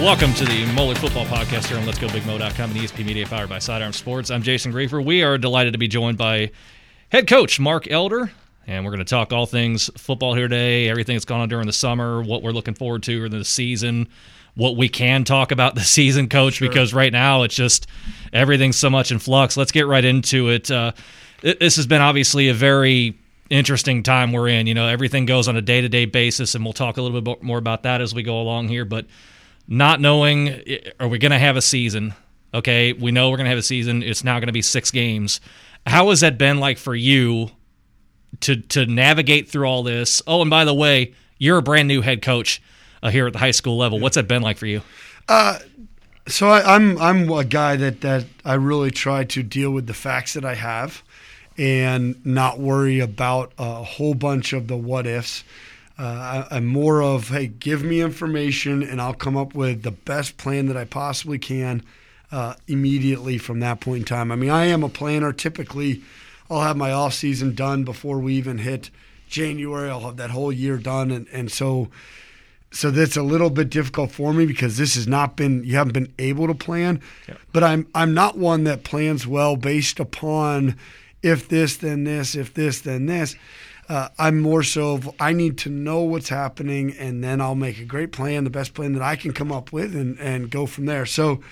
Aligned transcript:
Welcome 0.00 0.32
to 0.34 0.44
the 0.44 0.64
Moeller 0.74 0.94
Football 0.94 1.26
Podcast 1.26 1.66
here 1.66 1.76
on 1.76 1.84
Let's 1.84 1.98
Go 1.98 2.06
Let'sGoBigMo.com 2.06 2.70
and 2.70 2.78
ESP 2.78 3.04
Media 3.04 3.26
powered 3.26 3.48
by 3.48 3.58
Sidearm 3.58 3.92
Sports. 3.92 4.30
I'm 4.30 4.44
Jason 4.44 4.72
Griefer. 4.72 5.04
We 5.04 5.24
are 5.24 5.36
delighted 5.36 5.72
to 5.72 5.78
be 5.78 5.88
joined 5.88 6.16
by 6.16 6.52
head 7.10 7.26
coach 7.26 7.58
Mark 7.58 7.90
Elder, 7.90 8.30
and 8.68 8.84
we're 8.84 8.92
going 8.92 9.04
to 9.04 9.04
talk 9.04 9.32
all 9.32 9.44
things 9.44 9.90
football 9.96 10.34
here 10.34 10.46
today, 10.46 10.88
everything 10.88 11.16
that's 11.16 11.24
gone 11.24 11.40
on 11.40 11.48
during 11.48 11.66
the 11.66 11.72
summer, 11.72 12.22
what 12.22 12.44
we're 12.44 12.52
looking 12.52 12.74
forward 12.74 13.02
to 13.02 13.24
in 13.24 13.32
the 13.32 13.44
season, 13.44 14.06
what 14.54 14.76
we 14.76 14.88
can 14.88 15.24
talk 15.24 15.50
about 15.50 15.74
the 15.74 15.80
season, 15.80 16.28
coach, 16.28 16.54
sure. 16.54 16.68
because 16.68 16.94
right 16.94 17.12
now 17.12 17.42
it's 17.42 17.56
just 17.56 17.88
everything's 18.32 18.76
so 18.76 18.88
much 18.88 19.10
in 19.10 19.18
flux. 19.18 19.56
Let's 19.56 19.72
get 19.72 19.88
right 19.88 20.04
into 20.04 20.48
it. 20.48 20.70
Uh, 20.70 20.92
this 21.42 21.74
has 21.74 21.88
been 21.88 22.02
obviously 22.02 22.48
a 22.48 22.54
very 22.54 23.18
interesting 23.50 24.04
time 24.04 24.30
we're 24.30 24.46
in. 24.46 24.68
You 24.68 24.74
know, 24.74 24.86
everything 24.86 25.26
goes 25.26 25.48
on 25.48 25.56
a 25.56 25.62
day 25.62 25.80
to 25.80 25.88
day 25.88 26.04
basis, 26.04 26.54
and 26.54 26.62
we'll 26.62 26.72
talk 26.72 26.98
a 26.98 27.02
little 27.02 27.20
bit 27.20 27.42
more 27.42 27.58
about 27.58 27.82
that 27.82 28.00
as 28.00 28.14
we 28.14 28.22
go 28.22 28.40
along 28.40 28.68
here. 28.68 28.84
But 28.84 29.06
not 29.68 30.00
knowing 30.00 30.62
are 30.98 31.06
we 31.06 31.18
going 31.18 31.30
to 31.30 31.38
have 31.38 31.56
a 31.56 31.62
season? 31.62 32.14
Okay, 32.54 32.94
we 32.94 33.12
know 33.12 33.30
we're 33.30 33.36
going 33.36 33.44
to 33.44 33.50
have 33.50 33.58
a 33.58 33.62
season. 33.62 34.02
It's 34.02 34.24
now 34.24 34.38
going 34.38 34.46
to 34.46 34.52
be 34.52 34.62
six 34.62 34.90
games. 34.90 35.40
How 35.86 36.08
has 36.08 36.20
that 36.20 36.38
been 36.38 36.58
like 36.58 36.78
for 36.78 36.94
you 36.94 37.50
to 38.40 38.56
to 38.56 38.86
navigate 38.86 39.48
through 39.48 39.66
all 39.66 39.82
this? 39.82 40.22
Oh, 40.26 40.40
and 40.40 40.50
by 40.50 40.64
the 40.64 40.74
way, 40.74 41.12
you're 41.38 41.58
a 41.58 41.62
brand 41.62 41.88
new 41.88 42.00
head 42.00 42.22
coach 42.22 42.62
uh, 43.02 43.10
here 43.10 43.26
at 43.26 43.34
the 43.34 43.38
high 43.38 43.50
school 43.50 43.76
level. 43.76 44.00
What's 44.00 44.16
that 44.16 44.26
been 44.26 44.42
like 44.42 44.56
for 44.56 44.66
you? 44.66 44.80
Uh, 45.28 45.58
so 46.26 46.48
I, 46.48 46.74
I'm 46.74 46.98
I'm 46.98 47.30
a 47.30 47.44
guy 47.44 47.76
that 47.76 48.00
that 48.00 48.24
I 48.44 48.54
really 48.54 48.90
try 48.90 49.24
to 49.24 49.42
deal 49.42 49.70
with 49.70 49.86
the 49.86 49.94
facts 49.94 50.32
that 50.32 50.44
I 50.44 50.54
have, 50.54 51.02
and 51.56 52.24
not 52.24 52.58
worry 52.58 53.00
about 53.00 53.52
a 53.58 53.82
whole 53.82 54.14
bunch 54.14 54.52
of 54.52 54.68
the 54.68 54.76
what 54.76 55.06
ifs. 55.06 55.44
Uh, 55.98 56.46
I, 56.50 56.58
am 56.58 56.66
more 56.66 57.02
of, 57.02 57.28
hey, 57.28 57.48
give 57.48 57.82
me 57.82 58.00
information 58.00 58.84
and 58.84 59.00
I'll 59.00 59.14
come 59.14 59.36
up 59.36 59.54
with 59.54 59.82
the 59.82 59.90
best 59.90 60.36
plan 60.36 60.66
that 60.66 60.76
I 60.76 60.84
possibly 60.84 61.38
can 61.38 61.82
uh, 62.30 62.54
immediately 62.66 63.38
from 63.38 63.60
that 63.60 63.80
point 63.80 64.00
in 64.00 64.04
time. 64.04 64.30
I 64.30 64.36
mean, 64.36 64.50
I 64.50 64.66
am 64.66 64.84
a 64.84 64.88
planner. 64.88 65.32
Typically, 65.32 66.02
I'll 66.50 66.60
have 66.60 66.76
my 66.76 66.92
off 66.92 67.14
season 67.14 67.54
done 67.54 67.84
before 67.84 68.18
we 68.18 68.34
even 68.34 68.58
hit 68.58 68.90
January. 69.28 69.90
I'll 69.90 70.00
have 70.00 70.16
that 70.16 70.30
whole 70.30 70.52
year 70.52 70.76
done, 70.78 71.10
and 71.10 71.26
and 71.32 71.50
so 71.50 71.88
so 72.70 72.90
that's 72.90 73.16
a 73.16 73.22
little 73.22 73.50
bit 73.50 73.70
difficult 73.70 74.12
for 74.12 74.32
me 74.32 74.46
because 74.46 74.76
this 74.76 74.94
has 74.94 75.06
not 75.06 75.36
been 75.36 75.64
you 75.64 75.76
haven't 75.76 75.94
been 75.94 76.12
able 76.18 76.46
to 76.46 76.54
plan. 76.54 77.00
Yeah. 77.28 77.36
But 77.52 77.64
I'm 77.64 77.86
I'm 77.94 78.14
not 78.14 78.36
one 78.36 78.64
that 78.64 78.84
plans 78.84 79.26
well 79.26 79.56
based 79.56 80.00
upon 80.00 80.76
if 81.22 81.48
this 81.48 81.76
then 81.76 82.04
this, 82.04 82.34
if 82.34 82.54
this 82.54 82.80
then 82.80 83.06
this. 83.06 83.36
Uh, 83.88 84.08
I'm 84.18 84.40
more 84.40 84.62
so 84.62 84.94
of 84.94 85.10
I 85.18 85.32
need 85.32 85.56
to 85.58 85.70
know 85.70 86.02
what's 86.02 86.28
happening, 86.28 86.94
and 86.98 87.24
then 87.24 87.40
I'll 87.40 87.54
make 87.54 87.78
a 87.78 87.84
great 87.84 88.12
plan, 88.12 88.44
the 88.44 88.50
best 88.50 88.74
plan 88.74 88.92
that 88.92 89.02
I 89.02 89.16
can 89.16 89.32
come 89.32 89.50
up 89.50 89.72
with, 89.72 89.96
and 89.96 90.18
and 90.18 90.50
go 90.50 90.66
from 90.66 90.86
there. 90.86 91.06
So, 91.06 91.42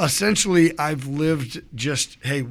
essentially, 0.00 0.76
I've 0.78 1.06
lived 1.06 1.62
just 1.74 2.16
hey, 2.22 2.42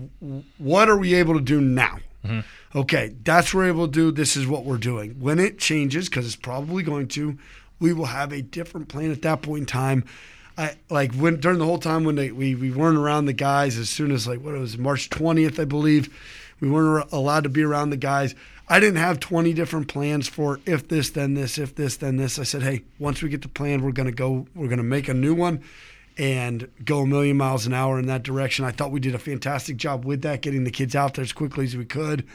what 0.58 0.90
are 0.90 0.98
we 0.98 1.16
able 1.16 1.34
to 1.34 1.42
do 1.42 1.60
now? 1.60 2.00
Mm-hmm. 2.24 2.78
Okay, 2.78 3.16
that's 3.24 3.54
what 3.54 3.62
we're 3.62 3.68
able 3.68 3.88
to 3.88 3.92
do. 3.92 4.12
This 4.12 4.38
is 4.38 4.46
what 4.46 4.64
we're 4.64 4.78
doing. 4.78 5.20
When 5.20 5.40
it 5.40 5.58
changes, 5.58 6.08
because 6.08 6.26
it's 6.26 6.36
probably 6.36 6.84
going 6.84 7.08
to, 7.10 7.38
we 7.80 7.94
will 7.94 8.06
have 8.06 8.32
a 8.32 8.42
different 8.42 8.90
plan 8.90 9.12
at 9.12 9.24
that 9.24 9.42
point 9.42 9.62
in 9.62 9.66
time. 9.66 10.06
I 10.58 10.76
like 10.90 11.14
when 11.16 11.40
during 11.40 11.58
the 11.58 11.66
whole 11.66 11.80
time 11.80 12.04
when 12.04 12.16
they, 12.16 12.32
we 12.32 12.54
we 12.54 12.70
weren't 12.72 12.98
around 12.98 13.26
the 13.26 13.34
guys 13.34 13.78
as 13.78 13.90
soon 13.90 14.12
as 14.12 14.28
like 14.28 14.40
what 14.42 14.54
it 14.54 14.60
was 14.60 14.78
March 14.78 15.10
20th, 15.10 15.60
I 15.60 15.66
believe, 15.66 16.14
we 16.60 16.70
weren't 16.70 17.12
allowed 17.12 17.44
to 17.46 17.50
be 17.50 17.64
around 17.64 17.90
the 17.90 17.98
guys. 17.98 18.36
I 18.72 18.80
didn't 18.80 19.00
have 19.00 19.20
20 19.20 19.52
different 19.52 19.90
plans 19.90 20.30
for 20.30 20.62
if 20.66 20.88
this, 20.88 21.10
then 21.10 21.34
this, 21.34 21.58
if 21.58 21.76
this, 21.76 21.98
then 21.98 22.16
this. 22.16 22.40
I 22.40 22.44
said, 22.44 22.64
hey, 22.64 22.84
once 23.00 23.22
we 23.22 23.28
get 23.28 23.42
the 23.42 23.50
plan, 23.50 23.82
we're 23.82 23.92
going 23.92 24.08
to 24.08 24.14
go, 24.14 24.48
we're 24.56 24.70
going 24.70 24.78
to 24.78 24.84
make 24.84 25.10
a 25.10 25.14
new 25.14 25.36
one 25.36 25.62
and 26.18 26.70
go 26.86 27.00
a 27.00 27.06
million 27.06 27.36
miles 27.36 27.66
an 27.66 27.74
hour 27.74 28.00
in 28.00 28.08
that 28.08 28.24
direction. 28.24 28.64
I 28.64 28.72
thought 28.72 28.92
we 28.92 29.02
did 29.02 29.14
a 29.14 29.20
fantastic 29.20 29.76
job 29.76 30.06
with 30.06 30.22
that, 30.22 30.42
getting 30.42 30.64
the 30.64 30.72
kids 30.72 30.96
out 30.96 31.16
there 31.16 31.24
as 31.24 31.34
quickly 31.34 31.66
as 31.66 31.76
we 31.76 31.84
could 31.84 32.26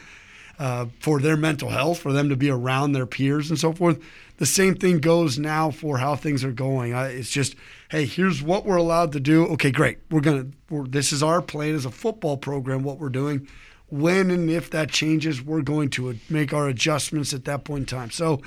uh, 0.59 0.85
for 0.99 1.19
their 1.19 1.37
mental 1.37 1.69
health, 1.69 1.97
for 1.97 2.13
them 2.13 2.29
to 2.29 2.35
be 2.35 2.51
around 2.51 2.91
their 2.91 3.07
peers 3.07 3.49
and 3.49 3.57
so 3.57 3.73
forth. 3.73 3.99
The 4.37 4.45
same 4.45 4.75
thing 4.75 4.99
goes 4.99 5.39
now 5.39 5.71
for 5.71 5.97
how 5.97 6.15
things 6.15 6.43
are 6.43 6.51
going. 6.51 6.93
I, 6.93 7.07
it's 7.07 7.31
just, 7.31 7.55
hey, 7.89 8.05
here's 8.05 8.43
what 8.43 8.63
we're 8.63 8.75
allowed 8.75 9.11
to 9.13 9.19
do. 9.19 9.47
Okay, 9.47 9.71
great. 9.71 9.97
We're 10.11 10.21
going 10.21 10.53
to, 10.69 10.85
this 10.87 11.11
is 11.11 11.23
our 11.23 11.41
plan 11.41 11.73
as 11.73 11.85
a 11.85 11.91
football 11.91 12.37
program, 12.37 12.83
what 12.83 12.99
we're 12.99 13.09
doing 13.09 13.47
when 13.89 14.31
and 14.31 14.49
if 14.49 14.69
that 14.71 14.89
changes, 14.89 15.41
we're 15.41 15.61
going 15.61 15.89
to 15.91 16.17
make 16.29 16.53
our 16.53 16.67
adjustments 16.67 17.33
at 17.33 17.45
that 17.45 17.63
point 17.63 17.91
in 17.91 17.97
time. 17.97 18.11
So 18.11 18.41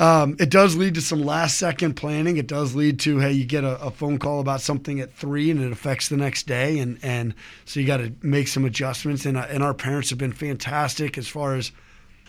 um, 0.00 0.36
it 0.38 0.50
does 0.50 0.76
lead 0.76 0.94
to 0.94 1.00
some 1.00 1.22
last 1.24 1.58
second 1.58 1.94
planning. 1.94 2.36
It 2.36 2.46
does 2.46 2.74
lead 2.74 3.00
to 3.00 3.18
hey, 3.18 3.32
you 3.32 3.44
get 3.44 3.64
a, 3.64 3.80
a, 3.80 3.90
phone 3.90 4.18
call 4.18 4.40
about 4.40 4.60
something 4.60 5.00
at 5.00 5.12
three 5.12 5.50
and 5.50 5.60
it 5.60 5.72
affects 5.72 6.08
the 6.08 6.16
next 6.16 6.46
day, 6.46 6.78
and 6.78 6.98
and 7.02 7.34
so 7.64 7.80
you 7.80 7.86
got 7.86 7.96
to 7.96 8.12
make 8.22 8.46
some 8.46 8.64
adjustments. 8.64 9.26
And 9.26 9.36
uh, 9.36 9.46
and 9.48 9.62
our 9.62 9.74
parents 9.74 10.10
have 10.10 10.18
been 10.18 10.32
fantastic 10.32 11.18
as 11.18 11.26
far 11.26 11.56
as 11.56 11.72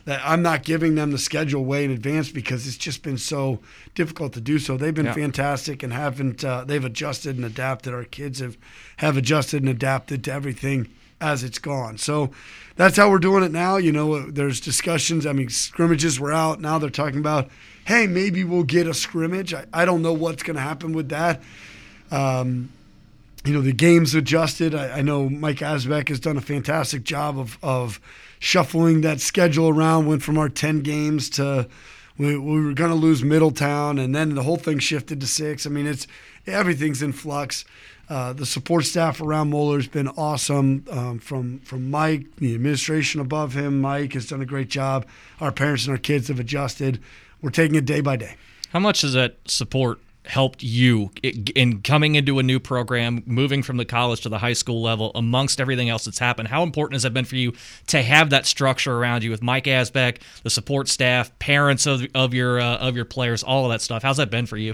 that. 0.06 0.20
I'm 0.26 0.42
not 0.42 0.64
giving 0.64 0.96
them 0.96 1.12
the 1.12 1.20
schedule 1.20 1.64
way 1.64 1.86
in 1.86 1.92
advance 1.92 2.32
because 2.32 2.66
it's 2.68 2.78
just 2.78 3.04
been 3.04 3.20
so 3.20 3.60
difficult 3.94 4.34
to 4.34 4.42
do 4.42 4.58
so. 4.58 4.76
They've 4.76 4.94
been 4.94 5.06
yeah. 5.06 5.14
fantastic 5.14 5.84
and 5.84 5.94
haven't 5.94 6.44
uh, 6.44 6.64
they've 6.64 6.84
adjusted 6.84 7.36
and 7.36 7.46
adapted. 7.46 7.94
Our 7.94 8.04
kids 8.04 8.40
have 8.40 8.58
have 8.98 9.16
adjusted 9.16 9.62
and 9.62 9.70
adapted 9.70 10.24
to 10.24 10.34
everything 10.34 10.90
as 11.22 11.44
it's 11.44 11.60
gone. 11.60 11.98
So 11.98 12.32
that's 12.76 12.98
how 12.98 13.10
we're 13.10 13.20
doing 13.20 13.44
it 13.44 13.52
now. 13.52 13.78
You 13.78 13.92
know, 13.92 14.30
there's 14.30 14.60
discussions. 14.60 15.26
I 15.26 15.34
mean, 15.34 15.50
scrimmages 15.50 16.20
were 16.20 16.32
out. 16.32 16.62
Now 16.62 16.80
they're 16.80 16.90
talking 16.90 17.20
about, 17.20 17.50
hey, 17.86 18.08
maybe 18.08 18.44
we'll 18.44 18.64
get 18.64 18.88
a 18.88 18.94
scrimmage. 18.94 19.54
I, 19.54 19.66
I 19.74 19.86
don't 19.86 20.02
know 20.02 20.14
what's 20.14 20.44
going 20.44 20.56
to 20.56 20.62
happen 20.62 20.94
with 20.94 21.10
that. 21.10 21.42
Um, 22.12 22.72
you 23.46 23.54
know, 23.54 23.62
the 23.62 23.74
game's 23.74 24.16
adjusted. 24.16 24.76
I, 24.76 25.00
I, 25.00 25.02
know 25.02 25.30
Mike 25.30 25.58
Asbeck 25.58 26.10
has 26.10 26.20
done 26.20 26.38
a 26.38 26.42
fantastic 26.42 27.04
job 27.04 27.40
of, 27.40 27.58
of 27.64 28.02
shuffling 28.40 29.02
that 29.02 29.22
schedule 29.22 29.70
around. 29.70 30.08
Went 30.08 30.24
from 30.24 30.38
our 30.38 30.50
10 30.50 30.82
games 30.82 31.30
to 31.32 31.68
we, 32.20 32.38
we 32.38 32.62
were 32.64 32.74
going 32.74 32.92
to 32.92 32.96
lose 32.96 33.24
Middletown, 33.24 33.98
and 33.98 34.14
then 34.14 34.36
the 34.36 34.44
whole 34.44 34.58
thing 34.58 34.78
shifted 34.80 35.22
to 35.22 35.28
six. 35.28 35.66
I 35.66 35.70
mean, 35.70 35.88
it's 35.88 36.06
everything's 36.46 37.02
in 37.02 37.14
flux. 37.14 37.64
Uh, 38.10 38.34
the 38.34 38.46
support 38.46 38.86
staff 38.86 39.22
around 39.22 39.52
Moeller 39.52 39.78
has 39.78 39.88
been 39.88 40.08
awesome. 40.08 40.84
Um, 40.90 41.20
from 41.20 41.60
from 41.60 41.92
Mike, 41.92 42.38
the 42.38 42.56
administration 42.56 43.22
above 43.22 43.54
him, 43.54 43.80
Mike 43.80 44.14
has 44.14 44.28
done 44.28 44.42
a 44.42 44.46
great 44.46 44.70
job. 44.70 45.06
Our 45.40 45.52
parents 45.52 45.86
and 45.86 45.92
our 45.92 46.00
kids 46.00 46.28
have 46.30 46.40
adjusted. 46.40 47.00
We're 47.42 47.52
taking 47.52 47.76
it 47.76 47.86
day 47.86 48.02
by 48.02 48.16
day. 48.16 48.36
How 48.72 48.80
much 48.80 49.02
does 49.02 49.14
that 49.14 49.38
support 49.46 50.00
helped 50.26 50.62
you 50.62 51.10
in 51.24 51.82
coming 51.82 52.16
into 52.16 52.38
a 52.38 52.44
new 52.44 52.60
program, 52.60 53.24
moving 53.26 53.64
from 53.64 53.78
the 53.78 53.86
college 53.86 54.22
to 54.22 54.30
the 54.30 54.38
high 54.38 54.54
school 54.54 54.82
level, 54.82 55.12
amongst 55.16 55.62
everything 55.62 55.90
else 55.90 56.06
that's 56.06 56.20
happened? 56.20 56.48
How 56.48 56.64
important 56.64 56.96
has 56.96 57.04
that 57.04 57.14
been 57.14 57.26
for 57.26 57.36
you 57.36 57.54
to 57.88 58.02
have 58.02 58.32
that 58.32 58.46
structure 58.46 58.96
around 58.96 59.24
you 59.24 59.30
with 59.30 59.42
Mike 59.44 59.66
Asbeck, 59.66 60.22
the 60.44 60.50
support 60.50 60.88
staff, 60.88 61.38
parents 61.40 61.86
of, 61.86 62.06
of 62.16 62.34
your 62.34 62.60
uh, 62.60 62.78
of 62.78 62.96
your 62.96 63.06
players, 63.06 63.44
all 63.44 63.66
of 63.66 63.72
that 63.72 63.82
stuff? 63.82 64.02
How's 64.02 64.18
that 64.18 64.32
been 64.32 64.48
for 64.48 64.58
you? 64.58 64.74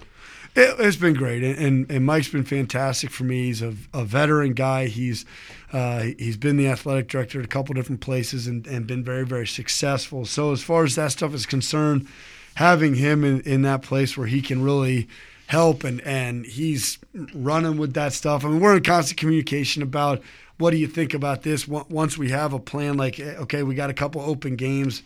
It, 0.56 0.80
has 0.80 0.96
been 0.96 1.16
great, 1.16 1.44
and, 1.44 1.90
and 1.92 2.06
Mike's 2.06 2.30
been 2.30 2.46
fantastic 2.46 3.10
for 3.10 3.26
me. 3.26 3.48
He's 3.48 3.62
a, 3.62 3.76
a 3.94 4.06
veteran 4.06 4.54
guy. 4.54 4.88
He's 4.88 5.26
uh, 5.74 6.06
he's 6.18 6.38
been 6.38 6.56
the 6.56 6.68
athletic 6.68 7.10
director 7.10 7.40
at 7.40 7.46
a 7.46 7.50
couple 7.50 7.76
different 7.76 8.00
places 8.00 8.48
and, 8.48 8.66
and 8.66 8.88
been 8.88 9.04
very 9.04 9.26
very 9.26 9.48
successful. 9.48 10.26
So 10.26 10.54
as 10.54 10.64
far 10.64 10.86
as 10.86 10.96
that 10.96 11.12
stuff 11.12 11.34
is 11.34 11.46
concerned, 11.46 12.08
having 12.56 12.96
him 12.96 13.26
in, 13.26 13.42
in 13.42 13.64
that 13.64 13.82
place 13.82 14.18
where 14.18 14.28
he 14.28 14.42
can 14.42 14.64
really 14.64 15.10
help 15.48 15.84
and 15.84 16.00
and 16.02 16.46
he's 16.46 17.00
running 17.34 17.78
with 17.78 17.94
that 17.94 18.14
stuff. 18.14 18.46
I 18.46 18.48
mean, 18.48 18.62
we're 18.62 18.78
in 18.78 18.84
constant 18.84 19.20
communication 19.20 19.84
about 19.84 20.22
what 20.58 20.72
do 20.72 20.78
you 20.78 20.88
think 20.88 21.14
about 21.14 21.42
this 21.42 21.68
once 21.68 22.18
we 22.18 22.30
have 22.30 22.54
a 22.54 22.60
plan. 22.60 22.96
Like, 22.96 23.20
eh, 23.20 23.36
okay, 23.40 23.64
we 23.64 23.76
got 23.76 23.90
a 23.90 23.94
couple 23.94 24.22
open 24.22 24.56
games 24.56 25.04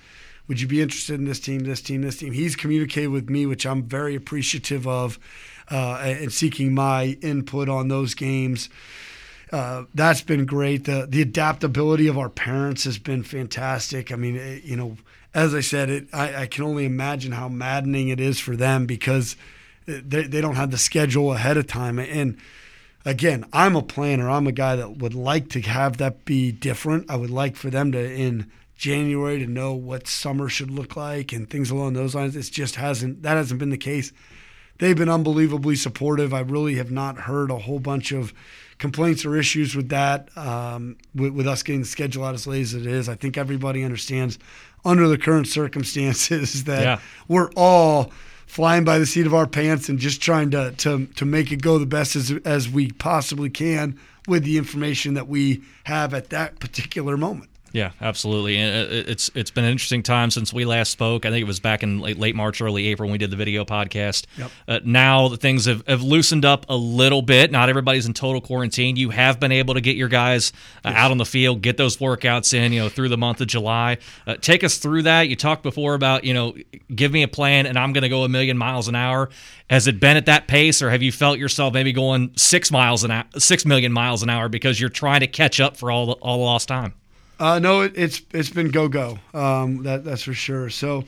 would 0.50 0.60
you 0.60 0.68
be 0.68 0.82
interested 0.82 1.14
in 1.20 1.26
this 1.26 1.40
team, 1.40 1.60
this 1.60 1.80
team, 1.80 2.02
this 2.02 2.18
team? 2.18 2.34
He's 2.34 2.56
communicated 2.56 3.10
with 3.10 3.30
me, 3.30 3.46
which 3.46 3.66
I'm 3.66 3.84
very 3.84 4.16
appreciative 4.16 4.88
of, 4.88 5.20
uh, 5.70 6.00
and 6.04 6.34
seeking 6.34 6.74
my 6.74 7.18
input 7.22 7.70
on 7.70 7.88
those 7.88 8.16
games. 8.16 8.68
Uh, 9.54 9.84
that's 9.94 10.22
been 10.22 10.46
great. 10.46 10.86
The 10.86 11.08
the 11.08 11.22
adaptability 11.22 12.08
of 12.08 12.18
our 12.18 12.30
parents 12.30 12.84
has 12.84 12.98
been 12.98 13.24
fantastic. 13.24 14.12
I 14.12 14.16
mean, 14.16 14.36
it, 14.36 14.40
eh, 14.40 14.62
you 14.64 14.76
know, 14.76 14.98
as 15.34 15.54
I 15.54 15.62
said, 15.62 15.90
it 15.90 16.08
I, 16.14 16.44
I, 16.44 16.48
can 16.48 16.64
only 16.64 16.86
imagine 16.86 17.32
how 17.32 17.48
maddening 17.48 18.10
it 18.10 18.20
is 18.20 18.40
for 18.40 18.56
them 18.56 18.86
because 18.86 19.36
they, 19.86 20.24
they 20.24 20.42
don't 20.42 20.56
have 20.56 20.72
the 20.72 20.78
schedule 20.78 21.34
ahead 21.34 21.58
of 21.58 21.66
time. 21.66 21.98
And 21.98 22.38
again, 23.06 23.46
I'm 23.52 23.76
a 23.76 23.82
planner. 23.82 24.30
I'm 24.30 24.48
a 24.48 24.52
guy 24.52 24.76
that 24.76 24.98
would 24.98 25.16
like 25.16 25.50
to 25.50 25.62
have 25.62 25.98
that 25.98 26.26
be 26.26 26.52
different. 26.52 27.10
I 27.10 27.16
would 27.16 27.32
like 27.32 27.56
for 27.56 27.70
them 27.70 27.92
to 27.92 28.00
in 28.00 28.52
January 28.80 29.38
to 29.40 29.46
know 29.46 29.74
what 29.74 30.08
summer 30.08 30.48
should 30.48 30.72
look 30.72 30.96
like 30.96 31.34
and 31.34 31.50
things 31.50 31.70
along 31.70 31.94
those 31.94 32.16
lines. 32.16 32.34
It 32.38 32.44
just 32.44 32.76
hasn't 32.76 33.24
that 33.24 33.36
hasn't 33.36 33.60
been 33.60 33.72
the 33.72 33.78
case. 33.78 34.14
They've 34.78 34.96
been 34.96 35.10
unbelievably 35.10 35.76
supportive. 35.76 36.34
I 36.34 36.40
really 36.40 36.76
have 36.76 36.90
not 36.90 37.18
heard 37.18 37.52
a 37.52 37.58
whole 37.58 37.80
bunch 37.80 38.14
of 38.14 38.34
complaints 38.78 39.26
or 39.26 39.36
issues 39.36 39.76
with 39.76 39.90
that. 39.90 40.30
Um, 40.38 40.96
with, 41.14 41.34
with, 41.34 41.46
us 41.46 41.62
getting 41.62 41.82
the 41.82 41.88
schedule 41.88 42.24
out 42.24 42.34
as 42.34 42.48
late 42.48 42.62
as 42.62 42.74
it 42.74 42.86
is, 42.86 43.10
I 43.10 43.16
think 43.16 43.38
everybody 43.38 43.84
understands 43.84 44.40
under 44.86 45.10
the 45.10 45.18
current 45.18 45.50
circumstances 45.50 46.64
that 46.64 46.82
yeah. 46.82 47.00
we're 47.28 47.52
all 47.58 48.14
flying 48.46 48.86
by 48.86 48.98
the 48.98 49.06
seat 49.06 49.26
of 49.26 49.34
our 49.34 49.46
pants 49.46 49.90
and 49.90 50.00
just 50.00 50.22
trying 50.22 50.52
to 50.52 50.72
to 50.78 51.06
to 51.18 51.26
make 51.26 51.52
it 51.52 51.62
go 51.62 51.78
the 51.80 51.86
best 51.86 52.16
as 52.16 52.32
as 52.46 52.70
we 52.70 52.92
possibly 52.92 53.50
can 53.50 54.00
with 54.26 54.46
the 54.46 54.58
information 54.58 55.16
that 55.16 55.28
we 55.28 55.62
have 55.84 56.14
at 56.14 56.30
that 56.30 56.62
particular 56.62 57.18
moment. 57.18 57.49
Yeah, 57.72 57.92
absolutely. 58.02 58.58
And 58.58 58.92
it's 58.92 59.30
it's 59.36 59.52
been 59.52 59.64
an 59.64 59.72
interesting 59.72 60.02
time 60.02 60.32
since 60.32 60.52
we 60.52 60.66
last 60.66 60.90
spoke. 60.90 61.26
I 61.26 61.30
think 61.30 61.42
it 61.42 61.48
was 61.48 61.60
back 61.60 61.84
in 61.84 62.00
late, 62.00 62.18
late 62.18 62.36
March, 62.36 62.62
early 62.62 62.88
April 62.88 63.08
when 63.08 63.14
we 63.14 63.18
did 63.18 63.32
the 63.32 63.38
video 63.38 63.64
podcast. 63.66 64.26
Yep. 64.38 64.52
Uh, 64.68 64.80
now 64.84 65.30
things 65.30 65.66
have, 65.66 65.86
have 65.88 66.02
loosened 66.02 66.46
up 66.46 66.66
a 66.70 66.76
little 66.76 67.22
bit. 67.22 67.52
Not 67.52 67.70
everybody's 67.70 68.06
in 68.06 68.14
total 68.14 68.42
quarantine. 68.42 68.96
You 68.96 69.12
have 69.12 69.40
been 69.40 69.52
able 69.52 69.76
to 69.76 69.82
get 69.82 69.96
your 69.96 70.08
guys 70.08 70.52
uh, 70.84 70.90
yes. 70.90 70.96
out 70.98 71.12
on 71.12 71.18
the 71.18 71.26
field, 71.26 71.62
get 71.62 71.78
those 71.78 71.98
workouts 71.98 72.54
in, 72.54 72.74
you 72.74 72.82
know, 72.82 72.90
through 72.90 73.10
the 73.10 73.18
month 73.18 73.42
of 73.42 73.48
July. 73.48 73.98
Uh, 74.26 74.36
take 74.36 74.64
us 74.64 74.78
through 74.78 75.04
that. 75.04 75.30
You 75.30 75.36
talked 75.36 75.64
before 75.64 75.94
about, 75.94 76.24
you 76.24 76.34
know, 76.34 76.56
give 76.94 77.12
me 77.12 77.24
a 77.24 77.28
plan 77.28 77.66
and 77.66 77.78
I'm 77.78 77.94
going 77.94 78.04
to 78.04 78.10
go 78.10 78.24
a 78.24 78.30
million 78.30 78.58
miles 78.58 78.88
an 78.88 78.96
hour. 78.96 79.30
Has 79.70 79.86
it 79.86 80.00
been 80.00 80.18
at 80.18 80.26
that 80.26 80.48
pace, 80.48 80.82
or 80.82 80.90
have 80.90 81.04
you 81.04 81.12
felt 81.12 81.38
yourself 81.38 81.76
maybe 81.76 81.94
going 81.94 82.32
six 82.36 82.72
miles 82.72 83.04
an 83.04 83.12
hour, 83.12 83.26
six 83.38 83.66
million 83.66 83.92
miles 83.92 84.24
an 84.24 84.30
hour 84.30 84.50
because 84.50 84.80
you're 84.80 84.90
trying 84.90 85.20
to 85.20 85.28
catch 85.28 85.60
up 85.60 85.78
for 85.78 85.92
all 85.92 86.08
the, 86.08 86.14
all 86.14 86.40
the 86.40 86.44
lost 86.44 86.68
time? 86.68 86.96
Uh, 87.40 87.58
no, 87.58 87.82
it, 87.82 87.94
it's 87.96 88.22
it's 88.34 88.50
been 88.50 88.70
go 88.70 88.90
go. 88.90 89.18
Um, 89.34 89.84
that 89.84 90.04
that's 90.04 90.24
for 90.24 90.34
sure. 90.34 90.70
So 90.70 91.06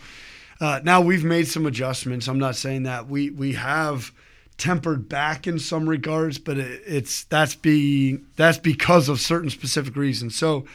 uh, 0.62 0.80
now 0.83 1.01
we've 1.01 1.25
made 1.25 1.48
some 1.48 1.66
adjustments. 1.66 2.28
I'm 2.28 2.39
not 2.39 2.56
saying 2.56 2.83
that 2.83 3.07
we 3.07 3.30
we 3.30 3.54
have 3.54 4.12
tempered 4.57 5.10
back 5.10 5.48
in 5.48 5.60
some 5.60 5.89
regards, 5.89 6.38
but 6.38 6.57
it, 6.57 6.81
it's 6.86 7.25
that's 7.25 7.56
be 7.56 8.19
that's 8.38 8.57
because 8.57 9.10
of 9.10 9.19
certain 9.19 9.50
specific 9.50 9.95
reasons. 9.95 10.36
So 10.36 10.66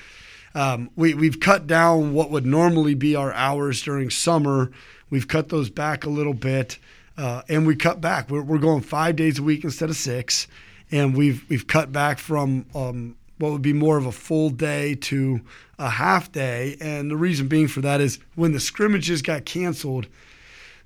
um, 0.55 0.91
we 0.95 1.15
we've 1.15 1.41
cut 1.41 1.67
down 1.67 2.13
what 2.13 2.31
would 2.31 2.45
normally 2.45 2.95
be 2.95 3.17
our 3.17 3.33
hours 3.33 3.81
during 3.83 4.11
summer. 4.11 4.71
We've 5.09 5.29
cut 5.29 5.49
those 5.49 5.71
back 5.71 6.05
a 6.05 6.11
little 6.11 6.35
bit, 6.35 6.79
uh, 7.17 7.43
and 7.49 7.67
we 7.67 7.77
cut 7.77 8.01
back. 8.01 8.29
We're, 8.29 8.43
we're 8.43 8.59
going 8.59 8.83
five 8.83 9.17
days 9.17 9.39
a 9.39 9.43
week 9.43 9.65
instead 9.65 9.89
of 9.89 9.97
six, 9.97 10.49
and 10.91 11.17
we've 11.17 11.49
we've 11.49 11.67
cut 11.67 11.93
back 11.93 12.19
from 12.19 12.67
um, 12.75 13.17
what 13.39 13.53
would 13.53 13.63
be 13.63 13.73
more 13.73 13.97
of 13.97 14.07
a 14.07 14.13
full 14.13 14.51
day 14.51 14.95
to 14.95 15.41
a 15.79 15.91
half 15.91 16.33
day. 16.33 16.77
And 16.81 17.11
the 17.11 17.17
reason 17.17 17.49
being 17.49 17.69
for 17.69 17.81
that 17.83 18.01
is 18.01 18.19
when 18.35 18.53
the 18.53 18.61
scrimmages 18.61 19.23
got 19.23 19.45
canceled, 19.45 20.07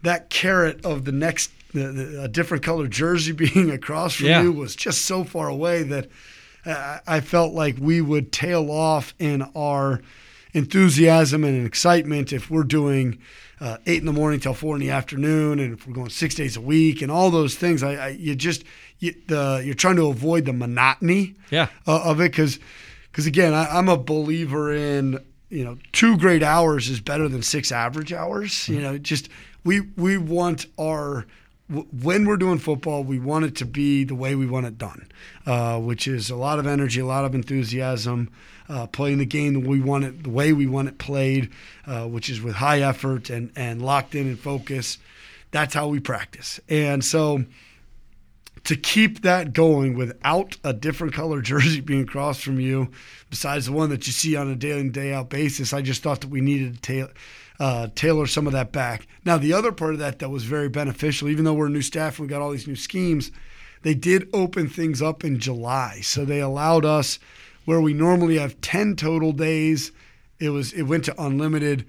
that 0.02 0.30
carrot 0.30 0.84
of 0.84 1.04
the 1.04 1.12
next 1.12 1.50
the, 1.72 1.92
the, 1.92 2.22
a 2.24 2.28
different 2.28 2.64
color 2.64 2.88
jersey 2.88 3.32
being 3.54 3.70
across 3.70 4.14
from 4.14 4.26
yeah. 4.26 4.42
you 4.42 4.52
was 4.52 4.74
just 4.74 5.02
so 5.02 5.22
far 5.24 5.48
away 5.48 5.84
that 5.84 6.08
I 6.64 7.20
felt 7.20 7.54
like 7.54 7.76
we 7.80 8.02
would 8.02 8.32
tail 8.32 8.70
off 8.70 9.14
in 9.18 9.42
our 9.56 10.02
enthusiasm 10.52 11.44
and 11.44 11.66
excitement 11.66 12.32
if 12.32 12.50
we're 12.50 12.64
doing 12.64 13.18
uh, 13.60 13.76
eight 13.86 14.00
in 14.00 14.06
the 14.06 14.12
morning 14.12 14.40
till 14.40 14.54
four 14.54 14.74
in 14.74 14.80
the 14.80 14.90
afternoon, 14.90 15.58
and 15.60 15.74
if 15.74 15.86
we're 15.86 15.92
going 15.92 16.08
six 16.08 16.34
days 16.34 16.56
a 16.56 16.60
week, 16.60 17.02
and 17.02 17.12
all 17.12 17.30
those 17.30 17.54
things. 17.54 17.82
I, 17.82 17.94
I 17.94 18.08
you 18.08 18.34
just 18.34 18.64
you, 18.98 19.14
the 19.26 19.62
you're 19.64 19.74
trying 19.74 19.96
to 19.96 20.06
avoid 20.06 20.46
the 20.46 20.52
monotony 20.52 21.34
yeah. 21.50 21.68
uh, 21.86 22.02
of 22.04 22.20
it 22.20 22.32
because 22.32 22.58
because 23.10 23.26
again 23.26 23.52
I, 23.52 23.66
I'm 23.66 23.88
a 23.88 23.98
believer 23.98 24.72
in 24.72 25.18
you 25.50 25.64
know 25.64 25.76
two 25.92 26.16
great 26.16 26.42
hours 26.42 26.88
is 26.88 27.00
better 27.00 27.28
than 27.28 27.42
six 27.42 27.70
average 27.70 28.12
hours. 28.12 28.52
Mm-hmm. 28.52 28.74
You 28.74 28.80
know, 28.80 28.98
just 28.98 29.28
we 29.64 29.80
we 29.80 30.16
want 30.16 30.66
our 30.78 31.26
when 31.70 32.26
we're 32.26 32.36
doing 32.36 32.58
football, 32.58 33.04
we 33.04 33.18
want 33.20 33.44
it 33.44 33.54
to 33.56 33.64
be 33.64 34.04
the 34.04 34.14
way 34.14 34.34
we 34.34 34.46
want 34.46 34.66
it 34.66 34.76
done, 34.76 35.06
uh, 35.46 35.78
which 35.78 36.08
is 36.08 36.28
a 36.28 36.36
lot 36.36 36.58
of 36.58 36.66
energy, 36.66 37.00
a 37.00 37.06
lot 37.06 37.24
of 37.24 37.34
enthusiasm, 37.34 38.28
uh, 38.70 38.86
playing 38.86 39.18
the 39.18 39.26
game 39.26 39.52
the 39.52 39.60
way 39.60 39.66
we 39.68 39.80
want 39.80 40.04
it, 40.04 40.22
the 40.22 40.30
way 40.30 40.52
we 40.52 40.66
want 40.66 40.88
it 40.88 40.98
played, 40.98 41.50
uh, 41.86 42.06
which 42.06 42.30
is 42.30 42.40
with 42.40 42.54
high 42.54 42.80
effort 42.80 43.28
and 43.28 43.52
and 43.56 43.82
locked 43.82 44.14
in 44.14 44.26
and 44.26 44.38
focus. 44.38 44.98
That's 45.50 45.74
how 45.74 45.88
we 45.88 45.98
practice, 45.98 46.60
and 46.68 47.04
so 47.04 47.44
to 48.64 48.76
keep 48.76 49.22
that 49.22 49.52
going 49.52 49.96
without 49.96 50.56
a 50.62 50.72
different 50.72 51.14
color 51.14 51.40
jersey 51.42 51.80
being 51.80 52.02
across 52.02 52.40
from 52.40 52.60
you, 52.60 52.90
besides 53.28 53.66
the 53.66 53.72
one 53.72 53.90
that 53.90 54.06
you 54.06 54.12
see 54.12 54.36
on 54.36 54.48
a 54.48 54.54
day 54.54 54.78
in 54.78 54.92
day 54.92 55.12
out 55.12 55.30
basis, 55.30 55.72
I 55.72 55.82
just 55.82 56.02
thought 56.02 56.20
that 56.20 56.30
we 56.30 56.40
needed 56.40 56.82
to 56.84 57.08
uh, 57.58 57.88
tailor 57.94 58.26
some 58.26 58.46
of 58.46 58.52
that 58.52 58.72
back. 58.72 59.06
Now, 59.24 59.38
the 59.38 59.52
other 59.52 59.72
part 59.72 59.92
of 59.92 59.98
that 59.98 60.18
that 60.20 60.30
was 60.30 60.44
very 60.44 60.68
beneficial, 60.68 61.28
even 61.28 61.44
though 61.44 61.54
we're 61.54 61.68
new 61.68 61.82
staff 61.82 62.18
and 62.18 62.26
we 62.26 62.30
got 62.30 62.42
all 62.42 62.50
these 62.50 62.68
new 62.68 62.76
schemes, 62.76 63.30
they 63.82 63.94
did 63.94 64.28
open 64.32 64.68
things 64.68 65.00
up 65.00 65.24
in 65.24 65.38
July, 65.38 66.00
so 66.02 66.24
they 66.24 66.40
allowed 66.40 66.84
us 66.84 67.18
where 67.64 67.80
we 67.80 67.92
normally 67.92 68.38
have 68.38 68.60
ten 68.60 68.96
total 68.96 69.32
days. 69.32 69.92
It 70.38 70.50
was 70.50 70.72
it 70.72 70.82
went 70.82 71.04
to 71.06 71.22
unlimited. 71.22 71.86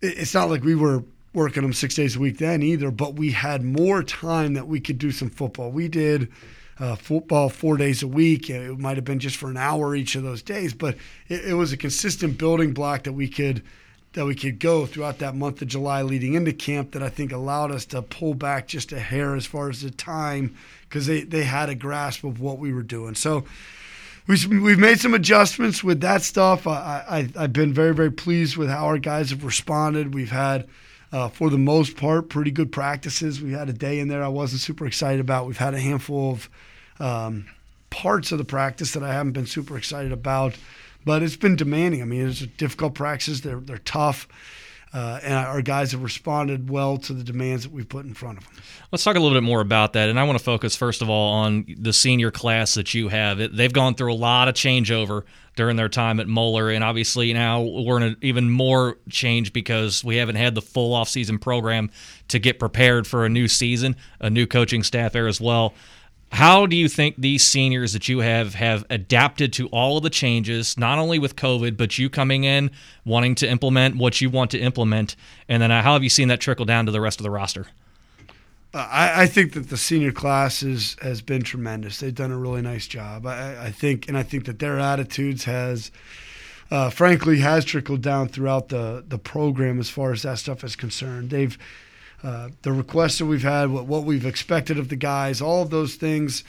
It's 0.00 0.34
not 0.34 0.48
like 0.48 0.64
we 0.64 0.74
were 0.74 1.04
working 1.32 1.62
them 1.62 1.72
six 1.72 1.94
days 1.94 2.16
a 2.16 2.20
week 2.20 2.38
then 2.38 2.62
either, 2.62 2.90
but 2.90 3.14
we 3.14 3.30
had 3.30 3.62
more 3.64 4.02
time 4.02 4.54
that 4.54 4.66
we 4.66 4.80
could 4.80 4.98
do 4.98 5.12
some 5.12 5.30
football. 5.30 5.70
We 5.70 5.88
did 5.88 6.30
uh, 6.80 6.96
football 6.96 7.48
four 7.48 7.76
days 7.76 8.02
a 8.02 8.08
week. 8.08 8.48
It 8.50 8.78
might 8.78 8.96
have 8.96 9.04
been 9.04 9.18
just 9.18 9.36
for 9.36 9.50
an 9.50 9.56
hour 9.56 9.94
each 9.94 10.14
of 10.14 10.22
those 10.22 10.42
days, 10.42 10.72
but 10.72 10.96
it, 11.28 11.44
it, 11.46 11.54
was 11.54 11.72
a 11.72 11.76
consistent 11.76 12.38
building 12.38 12.72
block 12.72 13.04
that 13.04 13.12
we 13.12 13.28
could 13.28 13.62
that 14.14 14.26
we 14.26 14.34
could 14.34 14.58
go 14.58 14.86
throughout 14.86 15.18
that 15.18 15.36
month 15.36 15.62
of 15.62 15.68
July 15.68 16.02
leading 16.02 16.34
into 16.34 16.52
camp 16.52 16.92
that 16.92 17.02
I 17.02 17.08
think 17.08 17.30
allowed 17.30 17.70
us 17.70 17.84
to 17.86 18.02
pull 18.02 18.34
back 18.34 18.66
just 18.66 18.90
a 18.90 18.98
hair 18.98 19.36
as 19.36 19.46
far 19.46 19.68
as 19.68 19.82
the 19.82 19.90
time 19.92 20.56
because 20.88 21.06
they, 21.06 21.20
they 21.20 21.44
had 21.44 21.68
a 21.68 21.76
grasp 21.76 22.24
of 22.24 22.40
what 22.40 22.58
we 22.58 22.72
were 22.72 22.82
doing. 22.82 23.14
So 23.14 23.44
we've, 24.26 24.78
made 24.78 25.00
some 25.00 25.14
adjustments 25.14 25.82
with 25.82 26.00
that 26.02 26.22
stuff. 26.22 26.66
I, 26.66 27.04
I, 27.08 27.42
I've 27.44 27.52
been 27.52 27.72
very, 27.72 27.94
very 27.94 28.12
pleased 28.12 28.56
with 28.56 28.68
how 28.68 28.86
our 28.86 28.98
guys 28.98 29.30
have 29.30 29.44
responded. 29.44 30.14
We've 30.14 30.30
had– 30.30 30.66
uh, 31.12 31.28
for 31.28 31.50
the 31.50 31.58
most 31.58 31.96
part, 31.96 32.28
pretty 32.28 32.50
good 32.50 32.70
practices. 32.70 33.42
We 33.42 33.52
had 33.52 33.68
a 33.68 33.72
day 33.72 33.98
in 33.98 34.08
there 34.08 34.22
I 34.22 34.28
wasn't 34.28 34.60
super 34.60 34.86
excited 34.86 35.20
about. 35.20 35.46
We've 35.46 35.56
had 35.56 35.74
a 35.74 35.80
handful 35.80 36.32
of 36.32 36.50
um, 37.00 37.46
parts 37.90 38.30
of 38.32 38.38
the 38.38 38.44
practice 38.44 38.92
that 38.92 39.02
I 39.02 39.12
haven't 39.12 39.32
been 39.32 39.46
super 39.46 39.76
excited 39.76 40.12
about, 40.12 40.54
but 41.04 41.22
it's 41.22 41.36
been 41.36 41.56
demanding. 41.56 42.02
I 42.02 42.04
mean, 42.04 42.28
it's 42.28 42.42
a 42.42 42.46
difficult 42.46 42.94
practices. 42.94 43.40
They're 43.40 43.60
they're 43.60 43.78
tough. 43.78 44.28
Uh, 44.92 45.20
and 45.22 45.34
our 45.34 45.62
guys 45.62 45.92
have 45.92 46.02
responded 46.02 46.68
well 46.68 46.96
to 46.98 47.12
the 47.12 47.22
demands 47.22 47.62
that 47.62 47.72
we've 47.72 47.88
put 47.88 48.04
in 48.04 48.12
front 48.12 48.38
of 48.38 48.44
them. 48.44 48.54
Let's 48.90 49.04
talk 49.04 49.14
a 49.14 49.20
little 49.20 49.36
bit 49.36 49.44
more 49.44 49.60
about 49.60 49.92
that. 49.92 50.08
And 50.08 50.18
I 50.18 50.24
want 50.24 50.36
to 50.36 50.44
focus, 50.44 50.74
first 50.74 51.00
of 51.00 51.08
all, 51.08 51.32
on 51.32 51.64
the 51.78 51.92
senior 51.92 52.32
class 52.32 52.74
that 52.74 52.92
you 52.92 53.06
have. 53.06 53.38
It, 53.38 53.56
they've 53.56 53.72
gone 53.72 53.94
through 53.94 54.12
a 54.12 54.14
lot 54.14 54.48
of 54.48 54.54
changeover 54.54 55.22
during 55.54 55.76
their 55.76 55.88
time 55.88 56.18
at 56.18 56.26
Moeller. 56.26 56.70
And 56.70 56.82
obviously 56.82 57.32
now 57.32 57.62
we're 57.62 57.98
in 57.98 58.02
an 58.02 58.16
even 58.20 58.50
more 58.50 58.98
change 59.08 59.52
because 59.52 60.02
we 60.02 60.16
haven't 60.16 60.36
had 60.36 60.56
the 60.56 60.62
full 60.62 60.96
offseason 60.96 61.40
program 61.40 61.90
to 62.28 62.40
get 62.40 62.58
prepared 62.58 63.06
for 63.06 63.24
a 63.24 63.28
new 63.28 63.46
season, 63.46 63.94
a 64.20 64.28
new 64.28 64.46
coaching 64.46 64.82
staff 64.82 65.12
there 65.12 65.28
as 65.28 65.40
well. 65.40 65.72
How 66.30 66.64
do 66.64 66.76
you 66.76 66.88
think 66.88 67.16
these 67.18 67.44
seniors 67.44 67.92
that 67.92 68.08
you 68.08 68.20
have 68.20 68.54
have 68.54 68.84
adapted 68.88 69.52
to 69.54 69.66
all 69.68 69.96
of 69.96 70.04
the 70.04 70.10
changes, 70.10 70.78
not 70.78 70.98
only 70.98 71.18
with 71.18 71.34
COVID, 71.34 71.76
but 71.76 71.98
you 71.98 72.08
coming 72.08 72.44
in 72.44 72.70
wanting 73.04 73.34
to 73.36 73.48
implement 73.48 73.96
what 73.96 74.20
you 74.20 74.30
want 74.30 74.52
to 74.52 74.58
implement, 74.58 75.16
and 75.48 75.60
then 75.60 75.72
uh, 75.72 75.82
how 75.82 75.94
have 75.94 76.04
you 76.04 76.08
seen 76.08 76.28
that 76.28 76.40
trickle 76.40 76.64
down 76.64 76.86
to 76.86 76.92
the 76.92 77.00
rest 77.00 77.18
of 77.18 77.24
the 77.24 77.30
roster? 77.30 77.66
I, 78.72 79.22
I, 79.22 79.26
think 79.26 79.54
that 79.54 79.68
the 79.68 79.76
senior 79.76 80.12
class 80.12 80.62
is, 80.62 80.96
has 81.02 81.20
been 81.20 81.42
tremendous. 81.42 81.98
They've 81.98 82.14
done 82.14 82.30
a 82.30 82.38
really 82.38 82.62
nice 82.62 82.86
job. 82.86 83.26
I, 83.26 83.64
I 83.64 83.70
think, 83.72 84.06
and 84.06 84.16
I 84.16 84.22
think 84.22 84.44
that 84.44 84.60
their 84.60 84.78
attitudes 84.78 85.44
has, 85.44 85.90
uh, 86.70 86.90
frankly, 86.90 87.40
has 87.40 87.64
trickled 87.64 88.02
down 88.02 88.28
throughout 88.28 88.68
the 88.68 89.04
the 89.06 89.18
program 89.18 89.80
as 89.80 89.90
far 89.90 90.12
as 90.12 90.22
that 90.22 90.38
stuff 90.38 90.62
is 90.62 90.76
concerned. 90.76 91.30
They've 91.30 91.58
uh, 92.22 92.48
the 92.62 92.72
requests 92.72 93.18
that 93.18 93.26
we've 93.26 93.42
had, 93.42 93.70
what, 93.70 93.86
what, 93.86 94.04
we've 94.04 94.26
expected 94.26 94.78
of 94.78 94.88
the 94.88 94.96
guys, 94.96 95.40
all 95.40 95.62
of 95.62 95.70
those 95.70 95.94
things, 95.94 96.44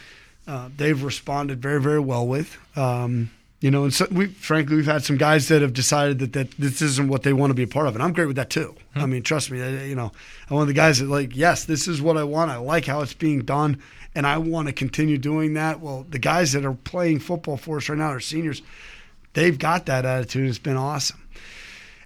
uh, 0.48 0.70
they've 0.75 1.01
responded 1.01 1.62
very, 1.62 1.82
very 1.82 2.00
well 2.00 2.28
with. 2.28 2.58
Um, 2.78 3.32
you 3.62 3.70
know, 3.70 3.84
and 3.84 3.94
so 3.94 4.08
we, 4.12 4.25
frankly, 4.25 4.75
we've 4.75 4.88
had 4.88 5.04
some 5.04 5.18
guys 5.18 5.48
that 5.50 5.62
have 5.62 5.74
decided 5.74 6.18
that, 6.20 6.34
that 6.34 6.51
this 6.58 6.82
isn't 6.82 7.08
what 7.08 7.22
they 7.22 7.32
want 7.32 7.51
to 7.51 7.54
be 7.54 7.63
a 7.63 7.68
part 7.68 7.88
of, 7.88 7.94
and 7.94 8.04
I'm 8.04 8.12
great 8.12 8.25
with 8.25 8.38
that 8.38 8.50
too. 8.50 8.75
Hmm. 8.96 9.00
I 9.00 9.06
mean, 9.06 9.22
trust 9.22 9.51
me, 9.51 9.60
you 9.88 9.96
know, 9.96 10.12
I'm 10.50 10.56
one 10.56 10.63
of 10.63 10.68
the 10.68 10.74
guys 10.74 11.00
that 11.00 11.08
like, 11.08 11.36
yes, 11.36 11.66
this 11.66 11.88
is 11.88 12.01
what 12.01 12.18
I 12.18 12.24
want. 12.24 12.50
I 12.50 12.58
like 12.58 12.86
how 12.86 13.01
it's 13.01 13.13
being 13.13 13.42
done, 13.42 13.80
and 14.16 14.25
I 14.25 14.40
want 14.40 14.68
to 14.68 14.74
continue 14.74 15.20
doing 15.20 15.54
that. 15.54 15.80
Well, 15.80 16.08
the 16.10 16.18
guys 16.18 16.54
that 16.54 16.66
are 16.66 16.74
playing 16.74 17.20
football 17.20 17.56
for 17.56 17.78
us 17.78 17.88
right 17.88 18.00
now 18.00 18.10
are 18.10 18.20
seniors. 18.20 18.63
They've 19.34 19.58
got 19.58 19.86
that 19.86 20.06
attitude. 20.06 20.50
It's 20.50 20.58
been 20.58 20.75
awesome, 20.75 21.22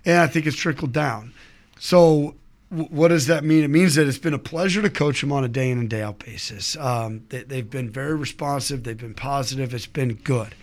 and 0.04 0.18
I 0.18 0.28
think 0.28 0.46
it's 0.46 0.58
trickled 0.58 0.92
down. 0.92 1.34
So 1.80 2.36
what 2.70 3.10
does 3.10 3.28
that 3.28 3.44
mean? 3.44 3.64
It 3.64 3.70
means 3.70 3.96
that 3.96 4.08
it's 4.08 4.18
been 4.18 4.34
a 4.34 4.40
pleasure 4.40 4.82
to 4.82 4.90
coach 4.90 5.22
them 5.22 5.32
on 5.32 5.44
a 5.44 5.48
day 5.48 5.70
in 5.70 5.78
and 5.78 5.90
day 5.90 6.02
out 6.02 6.20
basis. 6.20 6.76
Um, 6.78 7.26
they, 7.30 7.58
have 7.58 7.70
been 7.70 7.90
very 7.90 8.16
responsive. 8.16 8.84
They've 8.84 8.98
been 8.98 9.14
positive. 9.14 9.74
It's 9.74 9.86
been 9.86 10.16
good. 10.16 10.56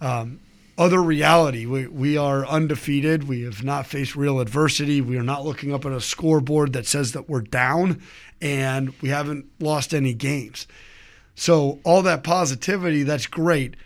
Um, 0.00 0.40
other 0.78 1.02
reality, 1.02 1.64
we, 1.64 1.86
we 1.86 2.18
are 2.18 2.44
undefeated. 2.44 3.26
We 3.26 3.42
have 3.42 3.64
not 3.64 3.86
faced 3.86 4.14
real 4.14 4.40
adversity. 4.40 5.00
We 5.00 5.16
are 5.16 5.22
not 5.22 5.44
looking 5.44 5.72
up 5.72 5.86
at 5.86 5.92
a 5.92 6.00
scoreboard 6.02 6.74
that 6.74 6.86
says 6.86 7.12
that 7.12 7.30
we're 7.30 7.40
down, 7.40 8.02
and 8.42 8.92
we 9.00 9.08
haven't 9.08 9.46
lost 9.58 9.94
any 9.94 10.12
games. 10.12 10.66
So 11.34 11.80
all 11.84 12.02
that 12.02 12.22
positivity, 12.22 13.02
that's 13.04 13.26
great. 13.26 13.76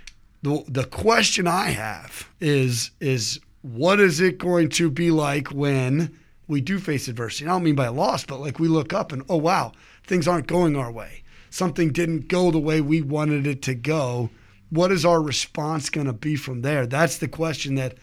The, 0.43 0.65
the 0.67 0.85
question 0.85 1.47
I 1.47 1.71
have 1.71 2.29
is 2.41 2.91
is 2.99 3.39
what 3.63 4.01
is 4.01 4.21
it 4.21 4.39
going 4.39 4.71
to 4.71 4.91
be 4.91 5.11
like 5.11 5.49
when 5.49 6.19
we 6.51 6.61
do 6.61 6.79
face 6.79 7.07
adversity. 7.09 7.47
I 7.47 7.53
don't 7.53 7.63
mean 7.63 7.77
by 7.77 7.87
a 7.87 7.93
loss, 7.93 8.25
but 8.25 8.41
like 8.41 8.59
we 8.59 8.69
look 8.69 8.93
up 8.93 9.13
and 9.13 9.23
oh 9.29 9.37
wow, 9.37 9.73
things 10.05 10.27
aren't 10.27 10.49
going 10.49 10.77
our 10.77 10.91
way. 10.91 11.23
Something 11.49 11.93
didn't 11.93 12.29
go 12.29 12.51
the 12.51 12.59
way 12.59 12.81
we 12.81 13.01
wanted 13.01 13.47
it 13.47 13.63
to 13.63 13.75
go. 13.75 14.31
What 14.69 14.93
is 14.93 15.05
our 15.05 15.23
response 15.23 15.91
going 15.91 16.07
to 16.07 16.13
be 16.13 16.37
from 16.37 16.63
there? 16.63 16.87
That's 16.87 17.19
the 17.19 17.29
question 17.29 17.77
that 17.77 17.97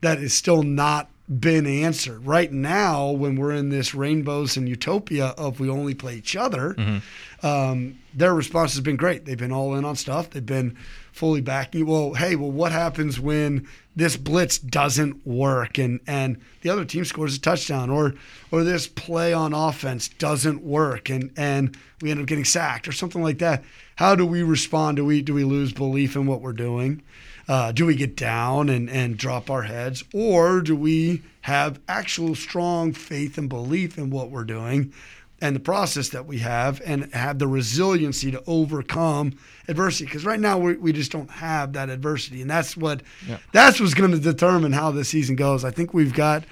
that 0.00 0.18
is 0.18 0.32
still 0.32 0.62
not 0.62 1.10
been 1.28 1.66
answered. 1.66 2.24
Right 2.26 2.52
now, 2.52 3.10
when 3.10 3.36
we're 3.36 3.52
in 3.52 3.68
this 3.68 3.94
rainbows 3.94 4.56
and 4.56 4.68
utopia 4.68 5.26
of 5.38 5.60
we 5.60 5.68
only 5.68 5.94
play 5.94 6.16
each 6.16 6.36
other, 6.36 6.74
mm-hmm. 6.74 7.46
um, 7.46 7.98
their 8.14 8.34
response 8.34 8.72
has 8.72 8.80
been 8.80 8.96
great. 8.96 9.24
They've 9.24 9.38
been 9.38 9.52
all 9.52 9.74
in 9.74 9.84
on 9.84 9.96
stuff. 9.96 10.30
They've 10.30 10.44
been 10.44 10.76
fully 11.12 11.40
backing. 11.40 11.86
Well, 11.86 12.14
hey, 12.14 12.34
well, 12.34 12.50
what 12.50 12.72
happens 12.72 13.20
when 13.20 13.68
this 13.94 14.16
blitz 14.16 14.58
doesn't 14.58 15.26
work 15.26 15.78
and 15.78 16.00
and 16.06 16.40
the 16.62 16.70
other 16.70 16.84
team 16.84 17.04
scores 17.04 17.36
a 17.36 17.40
touchdown, 17.40 17.90
or 17.90 18.14
or 18.50 18.64
this 18.64 18.88
play 18.88 19.32
on 19.32 19.52
offense 19.52 20.08
doesn't 20.08 20.62
work 20.62 21.10
and 21.10 21.30
and 21.36 21.76
we 22.00 22.10
end 22.10 22.20
up 22.20 22.26
getting 22.26 22.44
sacked 22.44 22.88
or 22.88 22.92
something 22.92 23.22
like 23.22 23.38
that? 23.38 23.62
How 23.96 24.14
do 24.14 24.26
we 24.26 24.42
respond? 24.42 24.96
Do 24.96 25.04
we 25.04 25.22
do 25.22 25.34
we 25.34 25.44
lose 25.44 25.72
belief 25.72 26.16
in 26.16 26.26
what 26.26 26.40
we're 26.40 26.52
doing? 26.52 27.02
Uh, 27.48 27.72
do 27.72 27.84
we 27.84 27.94
get 27.96 28.16
down 28.16 28.68
and, 28.68 28.88
and 28.88 29.16
drop 29.16 29.50
our 29.50 29.62
heads, 29.62 30.04
or 30.14 30.60
do 30.60 30.76
we 30.76 31.22
have 31.42 31.80
actual 31.88 32.36
strong 32.36 32.92
faith 32.92 33.36
and 33.36 33.48
belief 33.48 33.98
in 33.98 34.10
what 34.10 34.30
we're 34.30 34.44
doing 34.44 34.92
and 35.42 35.54
the 35.54 35.60
process 35.60 36.08
that 36.10 36.26
we 36.26 36.38
have 36.38 36.80
and 36.86 37.12
have 37.12 37.38
the 37.38 37.46
resiliency 37.46 38.30
to 38.30 38.42
overcome 38.46 39.34
adversity? 39.68 40.06
Because 40.06 40.24
right 40.24 40.40
now 40.40 40.56
we, 40.58 40.74
we 40.74 40.92
just 40.92 41.12
don't 41.12 41.30
have 41.30 41.74
that 41.74 41.90
adversity, 41.90 42.40
and 42.40 42.50
that's 42.50 42.76
what 42.76 43.02
yeah. 43.28 43.36
that's 43.52 43.78
what's 43.78 43.92
going 43.92 44.12
to 44.12 44.18
determine 44.18 44.72
how 44.72 44.90
the 44.90 45.04
season 45.04 45.36
goes. 45.36 45.64
I 45.64 45.70
think 45.70 45.92
we've 45.92 46.14
got 46.14 46.44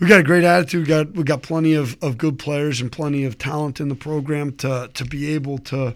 we've 0.00 0.08
got 0.08 0.20
a 0.20 0.24
great 0.24 0.44
attitude. 0.44 0.82
We 0.82 0.88
got 0.88 1.12
we 1.12 1.24
got 1.24 1.42
plenty 1.42 1.74
of, 1.74 2.02
of 2.02 2.16
good 2.16 2.38
players 2.38 2.80
and 2.80 2.90
plenty 2.90 3.24
of 3.24 3.36
talent 3.36 3.80
in 3.80 3.88
the 3.88 3.94
program 3.94 4.52
to 4.58 4.90
to 4.94 5.04
be 5.04 5.34
able 5.34 5.58
to 5.58 5.94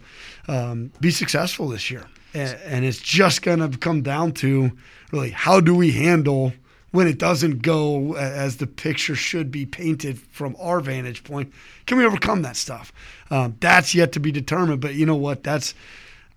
um, 0.49 0.93
be 1.01 1.11
successful 1.11 1.69
this 1.69 1.91
year 1.91 2.05
and, 2.35 2.85
it's 2.85 3.01
just 3.01 3.43
going 3.43 3.59
to 3.59 3.77
come 3.79 4.03
down 4.03 4.33
to 4.33 4.71
really 5.13 5.31
how 5.31 5.61
do 5.61 5.75
we 5.75 5.93
handle 5.93 6.53
when 6.91 7.07
it 7.07 7.19
doesn't 7.19 7.63
go 7.63 8.17
as 8.17 8.57
the 8.57 8.67
picture 8.67 9.15
should 9.15 9.51
be 9.51 9.67
painted 9.67 10.19
from 10.19 10.57
our 10.59 10.81
vantage 10.81 11.25
point. 11.25 11.53
Can 11.87 11.99
we 11.99 12.07
overcome 12.07 12.43
that 12.43 12.57
stuff? 12.57 12.93
Um, 13.31 13.57
that's 13.61 13.95
yet 13.95 14.13
to 14.13 14.21
be 14.21 14.33
determined. 14.33 14.81
But 14.81 14.95
you 14.95 15.07
know 15.07 15.17
what? 15.17 15.43
That's 15.43 15.75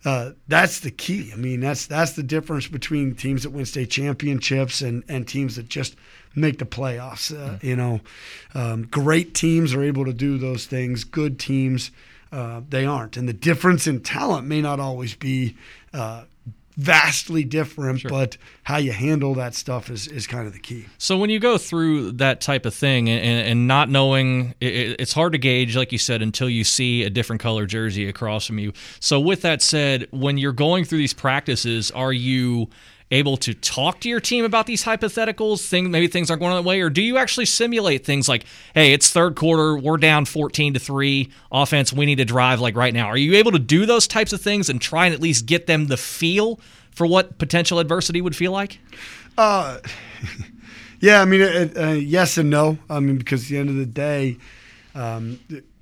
uh, 0.03 0.31
that's 0.47 0.79
the 0.79 0.91
key. 0.91 1.31
I 1.31 1.35
mean, 1.35 1.59
that's 1.59 1.85
that's 1.85 2.13
the 2.13 2.23
difference 2.23 2.67
between 2.67 3.15
teams 3.15 3.43
that 3.43 3.51
win 3.51 3.65
state 3.65 3.91
championships 3.91 4.81
and 4.81 5.03
and 5.07 5.27
teams 5.27 5.55
that 5.55 5.69
just 5.69 5.95
make 6.35 6.59
the 6.59 6.65
playoffs. 6.65 7.31
Uh, 7.31 7.51
mm-hmm. 7.51 7.67
You 7.67 7.75
know, 7.75 8.01
um, 8.53 8.83
great 8.87 9.33
teams 9.33 9.73
are 9.73 9.83
able 9.83 10.05
to 10.05 10.13
do 10.13 10.37
those 10.37 10.65
things. 10.65 11.03
Good 11.03 11.39
teams 11.39 11.91
uh, 12.31 12.61
they 12.69 12.85
aren't. 12.85 13.17
And 13.17 13.27
the 13.27 13.33
difference 13.33 13.87
in 13.87 14.01
talent 14.01 14.47
may 14.47 14.61
not 14.61 14.79
always 14.79 15.15
be 15.15 15.55
uh, 15.93 16.23
vastly 16.77 17.43
different, 17.43 17.99
sure. 18.01 18.09
but 18.09 18.37
how 18.63 18.77
you 18.77 18.91
handle 18.91 19.35
that 19.35 19.53
stuff 19.55 19.89
is, 19.89 20.07
is 20.07 20.27
kind 20.27 20.47
of 20.47 20.53
the 20.53 20.59
key. 20.59 20.85
So 20.97 21.17
when 21.17 21.29
you 21.29 21.39
go 21.39 21.57
through 21.57 22.13
that 22.13 22.41
type 22.41 22.65
of 22.65 22.73
thing 22.73 23.09
and, 23.09 23.47
and 23.47 23.67
not 23.67 23.89
knowing, 23.89 24.53
it, 24.59 24.95
it's 24.99 25.13
hard 25.13 25.33
to 25.33 25.37
gauge, 25.37 25.75
like 25.75 25.91
you 25.91 25.97
said, 25.97 26.21
until 26.21 26.49
you 26.49 26.63
see 26.63 27.03
a 27.03 27.09
different 27.09 27.41
color 27.41 27.65
jersey 27.65 28.07
across 28.07 28.45
from 28.45 28.59
you. 28.59 28.73
So 28.99 29.19
with 29.19 29.41
that 29.41 29.61
said, 29.61 30.07
when 30.11 30.37
you're 30.37 30.53
going 30.53 30.85
through 30.85 30.99
these 30.99 31.13
practices, 31.13 31.91
are 31.91 32.13
you– 32.13 32.69
able 33.11 33.37
to 33.37 33.53
talk 33.53 33.99
to 34.01 34.09
your 34.09 34.19
team 34.19 34.45
about 34.45 34.65
these 34.65 34.83
hypotheticals? 34.83 35.67
Thing 35.67 35.91
maybe 35.91 36.07
things 36.07 36.29
aren't 36.29 36.41
going 36.41 36.55
that 36.55 36.63
way, 36.63 36.81
or 36.81 36.89
do 36.89 37.01
you 37.01 37.17
actually 37.17 37.45
simulate 37.45 38.05
things 38.05 38.27
like, 38.27 38.45
hey, 38.73 38.93
it's 38.93 39.09
third 39.09 39.35
quarter, 39.35 39.77
we're 39.77 39.97
down 39.97 40.25
fourteen 40.25 40.73
to 40.73 40.79
three, 40.79 41.31
offense, 41.51 41.93
we 41.93 42.05
need 42.05 42.17
to 42.17 42.25
drive 42.25 42.59
like 42.59 42.75
right 42.75 42.93
now. 42.93 43.07
Are 43.07 43.17
you 43.17 43.35
able 43.35 43.51
to 43.51 43.59
do 43.59 43.85
those 43.85 44.07
types 44.07 44.33
of 44.33 44.41
things 44.41 44.69
and 44.69 44.81
try 44.81 45.05
and 45.05 45.13
at 45.13 45.21
least 45.21 45.45
get 45.45 45.67
them 45.67 45.87
the 45.87 45.97
feel 45.97 46.59
for 46.91 47.05
what 47.05 47.37
potential 47.37 47.79
adversity 47.79 48.21
would 48.21 48.35
feel 48.35 48.51
like? 48.51 48.79
Uh, 49.37 49.79
yeah, 50.99 51.21
I 51.21 51.25
mean, 51.25 51.41
uh, 51.77 51.91
yes 51.91 52.37
and 52.37 52.49
no. 52.49 52.77
I 52.89 52.99
mean, 52.99 53.17
because 53.17 53.43
at 53.43 53.49
the 53.49 53.57
end 53.57 53.69
of 53.69 53.75
the 53.75 53.85
day. 53.85 54.37
Um, 54.93 55.39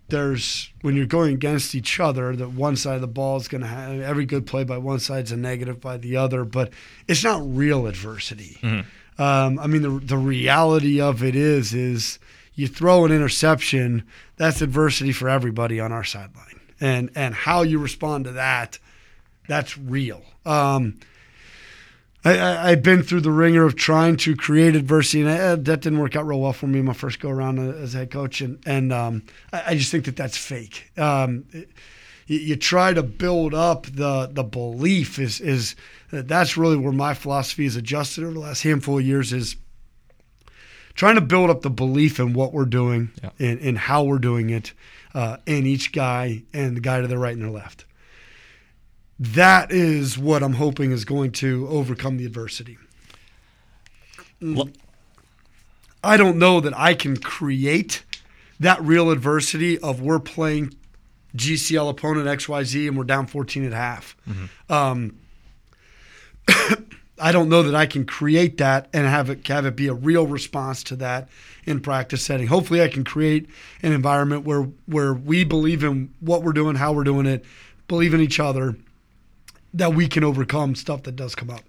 there's 0.10 0.72
when 0.82 0.96
you're 0.96 1.06
going 1.06 1.34
against 1.34 1.76
each 1.76 2.00
other 2.00 2.36
that 2.36 2.50
one 2.50 2.76
side 2.76 2.96
of 2.96 3.02
the 3.02 3.08
ball 3.08 3.38
is 3.38 3.48
going 3.48 3.62
to 3.62 3.68
have 3.68 4.00
every 4.00 4.26
good 4.26 4.46
play 4.46 4.64
by 4.64 4.78
one 4.78 5.00
side 5.00 5.26
is 5.26 5.32
a 5.32 5.38
negative 5.38 5.80
by 5.80 5.98
the 5.98 6.16
other 6.16 6.44
but 6.44 6.72
it's 7.08 7.24
not 7.24 7.42
real 7.46 7.88
adversity. 7.88 8.58
Mm-hmm. 8.62 9.22
um, 9.22 9.60
i 9.60 9.68
mean 9.68 9.82
the, 9.82 10.06
the 10.06 10.18
reality 10.18 11.00
of 11.00 11.24
it 11.24 11.36
is 11.36 11.74
is 11.74 12.20
you 12.60 12.68
throw 12.68 13.06
an 13.06 13.12
interception 13.12 14.04
that's 14.36 14.62
adversity 14.62 15.14
for 15.14 15.30
everybody 15.30 15.80
on 15.80 15.94
our 15.94 16.04
sideline. 16.04 16.60
And 16.82 17.10
and 17.16 17.34
how 17.34 17.62
you 17.62 17.80
respond 17.80 18.26
to 18.26 18.34
that 18.34 18.80
that's 19.48 19.78
real. 19.78 20.24
Um, 20.46 21.00
I, 22.26 22.72
have 22.72 22.84
been 22.84 23.02
through 23.02 23.22
the 23.22 23.32
ringer 23.32 23.64
of 23.64 23.76
trying 23.76 24.18
to 24.18 24.36
create 24.36 24.76
adversity, 24.76 25.22
and 25.22 25.30
I, 25.30 25.38
uh, 25.38 25.56
that 25.56 25.82
didn't 25.82 26.00
work 26.00 26.16
out 26.16 26.28
real 26.28 26.42
well 26.42 26.52
for 26.52 26.68
me 26.68 26.82
my 26.82 26.94
first 26.94 27.20
go 27.20 27.30
around 27.30 27.60
as 27.60 27.94
head 27.94 28.12
coach. 28.12 28.42
And, 28.42 28.62
and 28.66 28.92
um, 28.92 29.24
I, 29.54 29.64
I, 29.68 29.76
just 29.76 29.90
think 29.90 30.06
that 30.06 30.18
that's 30.18 30.38
fake. 30.38 30.92
Um, 30.98 31.46
it, 31.54 31.70
you, 32.28 32.56
try 32.56 32.94
to 32.94 33.02
build 33.02 33.54
up 33.54 33.88
the 33.88 34.30
the 34.32 34.44
belief 34.44 35.18
is 35.18 35.42
is 35.42 35.76
that's 36.12 36.58
really 36.58 36.78
where 36.78 36.92
my 36.92 37.14
philosophy 37.14 37.64
has 37.64 37.76
adjusted 37.76 38.24
over 38.24 38.34
the 38.34 38.40
last 38.40 38.62
handful 38.62 39.00
of 39.00 39.06
years 39.06 39.34
is 39.34 39.56
trying 40.94 41.16
to 41.16 41.22
build 41.22 41.50
up 41.50 41.62
the 41.62 41.70
belief 41.70 42.20
in 42.20 42.34
what 42.34 42.54
we're 42.54 42.66
doing 42.66 43.10
yeah. 43.24 43.32
and, 43.40 43.60
and 43.62 43.78
how 43.78 44.04
we're 44.04 44.20
doing 44.20 44.50
it 44.50 44.74
uh, 45.16 45.38
in 45.48 45.66
each 45.66 45.92
guy 45.92 46.44
and 46.54 46.78
the 46.78 46.82
guy 46.82 47.02
to 47.02 47.08
the 47.08 47.18
right 47.18 47.36
and 47.36 47.44
the 47.44 47.50
left 47.50 47.86
that 49.20 49.72
is 49.72 50.18
what 50.18 50.42
I'm 50.42 50.54
hoping 50.54 50.92
is 50.92 51.04
going 51.04 51.32
to 51.34 51.68
overcome 51.70 52.18
the 52.18 52.26
adversity. 52.26 52.78
Well, 54.42 54.70
I 56.04 56.16
don't 56.16 56.38
know 56.38 56.62
that 56.62 56.78
I 56.78 56.94
can 56.94 57.18
create 57.18 58.04
that 58.60 58.82
real 58.82 59.12
adversity 59.12 59.78
of 59.80 60.02
we're 60.02 60.20
playing 60.20 60.74
GCL 61.36 61.90
opponent 61.90 62.28
XYZ 62.28 62.88
and 62.88 62.98
we're 62.98 63.04
down 63.04 63.28
14 63.28 63.66
and 63.66 63.74
a 63.74 63.78
half. 63.78 64.16
Mm-hmm. 64.28 64.74
Um, 64.74 65.18
I 67.22 67.34
don't 67.34 67.50
know 67.50 67.64
that 67.64 67.76
I 67.76 67.86
can 67.86 68.06
create 68.06 68.58
that 68.60 68.88
and 68.94 69.06
have 69.06 69.30
it 69.30 69.46
have 69.48 69.66
it 69.66 69.76
be 69.76 69.88
a 69.88 69.94
real 69.94 70.26
response 70.26 70.84
to 70.86 70.96
that 70.98 71.28
in 71.66 71.82
practice 71.82 72.24
setting. 72.24 72.48
Hopefully, 72.48 72.82
I 72.82 72.88
can 72.88 73.04
create 73.04 73.50
an 73.84 73.92
environment 73.92 74.46
where 74.46 74.70
where 74.86 75.14
we 75.14 75.44
believe 75.44 75.84
in 75.84 76.14
what 76.22 76.44
we're 76.44 76.54
doing, 76.54 76.78
how 76.78 76.94
we're 76.94 77.04
doing 77.04 77.26
it, 77.26 77.44
believe 77.90 78.14
in 78.14 78.22
each 78.22 78.40
other, 78.40 78.78
that 79.74 79.94
we 79.94 80.08
can 80.08 80.24
overcome 80.24 80.76
stuff 80.76 81.04
that 81.04 81.16
does 81.16 81.36
come 81.36 81.50
up. 81.50 81.64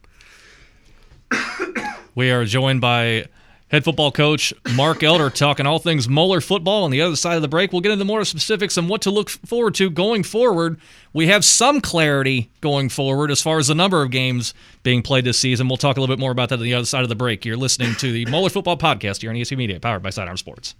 we 2.14 2.30
are 2.30 2.44
joined 2.44 2.80
by 2.80 3.26
head 3.68 3.84
football 3.84 4.10
coach 4.10 4.52
Mark 4.74 5.02
Elder 5.02 5.30
talking 5.30 5.66
all 5.66 5.78
things 5.78 6.08
Moeller 6.08 6.40
football. 6.40 6.84
On 6.84 6.90
the 6.90 7.00
other 7.00 7.16
side 7.16 7.36
of 7.36 7.42
the 7.42 7.48
break, 7.48 7.72
we'll 7.72 7.80
get 7.80 7.92
into 7.92 8.04
more 8.04 8.24
specifics 8.24 8.76
on 8.76 8.88
what 8.88 9.02
to 9.02 9.10
look 9.10 9.30
forward 9.30 9.74
to 9.76 9.90
going 9.90 10.22
forward. 10.22 10.78
We 11.12 11.28
have 11.28 11.44
some 11.44 11.80
clarity 11.80 12.50
going 12.60 12.88
forward 12.88 13.30
as 13.30 13.40
far 13.40 13.58
as 13.58 13.68
the 13.68 13.74
number 13.74 14.02
of 14.02 14.10
games 14.10 14.54
being 14.82 15.02
played 15.02 15.24
this 15.24 15.38
season. 15.38 15.68
We'll 15.68 15.76
talk 15.76 15.96
a 15.96 16.00
little 16.00 16.14
bit 16.14 16.20
more 16.20 16.32
about 16.32 16.48
that 16.48 16.58
on 16.58 16.64
the 16.64 16.74
other 16.74 16.86
side 16.86 17.02
of 17.02 17.08
the 17.08 17.14
break. 17.14 17.44
You're 17.44 17.56
listening 17.56 17.94
to 17.96 18.12
the 18.12 18.26
Moeller 18.26 18.50
Football 18.50 18.76
Podcast 18.76 19.20
here 19.20 19.30
on 19.30 19.36
ESP 19.36 19.56
Media, 19.56 19.78
powered 19.78 20.02
by 20.02 20.10
Sidearm 20.10 20.36
Sports 20.36 20.74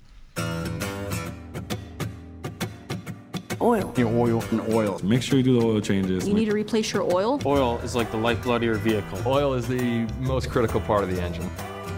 oil. 3.60 3.92
Your 3.96 4.08
oil 4.08 4.44
and 4.50 4.60
oil. 4.72 5.00
Make 5.02 5.22
sure 5.22 5.38
you 5.38 5.44
do 5.44 5.60
the 5.60 5.66
oil 5.66 5.80
changes. 5.80 6.26
You 6.26 6.34
need 6.34 6.46
to 6.46 6.54
replace 6.54 6.92
your 6.92 7.02
oil. 7.02 7.40
Oil 7.44 7.78
is 7.78 7.94
like 7.94 8.10
the 8.10 8.16
lifeblood 8.16 8.62
of 8.62 8.64
your 8.64 8.74
vehicle. 8.76 9.20
Oil 9.26 9.54
is 9.54 9.66
the 9.66 10.06
most 10.20 10.50
critical 10.50 10.80
part 10.80 11.02
of 11.02 11.14
the 11.14 11.20
engine. 11.22 11.48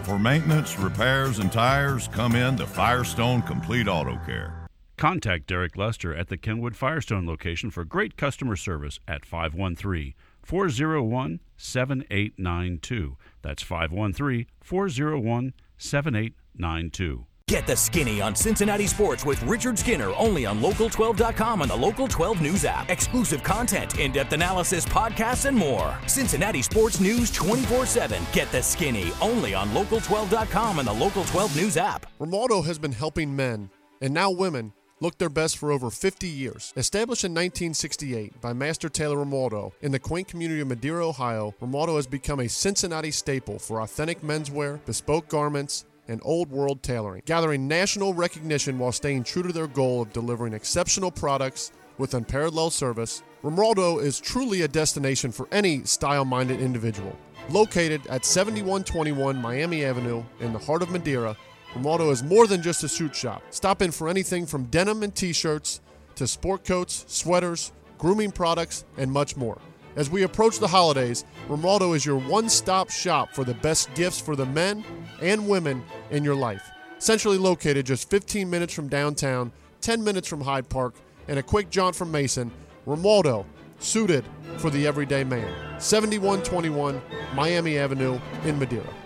For 0.03 0.19
maintenance, 0.19 0.77
repairs, 0.77 1.39
and 1.39 1.51
tires, 1.51 2.09
come 2.09 2.35
in 2.35 2.57
to 2.57 2.67
Firestone 2.67 3.41
Complete 3.41 3.87
Auto 3.87 4.19
Care. 4.25 4.67
Contact 4.97 5.47
Derek 5.47 5.75
Lester 5.75 6.13
at 6.13 6.27
the 6.27 6.37
Kenwood 6.37 6.75
Firestone 6.75 7.25
location 7.25 7.71
for 7.71 7.83
great 7.83 8.15
customer 8.15 8.55
service 8.55 8.99
at 9.07 9.25
513 9.25 10.13
401 10.41 11.39
7892. 11.57 13.17
That's 13.41 13.63
513 13.63 14.45
401 14.61 15.53
7892. 15.77 17.25
Get 17.49 17.67
the 17.67 17.75
skinny 17.75 18.21
on 18.21 18.35
Cincinnati 18.35 18.87
sports 18.87 19.25
with 19.25 19.43
Richard 19.43 19.77
Skinner 19.77 20.13
only 20.17 20.45
on 20.45 20.61
Local12.com 20.61 21.61
and 21.61 21.69
the 21.69 21.75
Local 21.75 22.07
12 22.07 22.41
News 22.41 22.63
app. 22.63 22.89
Exclusive 22.89 23.43
content, 23.43 23.99
in 23.99 24.13
depth 24.13 24.31
analysis, 24.31 24.85
podcasts, 24.85 25.45
and 25.45 25.55
more. 25.55 25.97
Cincinnati 26.07 26.61
sports 26.61 27.01
news 27.01 27.31
24 27.31 27.85
7. 27.85 28.23
Get 28.31 28.49
the 28.53 28.63
skinny 28.63 29.11
only 29.21 29.53
on 29.53 29.69
Local12.com 29.71 30.79
and 30.79 30.87
the 30.87 30.93
Local 30.93 31.25
12 31.25 31.57
News 31.57 31.75
app. 31.75 32.05
Romualdo 32.17 32.65
has 32.65 32.79
been 32.79 32.93
helping 32.93 33.35
men, 33.35 33.69
and 33.99 34.13
now 34.13 34.31
women, 34.31 34.71
look 35.01 35.17
their 35.17 35.29
best 35.29 35.57
for 35.57 35.69
over 35.69 35.89
50 35.89 36.27
years. 36.27 36.73
Established 36.77 37.25
in 37.25 37.33
1968 37.33 38.39
by 38.39 38.53
Master 38.53 38.87
Tailor 38.87 39.17
Romualdo 39.17 39.73
in 39.81 39.91
the 39.91 39.99
quaint 39.99 40.29
community 40.29 40.61
of 40.61 40.69
Madeira, 40.69 41.05
Ohio, 41.05 41.53
Romualdo 41.61 41.97
has 41.97 42.07
become 42.07 42.39
a 42.39 42.47
Cincinnati 42.47 43.11
staple 43.11 43.59
for 43.59 43.81
authentic 43.81 44.21
menswear, 44.21 44.83
bespoke 44.85 45.27
garments, 45.27 45.83
and 46.07 46.21
Old 46.23 46.49
World 46.51 46.83
Tailoring, 46.83 47.23
gathering 47.25 47.67
national 47.67 48.13
recognition 48.13 48.77
while 48.79 48.91
staying 48.91 49.23
true 49.23 49.43
to 49.43 49.53
their 49.53 49.67
goal 49.67 50.01
of 50.01 50.13
delivering 50.13 50.53
exceptional 50.53 51.11
products 51.11 51.71
with 51.97 52.13
unparalleled 52.13 52.73
service. 52.73 53.23
Romualdo 53.43 54.01
is 54.01 54.19
truly 54.19 54.61
a 54.61 54.67
destination 54.67 55.31
for 55.31 55.47
any 55.51 55.83
style 55.83 56.25
minded 56.25 56.59
individual. 56.59 57.17
Located 57.49 58.05
at 58.07 58.25
7121 58.25 59.41
Miami 59.41 59.83
Avenue 59.85 60.23
in 60.39 60.53
the 60.53 60.59
heart 60.59 60.81
of 60.81 60.91
Madeira, 60.91 61.35
Romualdo 61.73 62.11
is 62.11 62.23
more 62.23 62.47
than 62.47 62.61
just 62.61 62.83
a 62.83 62.89
suit 62.89 63.15
shop. 63.15 63.41
Stop 63.49 63.81
in 63.81 63.91
for 63.91 64.07
anything 64.07 64.45
from 64.45 64.65
denim 64.65 65.03
and 65.03 65.13
t 65.13 65.33
shirts 65.33 65.81
to 66.15 66.27
sport 66.27 66.63
coats, 66.63 67.05
sweaters, 67.07 67.71
grooming 67.97 68.31
products, 68.31 68.85
and 68.97 69.11
much 69.11 69.35
more. 69.35 69.59
As 69.95 70.09
we 70.09 70.23
approach 70.23 70.57
the 70.59 70.67
holidays, 70.67 71.23
Romualdo 71.47 71.95
is 71.95 72.05
your 72.05 72.17
one 72.17 72.49
stop 72.49 72.89
shop 72.89 73.29
for 73.33 73.43
the 73.43 73.53
best 73.55 73.93
gifts 73.93 74.19
for 74.19 74.35
the 74.35 74.45
men 74.45 74.83
and 75.21 75.47
women 75.47 75.83
in 76.09 76.23
your 76.23 76.35
life. 76.35 76.71
Centrally 76.97 77.37
located 77.37 77.85
just 77.85 78.09
15 78.09 78.49
minutes 78.49 78.73
from 78.73 78.87
downtown, 78.87 79.51
10 79.81 80.03
minutes 80.03 80.27
from 80.27 80.41
Hyde 80.41 80.67
Park, 80.67 80.95
and 81.27 81.37
a 81.37 81.43
quick 81.43 81.69
jaunt 81.69 81.95
from 81.95 82.11
Mason, 82.11 82.51
Romualdo, 82.87 83.45
suited 83.79 84.25
for 84.57 84.69
the 84.69 84.87
everyday 84.87 85.23
man. 85.23 85.47
7121 85.79 87.01
Miami 87.35 87.77
Avenue 87.77 88.19
in 88.45 88.57
Madeira. 88.57 89.02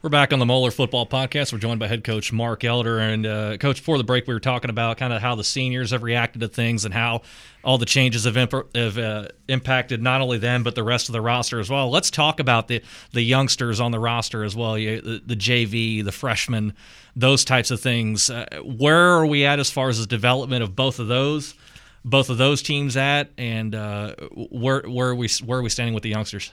We're 0.00 0.10
back 0.10 0.32
on 0.32 0.38
the 0.38 0.46
Moeller 0.46 0.70
Football 0.70 1.06
Podcast. 1.06 1.52
We're 1.52 1.58
joined 1.58 1.80
by 1.80 1.88
head 1.88 2.04
coach 2.04 2.32
Mark 2.32 2.62
Elder. 2.62 3.00
And, 3.00 3.26
uh, 3.26 3.56
coach, 3.56 3.78
before 3.78 3.98
the 3.98 4.04
break, 4.04 4.28
we 4.28 4.34
were 4.34 4.38
talking 4.38 4.70
about 4.70 4.96
kind 4.96 5.12
of 5.12 5.20
how 5.20 5.34
the 5.34 5.42
seniors 5.42 5.90
have 5.90 6.04
reacted 6.04 6.40
to 6.40 6.46
things 6.46 6.84
and 6.84 6.94
how 6.94 7.22
all 7.64 7.78
the 7.78 7.84
changes 7.84 8.22
have, 8.22 8.36
imp- 8.36 8.76
have 8.76 8.96
uh, 8.96 9.26
impacted 9.48 10.00
not 10.00 10.20
only 10.20 10.38
them, 10.38 10.62
but 10.62 10.76
the 10.76 10.84
rest 10.84 11.08
of 11.08 11.14
the 11.14 11.20
roster 11.20 11.58
as 11.58 11.68
well. 11.68 11.90
Let's 11.90 12.12
talk 12.12 12.38
about 12.38 12.68
the, 12.68 12.80
the 13.10 13.22
youngsters 13.22 13.80
on 13.80 13.90
the 13.90 13.98
roster 13.98 14.44
as 14.44 14.54
well 14.54 14.74
the, 14.74 15.00
the 15.00 15.34
JV, 15.34 16.04
the 16.04 16.12
freshmen, 16.12 16.74
those 17.16 17.44
types 17.44 17.72
of 17.72 17.80
things. 17.80 18.30
Uh, 18.30 18.46
where 18.62 19.14
are 19.14 19.26
we 19.26 19.44
at 19.44 19.58
as 19.58 19.68
far 19.68 19.88
as 19.88 19.98
the 19.98 20.06
development 20.06 20.62
of 20.62 20.76
both 20.76 21.00
of 21.00 21.08
those? 21.08 21.56
Both 22.04 22.30
of 22.30 22.38
those 22.38 22.62
teams 22.62 22.96
at, 22.96 23.30
and 23.36 23.74
uh, 23.74 24.14
where 24.30 24.82
where 24.82 25.08
are 25.08 25.14
we 25.16 25.28
where 25.44 25.58
are 25.58 25.62
we 25.62 25.68
standing 25.68 25.92
with 25.92 26.04
the 26.04 26.10
youngsters? 26.10 26.52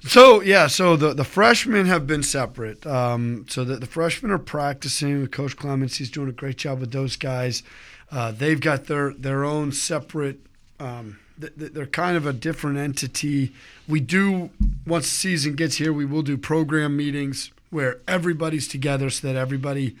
So 0.00 0.40
yeah, 0.40 0.66
so 0.66 0.96
the, 0.96 1.14
the 1.14 1.24
freshmen 1.24 1.86
have 1.86 2.06
been 2.06 2.22
separate. 2.22 2.86
Um, 2.86 3.46
so 3.48 3.64
the, 3.64 3.76
the 3.76 3.86
freshmen 3.86 4.30
are 4.30 4.38
practicing. 4.38 5.20
With 5.20 5.32
Coach 5.32 5.56
Clements, 5.56 5.96
he's 5.96 6.10
doing 6.10 6.28
a 6.28 6.32
great 6.32 6.58
job 6.58 6.80
with 6.80 6.92
those 6.92 7.16
guys. 7.16 7.62
Uh, 8.10 8.30
they've 8.30 8.60
got 8.60 8.86
their 8.86 9.12
their 9.14 9.44
own 9.44 9.72
separate. 9.72 10.38
Um, 10.78 11.18
they're 11.38 11.86
kind 11.86 12.16
of 12.16 12.26
a 12.26 12.32
different 12.32 12.78
entity. 12.78 13.52
We 13.86 14.00
do 14.00 14.50
once 14.86 15.04
the 15.04 15.16
season 15.16 15.54
gets 15.54 15.76
here, 15.76 15.92
we 15.92 16.04
will 16.04 16.22
do 16.22 16.36
program 16.36 16.96
meetings 16.96 17.50
where 17.70 17.98
everybody's 18.08 18.68
together 18.68 19.10
so 19.10 19.26
that 19.26 19.36
everybody 19.36 19.96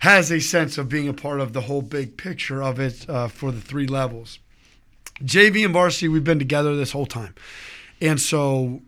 has 0.00 0.30
a 0.30 0.40
sense 0.40 0.76
of 0.76 0.88
being 0.88 1.08
a 1.08 1.14
part 1.14 1.40
of 1.40 1.52
the 1.52 1.62
whole 1.62 1.82
big 1.82 2.16
picture 2.16 2.62
of 2.62 2.80
it 2.80 3.08
uh, 3.08 3.28
for 3.28 3.52
the 3.52 3.60
three 3.60 3.86
levels. 3.86 4.38
JV 5.22 5.64
and 5.64 5.74
varsity, 5.74 6.08
we've 6.08 6.24
been 6.24 6.38
together 6.38 6.74
this 6.76 6.92
whole 6.92 7.06
time, 7.06 7.34
and 8.00 8.20
so 8.20 8.80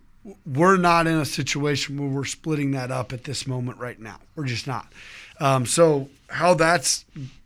we're 0.46 0.76
not 0.76 1.06
in 1.06 1.16
a 1.16 1.24
situation 1.24 1.98
where 1.98 2.08
we're 2.08 2.24
splitting 2.24 2.72
that 2.72 2.90
up 2.90 3.12
at 3.12 3.24
this 3.24 3.46
moment 3.46 3.78
right 3.78 3.98
now. 3.98 4.18
We're 4.36 4.46
just 4.46 4.66
not. 4.66 4.92
Um, 5.40 5.66
so 5.66 6.08
how 6.28 6.54
that's 6.54 7.04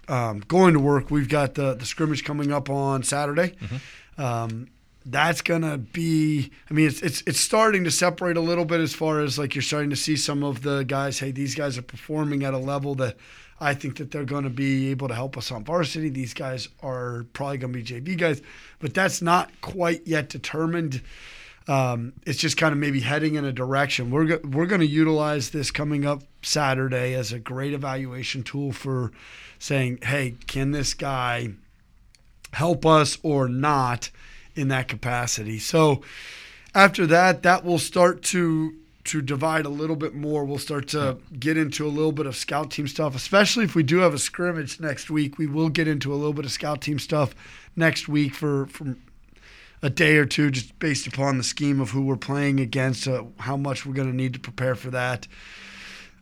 um, 0.09 0.41
going 0.41 0.75
to 0.75 0.81
work, 0.81 1.11
we've 1.11 1.29
got 1.29 1.55
the, 1.55 1.75
the 1.75 1.87
scrimmage 1.87 2.25
coming 2.25 2.53
up 2.53 2.69
on 2.69 3.03
Saturday. 3.03 3.55
Mm-hmm. 3.61 4.23
Um, 4.23 4.69
that's 5.09 5.41
gonna 5.41 5.79
be. 5.79 6.51
I 6.69 6.75
mean, 6.75 6.89
it's, 6.89 7.01
it's 7.01 7.23
it's 7.27 7.39
starting 7.39 7.85
to 7.85 7.93
separate 7.93 8.37
a 8.37 8.41
little 8.41 8.65
bit 8.65 8.81
as 8.81 8.93
far 8.93 9.21
as 9.21 9.39
like 9.39 9.55
you're 9.55 9.63
starting 9.63 9.91
to 9.91 9.97
see 9.97 10.17
some 10.17 10.43
of 10.43 10.63
the 10.63 10.83
guys. 10.83 11.21
Hey, 11.21 11.31
these 11.31 11.55
guys 11.55 11.79
are 11.79 11.83
performing 11.83 12.43
at 12.43 12.55
a 12.55 12.59
level 12.59 12.97
that 12.97 13.17
I 13.61 13.75
think 13.75 13.99
that 13.99 14.11
they're 14.11 14.25
going 14.25 14.43
to 14.45 14.51
be 14.51 14.91
able 14.91 15.07
to 15.07 15.15
help 15.15 15.39
us 15.39 15.53
on 15.53 15.65
varsity. 15.65 16.09
These 16.09 16.35
guys 16.35 16.69
are 16.83 17.25
probably 17.35 17.59
going 17.59 17.73
to 17.73 17.79
be 17.79 17.85
JV 17.85 18.19
guys, 18.19 18.43
but 18.81 18.95
that's 18.95 19.23
not 19.23 19.51
quite 19.61 20.05
yet 20.07 20.29
determined. 20.29 21.01
Um, 21.69 22.13
it's 22.25 22.39
just 22.39 22.57
kind 22.57 22.73
of 22.73 22.79
maybe 22.79 23.01
heading 23.01 23.35
in 23.35 23.45
a 23.45 23.53
direction. 23.53 24.11
We're 24.11 24.25
go- 24.27 24.49
we're 24.49 24.67
going 24.67 24.81
to 24.81 24.87
utilize 24.87 25.51
this 25.51 25.71
coming 25.71 26.07
up 26.07 26.23
Saturday 26.43 27.15
as 27.15 27.33
a 27.33 27.39
great 27.39 27.73
evaluation 27.73 28.43
tool 28.43 28.73
for 28.73 29.11
saying, 29.59 29.99
hey, 30.03 30.35
can 30.47 30.71
this 30.71 30.95
guy 30.95 31.51
help 32.53 32.87
us 32.87 33.19
or 33.23 33.49
not 33.49 34.11
in 34.55 34.69
that 34.69 34.87
capacity? 34.87 35.59
So 35.59 36.03
after 36.75 37.07
that, 37.07 37.43
that 37.43 37.65
will 37.65 37.79
start 37.79 38.23
to 38.25 38.75
to 39.05 39.23
divide 39.23 39.65
a 39.65 39.69
little 39.69 39.95
bit 39.95 40.15
more. 40.15 40.45
We'll 40.45 40.59
start 40.59 40.89
to 40.89 41.19
get 41.39 41.57
into 41.57 41.87
a 41.87 41.89
little 41.89 42.11
bit 42.13 42.27
of 42.27 42.37
scout 42.37 42.73
team 42.73 42.89
stuff, 42.89 43.15
especially 43.15 43.65
if 43.65 43.77
we 43.77 43.85
do 43.85 43.99
have 43.99 44.13
a 44.13 44.19
scrimmage 44.19 44.81
next 44.81 45.11
week. 45.11 45.39
We 45.39 45.47
will 45.47 45.69
get 45.69 45.87
into 45.87 46.13
a 46.13 46.17
little 46.17 46.33
bit 46.33 46.45
of 46.45 46.51
scout 46.51 46.81
team 46.81 46.99
stuff 46.99 47.35
next 47.77 48.09
week 48.09 48.35
for 48.35 48.67
from 48.67 49.01
a 49.83 49.91
day 49.91 50.17
or 50.17 50.27
two, 50.27 50.51
just 50.51 50.79
based 50.79 51.07
upon 51.07 51.39
the 51.39 51.45
scheme 51.45 51.81
of 51.81 51.91
who 51.91 52.03
we're 52.03 52.17
playing 52.17 52.61
against, 52.61 53.07
uh, 53.07 53.25
how 53.39 53.57
much 53.57 53.85
we're 53.85 53.95
going 53.95 54.11
to 54.11 54.17
need 54.17 54.35
to 54.35 54.41
prepare 54.41 54.75
for 54.75 54.91
that. 54.91 55.27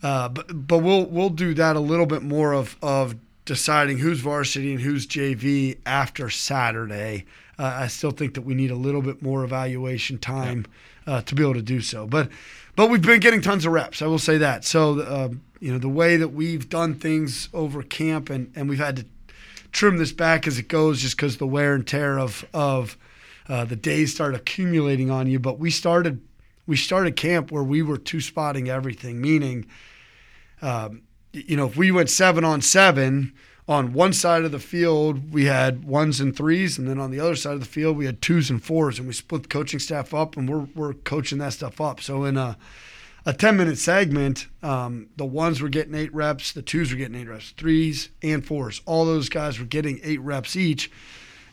Uh, 0.02 0.28
but 0.28 0.68
but 0.68 0.78
we'll 0.78 1.06
we'll 1.06 1.30
do 1.30 1.54
that 1.54 1.76
a 1.76 1.80
little 1.80 2.06
bit 2.06 2.22
more 2.22 2.52
of 2.52 2.76
of 2.82 3.14
deciding 3.44 3.98
who's 3.98 4.20
varsity 4.20 4.72
and 4.72 4.82
who's 4.82 5.06
JV 5.06 5.78
after 5.86 6.28
Saturday. 6.28 7.24
Uh, 7.58 7.64
I 7.64 7.86
still 7.86 8.10
think 8.10 8.34
that 8.34 8.42
we 8.42 8.54
need 8.54 8.70
a 8.70 8.76
little 8.76 9.02
bit 9.02 9.22
more 9.22 9.44
evaluation 9.44 10.18
time 10.18 10.66
uh, 11.06 11.22
to 11.22 11.34
be 11.34 11.42
able 11.42 11.54
to 11.54 11.62
do 11.62 11.80
so. 11.80 12.06
But 12.06 12.28
but 12.76 12.90
we've 12.90 13.00
been 13.00 13.20
getting 13.20 13.40
tons 13.40 13.64
of 13.64 13.72
reps. 13.72 14.02
I 14.02 14.06
will 14.06 14.18
say 14.18 14.38
that. 14.38 14.64
So 14.64 15.00
uh, 15.00 15.28
you 15.60 15.72
know 15.72 15.78
the 15.78 15.88
way 15.88 16.16
that 16.16 16.28
we've 16.28 16.68
done 16.68 16.94
things 16.94 17.48
over 17.54 17.82
camp 17.82 18.28
and 18.28 18.52
and 18.54 18.68
we've 18.68 18.78
had 18.78 18.96
to 18.96 19.06
trim 19.72 19.96
this 19.96 20.12
back 20.12 20.46
as 20.46 20.58
it 20.58 20.68
goes, 20.68 21.00
just 21.00 21.16
because 21.16 21.38
the 21.38 21.46
wear 21.46 21.74
and 21.74 21.86
tear 21.86 22.18
of 22.18 22.44
of 22.52 22.98
uh, 23.48 23.64
the 23.64 23.76
days 23.76 24.14
start 24.14 24.35
accumulating 24.35 25.11
on 25.11 25.26
you. 25.26 25.38
But 25.38 25.59
we 25.59 25.70
started 25.70 26.20
we 26.66 26.76
started 26.76 27.16
camp 27.16 27.52
where 27.52 27.62
we 27.62 27.83
were 27.83 27.98
two 27.98 28.20
spotting 28.20 28.68
everything, 28.68 29.20
meaning, 29.20 29.66
um, 30.62 31.02
you 31.33 31.57
know, 31.57 31.66
if 31.66 31.76
we 31.76 31.90
went 31.90 32.09
seven 32.09 32.44
on 32.44 32.62
seven 32.62 33.35
on 33.66 33.92
one 33.92 34.12
side 34.12 34.44
of 34.44 34.52
the 34.52 34.59
field, 34.59 35.33
we 35.33 35.46
had 35.46 35.85
ones 35.85 36.20
and 36.20 36.37
threes, 36.37 36.78
and 36.78 36.87
then 36.88 36.98
on 36.98 37.11
the 37.11 37.20
other 37.20 37.35
side 37.35 37.54
of 37.54 37.61
the 37.61 37.66
field, 37.66 37.96
we 37.96 38.07
had 38.07 38.20
twos 38.20 38.50
and 38.50 38.62
fours, 38.62 38.98
and 38.98 39.09
we 39.09 39.14
split 39.14 39.42
the 39.42 39.48
coaching 39.48 39.78
staff 39.78 40.14
up, 40.14 40.37
and 40.37 40.48
we're 40.48 40.66
we're 40.74 40.94
coaching 40.94 41.38
that 41.38 41.52
stuff 41.52 41.80
up. 41.80 42.00
So 42.00 42.24
in 42.24 42.37
a 42.37 42.57
a 43.26 43.33
10 43.33 43.57
minute 43.57 43.78
segment, 43.78 44.48
um, 44.62 45.09
the 45.16 45.24
ones 45.24 45.61
were 45.62 45.68
getting 45.68 45.94
eight 45.94 46.14
reps, 46.14 46.52
the 46.52 46.62
twos 46.62 46.90
were 46.90 46.98
getting 46.98 47.14
eight 47.14 47.28
reps, 47.28 47.50
threes 47.52 48.11
and 48.22 48.44
fours. 48.44 48.83
All 48.85 49.07
those 49.07 49.28
guys 49.28 49.59
were 49.59 49.64
getting 49.64 50.00
eight 50.02 50.20
reps 50.20 50.57
each. 50.57 50.90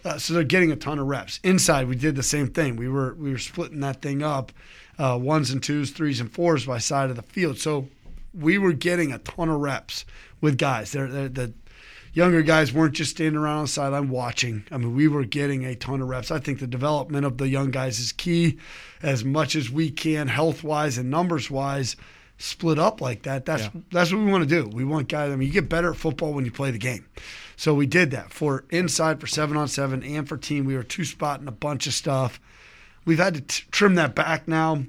Uh, 0.04 0.18
so 0.18 0.34
they're 0.34 0.44
getting 0.44 0.72
a 0.72 0.76
ton 0.76 1.00
of 1.00 1.08
reps. 1.08 1.40
Inside, 1.44 1.88
we 1.88 1.96
did 1.96 2.16
the 2.16 2.24
same 2.24 2.48
thing. 2.48 2.76
We 2.76 2.88
were 2.88 3.14
we 3.16 3.32
were 3.32 3.38
splitting 3.38 3.80
that 3.82 4.02
thing 4.02 4.24
up, 4.24 4.52
uh, 4.98 5.18
ones 5.22 5.52
and 5.52 5.62
twos, 5.62 5.92
threes 5.92 6.20
and 6.20 6.32
fours 6.32 6.66
by 6.66 6.80
side 6.80 7.10
of 7.10 7.16
the 7.16 7.22
field. 7.22 7.60
So 7.60 7.88
we 8.34 8.58
were 8.58 8.74
getting 8.74 9.12
a 9.12 9.20
ton 9.20 9.50
of 9.50 9.60
reps 9.60 10.06
with 10.40 10.58
guys. 10.58 10.92
They're, 10.92 11.08
they're, 11.08 11.30
the 11.30 11.54
younger 12.14 12.42
guys 12.42 12.74
weren't 12.74 12.96
just 12.96 13.12
standing 13.12 13.40
around 13.40 13.58
on 13.58 13.64
the 13.66 13.70
sideline 13.70 14.10
watching. 14.10 14.66
I 14.72 14.78
mean, 14.78 14.96
we 14.96 15.08
were 15.08 15.26
getting 15.26 15.66
a 15.66 15.76
ton 15.76 16.02
of 16.02 16.10
reps. 16.10 16.32
I 16.32 16.40
think 16.40 16.60
the 16.60 16.68
development 16.68 17.26
of 17.26 17.38
the 17.38 17.48
young 17.48 17.72
guys 17.72 18.00
is 18.00 18.12
key. 18.12 18.58
As 19.02 19.24
much 19.24 19.56
as 19.56 19.70
we 19.70 19.90
can, 19.90 20.28
health 20.28 20.64
wise 20.64 20.98
and 20.98 21.10
numbers 21.10 21.50
wise, 21.50 21.96
split 22.38 22.80
up 22.80 23.02
like 23.02 23.24
that. 23.24 23.46
That's 23.46 23.64
yeah. 23.64 23.82
that's 23.92 24.12
what 24.12 24.20
we 24.20 24.32
want 24.32 24.48
to 24.48 24.50
do. 24.50 24.68
We 24.68 24.84
want 24.84 25.08
guys. 25.08 25.32
I 25.32 25.36
mean, 25.36 25.48
you 25.48 25.54
get 25.54 25.70
better 25.70 25.92
at 25.92 25.98
football 25.98 26.34
when 26.34 26.46
you 26.46 26.52
play 26.52 26.72
the 26.72 26.78
game. 26.78 27.06
So 27.62 27.76
we 27.76 27.86
did 27.86 28.10
that 28.10 28.34
for 28.34 28.66
inside 28.72 29.22
for 29.22 29.28
seven 29.28 29.56
on 29.56 29.68
seven 29.68 30.02
and 30.02 30.28
for 30.28 30.36
team. 30.36 30.66
We 30.66 30.76
were 30.76 30.82
two 30.82 31.06
spotting 31.06 31.48
a 31.48 31.52
bunch 31.52 31.86
of 31.86 31.94
stuff. 31.94 32.42
We've 33.06 33.20
had 33.20 33.36
to 33.36 33.42
t- 33.42 33.66
trim 33.70 33.94
that 33.94 34.16
back 34.16 34.48
now. 34.48 34.86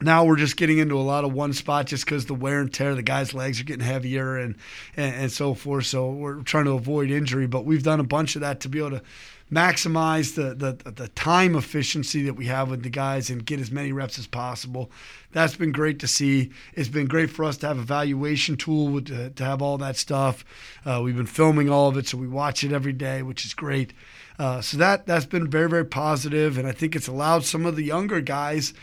Now 0.00 0.26
we're 0.26 0.36
just 0.36 0.58
getting 0.58 0.76
into 0.76 0.98
a 0.98 1.00
lot 1.00 1.24
of 1.24 1.32
one 1.32 1.54
spot 1.54 1.86
just 1.86 2.04
because 2.04 2.26
the 2.26 2.34
wear 2.34 2.60
and 2.60 2.72
tear, 2.72 2.94
the 2.94 3.02
guys' 3.02 3.32
legs 3.32 3.60
are 3.60 3.64
getting 3.64 3.86
heavier 3.86 4.36
and, 4.36 4.56
and, 4.94 5.14
and 5.14 5.32
so 5.32 5.54
forth. 5.54 5.86
So 5.86 6.10
we're 6.10 6.42
trying 6.42 6.66
to 6.66 6.72
avoid 6.72 7.10
injury, 7.10 7.46
but 7.46 7.64
we've 7.64 7.82
done 7.82 8.00
a 8.00 8.04
bunch 8.04 8.34
of 8.34 8.42
that 8.42 8.60
to 8.60 8.68
be 8.68 8.78
able 8.78 8.90
to 8.90 9.02
maximize 9.50 10.34
the, 10.34 10.54
the, 10.54 10.90
the 10.90 11.08
time 11.08 11.54
efficiency 11.54 12.22
that 12.24 12.34
we 12.34 12.46
have 12.46 12.68
with 12.68 12.82
the 12.82 12.90
guys 12.90 13.30
and 13.30 13.46
get 13.46 13.60
as 13.60 13.70
many 13.70 13.92
reps 13.92 14.18
as 14.18 14.26
possible. 14.26 14.90
That's 15.32 15.56
been 15.56 15.72
great 15.72 16.00
to 16.00 16.08
see. 16.08 16.50
It's 16.74 16.88
been 16.88 17.06
great 17.06 17.30
for 17.30 17.44
us 17.44 17.56
to 17.58 17.68
have 17.68 17.78
evaluation 17.78 18.56
tool 18.56 18.88
with, 18.88 19.06
to, 19.06 19.30
to 19.30 19.44
have 19.44 19.62
all 19.62 19.78
that 19.78 19.96
stuff. 19.96 20.44
Uh, 20.84 21.00
we've 21.02 21.16
been 21.16 21.26
filming 21.26 21.70
all 21.70 21.88
of 21.88 21.96
it, 21.96 22.08
so 22.08 22.18
we 22.18 22.28
watch 22.28 22.64
it 22.64 22.72
every 22.72 22.92
day, 22.92 23.22
which 23.22 23.46
is 23.46 23.54
great. 23.54 23.92
Uh, 24.38 24.60
so 24.60 24.76
that 24.76 25.06
that's 25.06 25.24
been 25.24 25.48
very 25.48 25.70
very 25.70 25.86
positive, 25.86 26.58
and 26.58 26.68
I 26.68 26.72
think 26.72 26.94
it's 26.94 27.08
allowed 27.08 27.44
some 27.44 27.64
of 27.64 27.74
the 27.74 27.84
younger 27.84 28.20
guys 28.20 28.74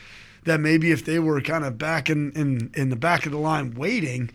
that 0.45 0.60
maybe 0.60 0.91
if 0.91 1.06
they 1.06 1.19
were 1.19 1.41
kind 1.41 1.63
of 1.63 1.77
back 1.77 2.10
in, 2.10 2.32
in, 2.34 2.71
in 2.73 2.89
the 2.89 2.95
back 2.95 3.25
of 3.25 3.32
the 3.32 3.38
line 3.38 3.73
waiting, 3.73 4.29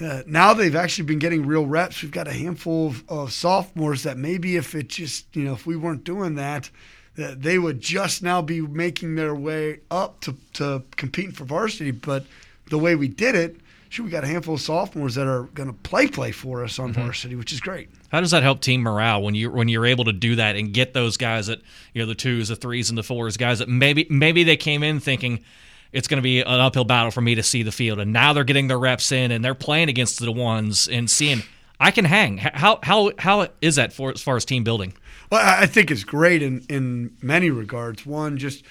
uh, 0.00 0.22
now 0.26 0.54
they've 0.54 0.76
actually 0.76 1.04
been 1.04 1.18
getting 1.18 1.46
real 1.46 1.66
reps. 1.66 2.02
We've 2.02 2.10
got 2.10 2.28
a 2.28 2.32
handful 2.32 2.88
of, 2.88 3.04
of, 3.08 3.32
sophomores 3.32 4.02
that 4.02 4.16
maybe 4.16 4.56
if 4.56 4.74
it 4.74 4.88
just, 4.88 5.34
you 5.34 5.44
know, 5.44 5.52
if 5.52 5.66
we 5.66 5.76
weren't 5.76 6.04
doing 6.04 6.34
that, 6.36 6.70
uh, 7.18 7.34
they 7.36 7.58
would 7.58 7.80
just 7.80 8.22
now 8.22 8.40
be 8.40 8.60
making 8.60 9.14
their 9.14 9.34
way 9.34 9.80
up 9.90 10.20
to, 10.22 10.36
to 10.54 10.82
competing 10.96 11.32
for 11.32 11.44
varsity. 11.44 11.90
But 11.90 12.24
the 12.70 12.78
way 12.78 12.94
we 12.94 13.08
did 13.08 13.34
it 13.34 13.56
shoot, 13.92 14.04
we 14.04 14.10
got 14.10 14.24
a 14.24 14.26
handful 14.26 14.54
of 14.54 14.60
sophomores 14.60 15.14
that 15.16 15.26
are 15.26 15.44
going 15.54 15.68
to 15.68 15.74
play 15.74 16.06
play 16.08 16.32
for 16.32 16.64
us 16.64 16.78
on 16.78 16.92
Mm-hmm. 16.92 17.02
varsity, 17.02 17.36
which 17.36 17.52
is 17.52 17.60
great. 17.60 17.88
How 18.10 18.20
does 18.20 18.30
that 18.32 18.42
help 18.42 18.60
team 18.60 18.80
morale 18.82 19.22
when 19.22 19.34
you 19.34 19.50
when 19.50 19.68
you're 19.68 19.86
able 19.86 20.04
to 20.04 20.12
do 20.12 20.36
that 20.36 20.56
and 20.56 20.72
get 20.72 20.94
those 20.94 21.16
guys 21.16 21.46
that 21.46 21.60
you 21.94 22.02
know 22.02 22.06
the 22.06 22.14
twos, 22.14 22.48
the 22.48 22.56
threes, 22.56 22.88
and 22.88 22.98
the 22.98 23.02
fours, 23.02 23.36
guys 23.36 23.58
that 23.60 23.68
maybe 23.68 24.06
maybe 24.10 24.44
they 24.44 24.56
came 24.56 24.82
in 24.82 24.98
thinking 25.00 25.44
it's 25.92 26.08
going 26.08 26.16
to 26.18 26.22
be 26.22 26.40
an 26.40 26.46
uphill 26.60 26.84
battle 26.84 27.10
for 27.10 27.20
me 27.20 27.34
to 27.34 27.42
see 27.42 27.62
the 27.62 27.72
field, 27.72 27.98
and 28.00 28.12
now 28.12 28.32
they're 28.32 28.44
getting 28.44 28.66
their 28.68 28.78
reps 28.78 29.12
in 29.12 29.30
and 29.30 29.44
they're 29.44 29.54
playing 29.54 29.90
against 29.90 30.18
the 30.20 30.32
ones 30.32 30.88
and 30.88 31.10
seeing 31.10 31.42
I 31.78 31.90
can 31.90 32.04
hang. 32.06 32.38
How 32.38 32.78
how 32.82 33.12
how 33.18 33.48
is 33.60 33.76
that 33.76 33.92
for 33.92 34.10
as 34.10 34.22
far 34.22 34.36
as 34.36 34.44
team 34.44 34.64
building? 34.64 34.94
Well, 35.30 35.40
I 35.40 35.62
I 35.62 35.66
think 35.66 35.90
it's 35.90 36.04
great 36.04 36.42
in, 36.42 36.64
in 36.68 37.14
many 37.22 37.50
regards. 37.50 38.06
One, 38.06 38.38
just 38.38 38.64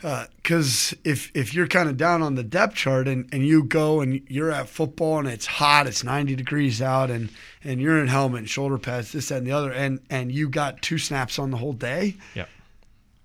because 0.00 0.94
if 1.04 1.30
if 1.34 1.54
you're 1.54 1.66
kind 1.66 1.88
of 1.88 1.96
down 1.96 2.22
on 2.22 2.34
the 2.34 2.42
depth 2.42 2.74
chart 2.74 3.08
and, 3.08 3.28
and 3.32 3.46
you 3.46 3.64
go 3.64 4.00
and 4.00 4.22
you're 4.28 4.50
at 4.50 4.68
football 4.68 5.18
and 5.18 5.28
it's 5.28 5.46
hot, 5.46 5.86
it's 5.86 6.04
90 6.04 6.36
degrees 6.36 6.82
out, 6.82 7.10
and 7.10 7.30
and 7.64 7.80
you're 7.80 7.98
in 8.00 8.06
helmet 8.08 8.40
and 8.40 8.50
shoulder 8.50 8.78
pads, 8.78 9.12
this 9.12 9.28
that 9.28 9.38
and 9.38 9.46
the 9.46 9.52
other, 9.52 9.72
and 9.72 10.00
and 10.10 10.30
you 10.32 10.48
got 10.48 10.82
two 10.82 10.98
snaps 10.98 11.38
on 11.38 11.50
the 11.50 11.56
whole 11.56 11.72
day. 11.72 12.16
Yeah. 12.34 12.46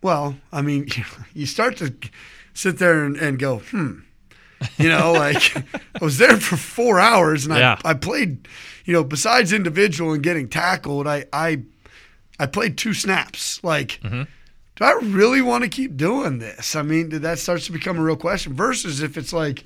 Well, 0.01 0.35
I 0.51 0.61
mean, 0.61 0.87
you 1.33 1.45
start 1.45 1.77
to 1.77 1.93
sit 2.53 2.77
there 2.79 3.03
and, 3.03 3.15
and 3.17 3.37
go, 3.39 3.59
hmm. 3.59 3.99
You 4.77 4.89
know, 4.89 5.11
like 5.13 5.55
I 5.57 6.03
was 6.03 6.17
there 6.19 6.37
for 6.37 6.55
four 6.55 6.99
hours 6.99 7.45
and 7.45 7.55
Yeah. 7.55 7.79
I, 7.83 7.91
I 7.91 7.93
played, 7.95 8.47
you 8.85 8.93
know, 8.93 9.03
besides 9.03 9.51
individual 9.51 10.13
and 10.13 10.21
getting 10.23 10.47
tackled, 10.47 11.07
I 11.07 11.25
I 11.33 11.63
I 12.39 12.45
played 12.45 12.77
two 12.77 12.93
snaps. 12.93 13.63
Like, 13.63 13.99
Mm-hmm. 14.03 14.23
Do 14.75 14.85
I 14.85 14.93
really 14.93 15.41
want 15.41 15.63
to 15.63 15.69
keep 15.69 15.97
doing 15.97 16.39
this? 16.39 16.75
I 16.75 16.81
mean, 16.81 17.09
that 17.09 17.39
starts 17.39 17.65
to 17.65 17.71
become 17.71 17.97
a 17.97 18.03
real 18.03 18.15
question. 18.15 18.53
Versus 18.53 19.01
if 19.01 19.17
it's 19.17 19.33
like, 19.33 19.63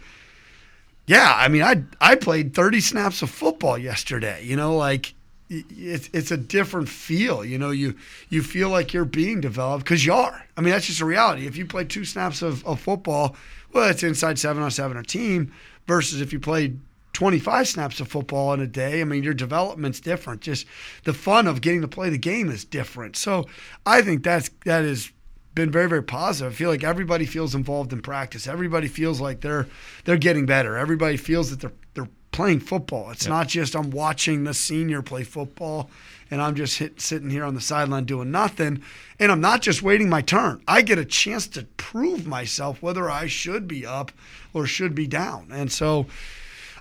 yeah, 1.05 1.33
I 1.35 1.47
mean, 1.47 1.61
I 1.61 1.83
I 2.01 2.15
played 2.15 2.53
30 2.53 2.81
snaps 2.81 3.21
of 3.21 3.29
football 3.29 3.77
yesterday. 3.77 4.43
You 4.43 4.55
know, 4.55 4.75
like 4.75 5.13
it's 5.49 6.09
it's 6.11 6.31
a 6.31 6.37
different 6.37 6.89
feel. 6.89 7.45
You 7.45 7.57
know, 7.57 7.69
you 7.69 7.95
you 8.29 8.41
feel 8.41 8.69
like 8.69 8.93
you're 8.93 9.05
being 9.05 9.41
developed 9.41 9.83
because 9.83 10.05
you 10.05 10.13
are. 10.13 10.45
I 10.57 10.61
mean, 10.61 10.71
that's 10.71 10.87
just 10.87 11.01
a 11.01 11.05
reality. 11.05 11.45
If 11.45 11.57
you 11.57 11.65
play 11.65 11.85
two 11.85 12.05
snaps 12.05 12.41
of, 12.41 12.65
of 12.65 12.79
football, 12.79 13.35
well, 13.73 13.89
it's 13.89 14.03
inside 14.03 14.39
seven 14.39 14.63
on 14.63 14.71
seven 14.71 14.97
or 14.97 15.03
team. 15.03 15.51
Versus 15.87 16.19
if 16.19 16.33
you 16.33 16.39
played 16.39 16.79
25 17.15 17.67
snaps 17.67 17.99
of 18.01 18.09
football 18.09 18.53
in 18.53 18.59
a 18.59 18.67
day, 18.67 18.99
I 18.99 19.05
mean, 19.05 19.23
your 19.23 19.33
development's 19.33 20.01
different. 20.01 20.41
Just 20.41 20.67
the 21.05 21.13
fun 21.13 21.47
of 21.47 21.61
getting 21.61 21.81
to 21.81 21.87
play 21.87 22.09
the 22.09 22.17
game 22.17 22.49
is 22.51 22.65
different. 22.65 23.15
So 23.15 23.45
I 23.85 24.01
think 24.01 24.23
that's 24.23 24.49
that 24.65 24.83
is 24.83 25.11
been 25.55 25.71
very 25.71 25.87
very 25.87 26.03
positive. 26.03 26.51
I 26.51 26.55
feel 26.55 26.69
like 26.69 26.83
everybody 26.83 27.25
feels 27.25 27.55
involved 27.55 27.93
in 27.93 28.01
practice. 28.01 28.47
Everybody 28.47 28.89
feels 28.89 29.21
like 29.21 29.39
they're 29.39 29.67
they're 30.03 30.17
getting 30.17 30.45
better. 30.45 30.77
Everybody 30.77 31.15
feels 31.15 31.49
that 31.49 31.61
they're 31.61 31.71
they're 31.93 32.09
playing 32.33 32.59
football. 32.59 33.09
It's 33.11 33.27
not 33.27 33.47
just 33.47 33.77
I'm 33.77 33.91
watching 33.91 34.43
the 34.43 34.53
senior 34.53 35.01
play 35.01 35.23
football 35.23 35.89
and 36.29 36.41
I'm 36.41 36.55
just 36.55 36.77
hit, 36.79 36.99
sitting 36.99 37.29
here 37.29 37.45
on 37.45 37.55
the 37.55 37.61
sideline 37.61 38.03
doing 38.03 38.29
nothing 38.29 38.83
and 39.21 39.31
I'm 39.31 39.39
not 39.39 39.61
just 39.61 39.81
waiting 39.81 40.09
my 40.09 40.21
turn. 40.21 40.61
I 40.67 40.81
get 40.81 40.99
a 40.99 41.05
chance 41.05 41.47
to 41.49 41.63
prove 41.77 42.27
myself 42.27 42.81
whether 42.81 43.09
I 43.09 43.27
should 43.27 43.69
be 43.69 43.85
up 43.85 44.11
or 44.53 44.65
should 44.65 44.95
be 44.95 45.07
down. 45.07 45.47
And 45.49 45.71
so 45.71 46.07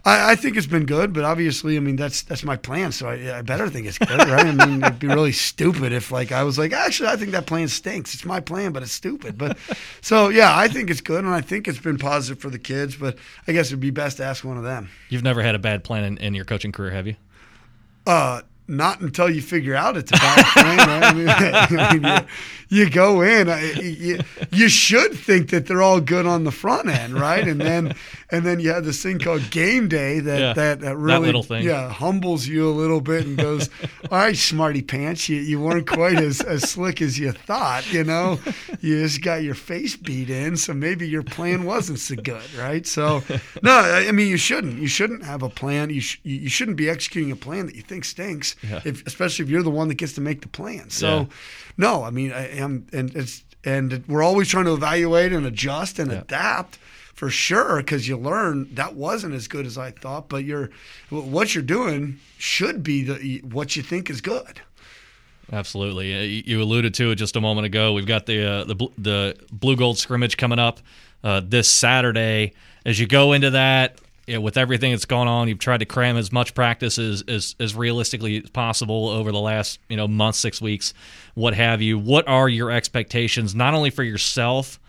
I, 0.05 0.33
I 0.33 0.37
think 0.37 0.57
it's 0.57 0.67
been 0.67 0.85
good, 0.85 1.13
but 1.13 1.25
obviously, 1.25 1.77
I 1.77 1.81
mean 1.81 1.97
that's 1.97 2.23
that's 2.23 2.45
my 2.45 2.57
plan, 2.57 2.93
so 2.93 3.09
I, 3.09 3.39
I 3.39 3.43
better 3.43 3.71
think 3.71 3.87
it's 3.87 3.99
good, 3.99 4.11
right? 4.11 4.47
I 4.47 4.53
mean, 4.67 4.83
it'd 4.83 4.99
be 4.99 5.07
really 5.07 5.33
stupid 5.51 5.93
if 5.93 6.11
like 6.11 6.31
I 6.31 6.43
was 6.43 6.59
like, 6.59 6.73
actually, 6.73 7.09
I 7.09 7.17
think 7.17 7.31
that 7.33 7.47
plan 7.47 7.69
stinks. 7.69 8.13
It's 8.15 8.25
my 8.25 8.41
plan, 8.41 8.73
but 8.73 8.83
it's 8.83 8.93
stupid. 8.93 9.39
But 9.39 9.57
so 10.03 10.29
yeah, 10.29 10.57
I 10.57 10.69
think 10.69 10.91
it's 10.91 11.01
good, 11.01 11.25
and 11.25 11.33
I 11.33 11.41
think 11.41 11.67
it's 11.69 11.79
been 11.79 11.99
positive 11.99 12.41
for 12.41 12.51
the 12.51 12.59
kids. 12.59 12.97
But 12.97 13.17
I 13.49 13.53
guess 13.53 13.69
it'd 13.69 13.81
be 13.81 13.91
best 13.91 14.19
to 14.19 14.25
ask 14.25 14.45
one 14.45 14.59
of 14.59 14.65
them. 14.65 14.91
You've 15.09 15.25
never 15.25 15.43
had 15.43 15.55
a 15.55 15.59
bad 15.59 15.85
plan 15.85 16.05
in, 16.05 16.19
in 16.19 16.35
your 16.35 16.45
coaching 16.45 16.73
career, 16.73 16.91
have 16.91 17.07
you? 17.07 17.17
Uh, 18.07 18.43
not 18.67 19.01
until 19.01 19.29
you 19.29 19.43
figure 19.43 19.75
out 19.75 19.97
it's 19.97 20.11
a 20.11 20.17
bad 20.17 20.45
plan. 20.47 21.03
I 21.03 21.13
mean, 21.15 21.29
I 21.29 21.95
mean, 21.95 22.27
you, 22.71 22.85
you 22.85 22.91
go 22.91 23.21
in, 23.21 23.49
you, 23.83 24.21
you 24.51 24.69
should 24.69 25.13
think 25.13 25.51
that 25.51 25.67
they're 25.67 25.83
all 25.83 26.01
good 26.01 26.25
on 26.27 26.45
the 26.45 26.51
front 26.51 26.89
end, 26.89 27.15
right? 27.15 27.47
And 27.47 27.61
then 27.61 27.95
and 28.31 28.45
then 28.45 28.61
you 28.61 28.71
have 28.73 28.85
this 28.85 29.03
thing 29.03 29.19
called 29.19 29.51
game 29.51 29.87
day 29.89 30.19
that 30.21 30.41
Yeah, 30.41 30.53
that, 30.55 30.81
that 30.81 30.87
that 30.87 30.97
really 30.97 31.43
thing. 31.43 31.65
yeah 31.65 31.91
humbles 31.91 32.47
you 32.47 32.69
a 32.69 32.73
little 32.73 33.01
bit 33.03 33.27
and 33.27 33.37
goes, 33.37 33.69
all 34.11 34.19
right, 34.19 34.37
smarty 34.37 34.81
pants, 34.83 35.29
you, 35.29 35.37
you 35.41 35.61
weren't 35.61 35.87
quite 35.87 36.19
as, 36.19 36.41
as 36.41 36.63
slick 36.69 37.03
as 37.03 37.19
you 37.19 37.33
thought, 37.33 37.91
you 37.93 38.03
know. 38.05 38.39
You 38.85 39.03
just 39.03 39.23
got 39.23 39.43
your 39.43 39.55
face 39.55 39.97
beat 39.97 40.29
in, 40.29 40.57
so 40.57 40.75
maybe 40.75 41.09
your 41.09 41.23
plan 41.23 41.65
wasn't 41.65 41.99
so 42.01 42.17
good, 42.17 42.43
right? 42.55 42.87
So 42.87 43.23
no, 43.63 43.73
I 43.73 44.13
mean 44.13 44.29
you 44.29 44.37
shouldn't. 44.37 44.79
You 44.79 44.89
shouldn't 44.89 45.25
have 45.25 45.43
a 45.43 45.49
plan. 45.49 45.89
You 45.91 46.01
sh- 46.03 46.21
you 46.23 46.51
shouldn't 46.51 46.77
be 46.77 46.91
executing 46.91 47.33
a 47.33 47.37
plan 47.37 47.67
that 47.67 47.75
you 47.77 47.83
think 47.83 48.05
stinks, 48.05 48.57
Yeah. 48.63 48.83
if, 48.85 49.07
especially 49.07 49.45
if 49.45 49.51
you're 49.51 49.63
the 49.63 49.71
one 49.71 49.89
that 49.89 49.95
gets 49.95 50.13
to 50.15 50.21
make 50.21 50.43
the 50.43 50.49
plan. 50.49 50.91
So 50.91 51.09
Yeah. 51.21 51.27
no, 51.79 52.03
I 52.05 52.11
mean 52.11 52.31
I 52.33 52.49
am, 52.49 52.87
and 52.93 53.15
it's 53.17 53.43
and 53.65 54.05
we're 54.07 54.23
always 54.23 54.49
trying 54.49 54.67
to 54.67 54.75
evaluate 54.75 55.33
and 55.33 55.47
adjust 55.47 55.99
and 55.99 56.13
adapt 56.13 56.77
for 57.15 57.31
sure 57.31 57.77
because 57.79 58.07
you 58.09 58.19
learn 58.19 58.69
that 58.75 58.95
wasn't 58.97 59.33
as 59.35 59.49
good 59.49 59.65
as 59.65 59.79
I 59.79 59.93
thought, 59.93 60.29
but 60.29 60.45
you're 60.45 60.69
what 61.09 61.55
you're 61.55 61.65
doing 61.65 62.19
should 62.37 62.83
be 62.83 63.03
the 63.05 63.39
what 63.51 63.77
you 63.77 63.83
think 63.83 64.11
is 64.11 64.21
good. 64.21 64.61
Absolutely. 65.53 66.15
Uh, 66.15 66.43
you- 66.47 66.63
alluded 66.63 66.95
to 66.95 67.11
it 67.11 67.17
just 67.17 67.37
a 67.37 67.41
moment 67.41 67.67
ago. 67.67 67.93
We've 67.93 68.07
got 68.07 68.27
the 68.27 68.45
uh, 68.45 68.65
the 68.65 68.89
the 68.99 69.37
blue 69.53 69.77
gold 69.77 69.99
scrimmage 69.99 70.37
coming 70.37 70.59
up 70.59 70.81
uh, 71.23 71.43
this 71.45 71.69
Saturday. 71.69 72.53
As 72.87 72.99
you 72.99 73.07
go 73.07 73.33
into 73.33 73.51
that, 73.51 73.99
you 74.27 74.35
know, 74.35 74.41
with 74.41 74.57
everything 74.57 74.93
that's 74.93 75.05
gone 75.05 75.29
on, 75.29 75.49
you've 75.49 75.59
tried 75.59 75.79
to 75.81 75.87
cram 75.87 76.17
as 76.17 76.33
much 76.33 76.55
practice 76.55 76.99
as, 76.99 77.23
as 77.29 77.55
as 77.61 77.75
realistically 77.75 78.43
as 78.43 78.51
possible 78.51 79.09
over 79.09 79.33
the 79.33 79.41
last 79.41 79.79
you 79.89 79.97
know 79.97 80.09
month, 80.09 80.37
six 80.37 80.61
weeks, 80.61 80.95
what 81.35 81.55
have 81.55 81.83
you. 81.83 81.99
What 81.99 82.27
are 82.27 82.49
your 82.49 82.71
expectations, 82.71 83.55
not 83.55 83.75
only 83.75 83.91
for 83.91 84.03
yourself? 84.03 84.81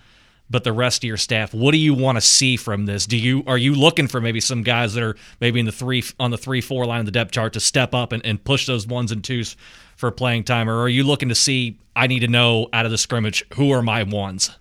but 0.47 0.63
the 0.63 0.71
rest 0.71 1.03
of 1.03 1.07
your 1.07 1.17
staff 1.17 1.55
what 1.55 1.71
do 1.71 1.77
you 1.79 1.91
want 1.91 2.17
to 2.17 2.21
see 2.21 2.55
from 2.55 2.85
this 2.85 3.07
do 3.07 3.17
you 3.17 3.43
are 3.47 3.57
you 3.57 3.73
looking 3.73 4.07
for 4.07 4.21
maybe 4.21 4.39
some 4.39 4.61
guys 4.61 4.93
that 4.93 5.03
are 5.03 5.15
maybe 5.41 5.59
in 5.59 5.65
the 5.65 5.71
three 5.71 6.03
on 6.19 6.29
the 6.29 6.37
three 6.37 6.61
four 6.61 6.85
line 6.85 6.99
of 6.99 7.07
the 7.07 7.11
depth 7.11 7.31
chart 7.31 7.53
to 7.53 7.59
step 7.59 7.95
up 7.95 8.11
and, 8.11 8.23
and 8.23 8.43
push 8.43 8.67
those 8.67 8.85
ones 8.85 9.11
and 9.11 9.23
twos 9.23 9.57
for 9.95 10.11
playing 10.11 10.43
time 10.43 10.69
or 10.69 10.79
are 10.81 10.89
you 10.89 11.03
looking 11.03 11.29
to 11.29 11.35
see 11.35 11.77
i 11.95 12.07
need 12.07 12.19
to 12.19 12.27
know 12.27 12.67
out 12.73 12.85
of 12.85 12.91
the 12.91 12.97
scrimmage 12.97 13.45
who 13.55 13.71
are 13.71 13.81
my 13.81 14.03
ones 14.03 14.51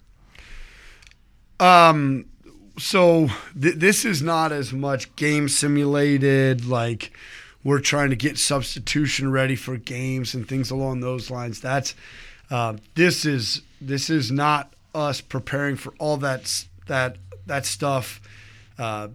Um, 1.61 2.27
so 2.79 3.29
th- 3.61 3.77
this 3.77 4.05
is 4.05 4.23
not 4.23 4.53
as 4.53 4.73
much 4.73 5.15
game 5.17 5.49
simulated, 5.49 6.67
like 6.67 7.13
we're 7.63 7.81
trying 7.81 8.11
to 8.11 8.17
get 8.17 8.39
substitution 8.39 9.31
ready 9.31 9.57
for 9.57 9.77
games 9.77 10.35
and 10.35 10.49
things 10.49 10.71
along 10.71 11.01
those 11.01 11.31
lines. 11.31 11.61
That's 11.61 11.95
uh, 12.51 12.75
this 12.95 13.25
is 13.25 13.63
this 13.81 14.11
is 14.11 14.31
not 14.31 14.73
us 14.95 15.21
preparing 15.21 15.77
for 15.77 15.95
all 15.99 16.17
that 16.19 16.65
that 16.87 17.17
that 17.47 17.65
stuff 17.67 18.21
uh, 18.79 19.09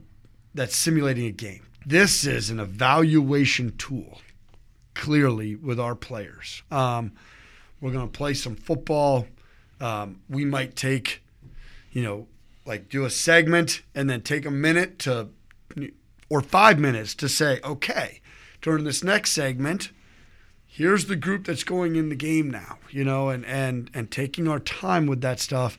that's 0.55 0.75
simulating 0.75 1.25
a 1.25 1.31
game. 1.31 1.63
This 1.85 2.25
is 2.25 2.49
an 2.49 2.59
evaluation 2.59 3.75
tool, 3.77 4.21
clearly 4.99 5.55
with 5.55 5.79
our 5.79 5.95
players. 5.95 6.63
Um, 6.69 7.13
we're 7.81 7.91
going 7.91 8.07
to 8.07 8.17
play 8.17 8.33
some 8.33 8.55
football. 8.55 9.27
Um, 9.79 10.21
we 10.29 10.45
might 10.45 10.75
take 10.75 11.21
you 11.91 12.03
know, 12.03 12.27
like 12.65 12.89
do 12.89 13.05
a 13.05 13.09
segment 13.09 13.81
and 13.95 14.09
then 14.09 14.21
take 14.21 14.45
a 14.45 14.51
minute 14.51 14.99
to, 14.99 15.29
or 16.29 16.41
five 16.41 16.79
minutes 16.79 17.15
to 17.15 17.29
say, 17.29 17.59
okay, 17.63 18.21
during 18.61 18.83
this 18.83 19.03
next 19.03 19.31
segment, 19.31 19.91
here's 20.65 21.05
the 21.05 21.15
group 21.15 21.45
that's 21.45 21.63
going 21.63 21.95
in 21.95 22.09
the 22.09 22.15
game 22.15 22.49
now, 22.49 22.77
you 22.91 23.03
know, 23.03 23.29
and 23.29 23.45
and 23.45 23.89
and 23.93 24.11
taking 24.11 24.47
our 24.47 24.59
time 24.59 25.07
with 25.07 25.21
that 25.21 25.39
stuff. 25.39 25.77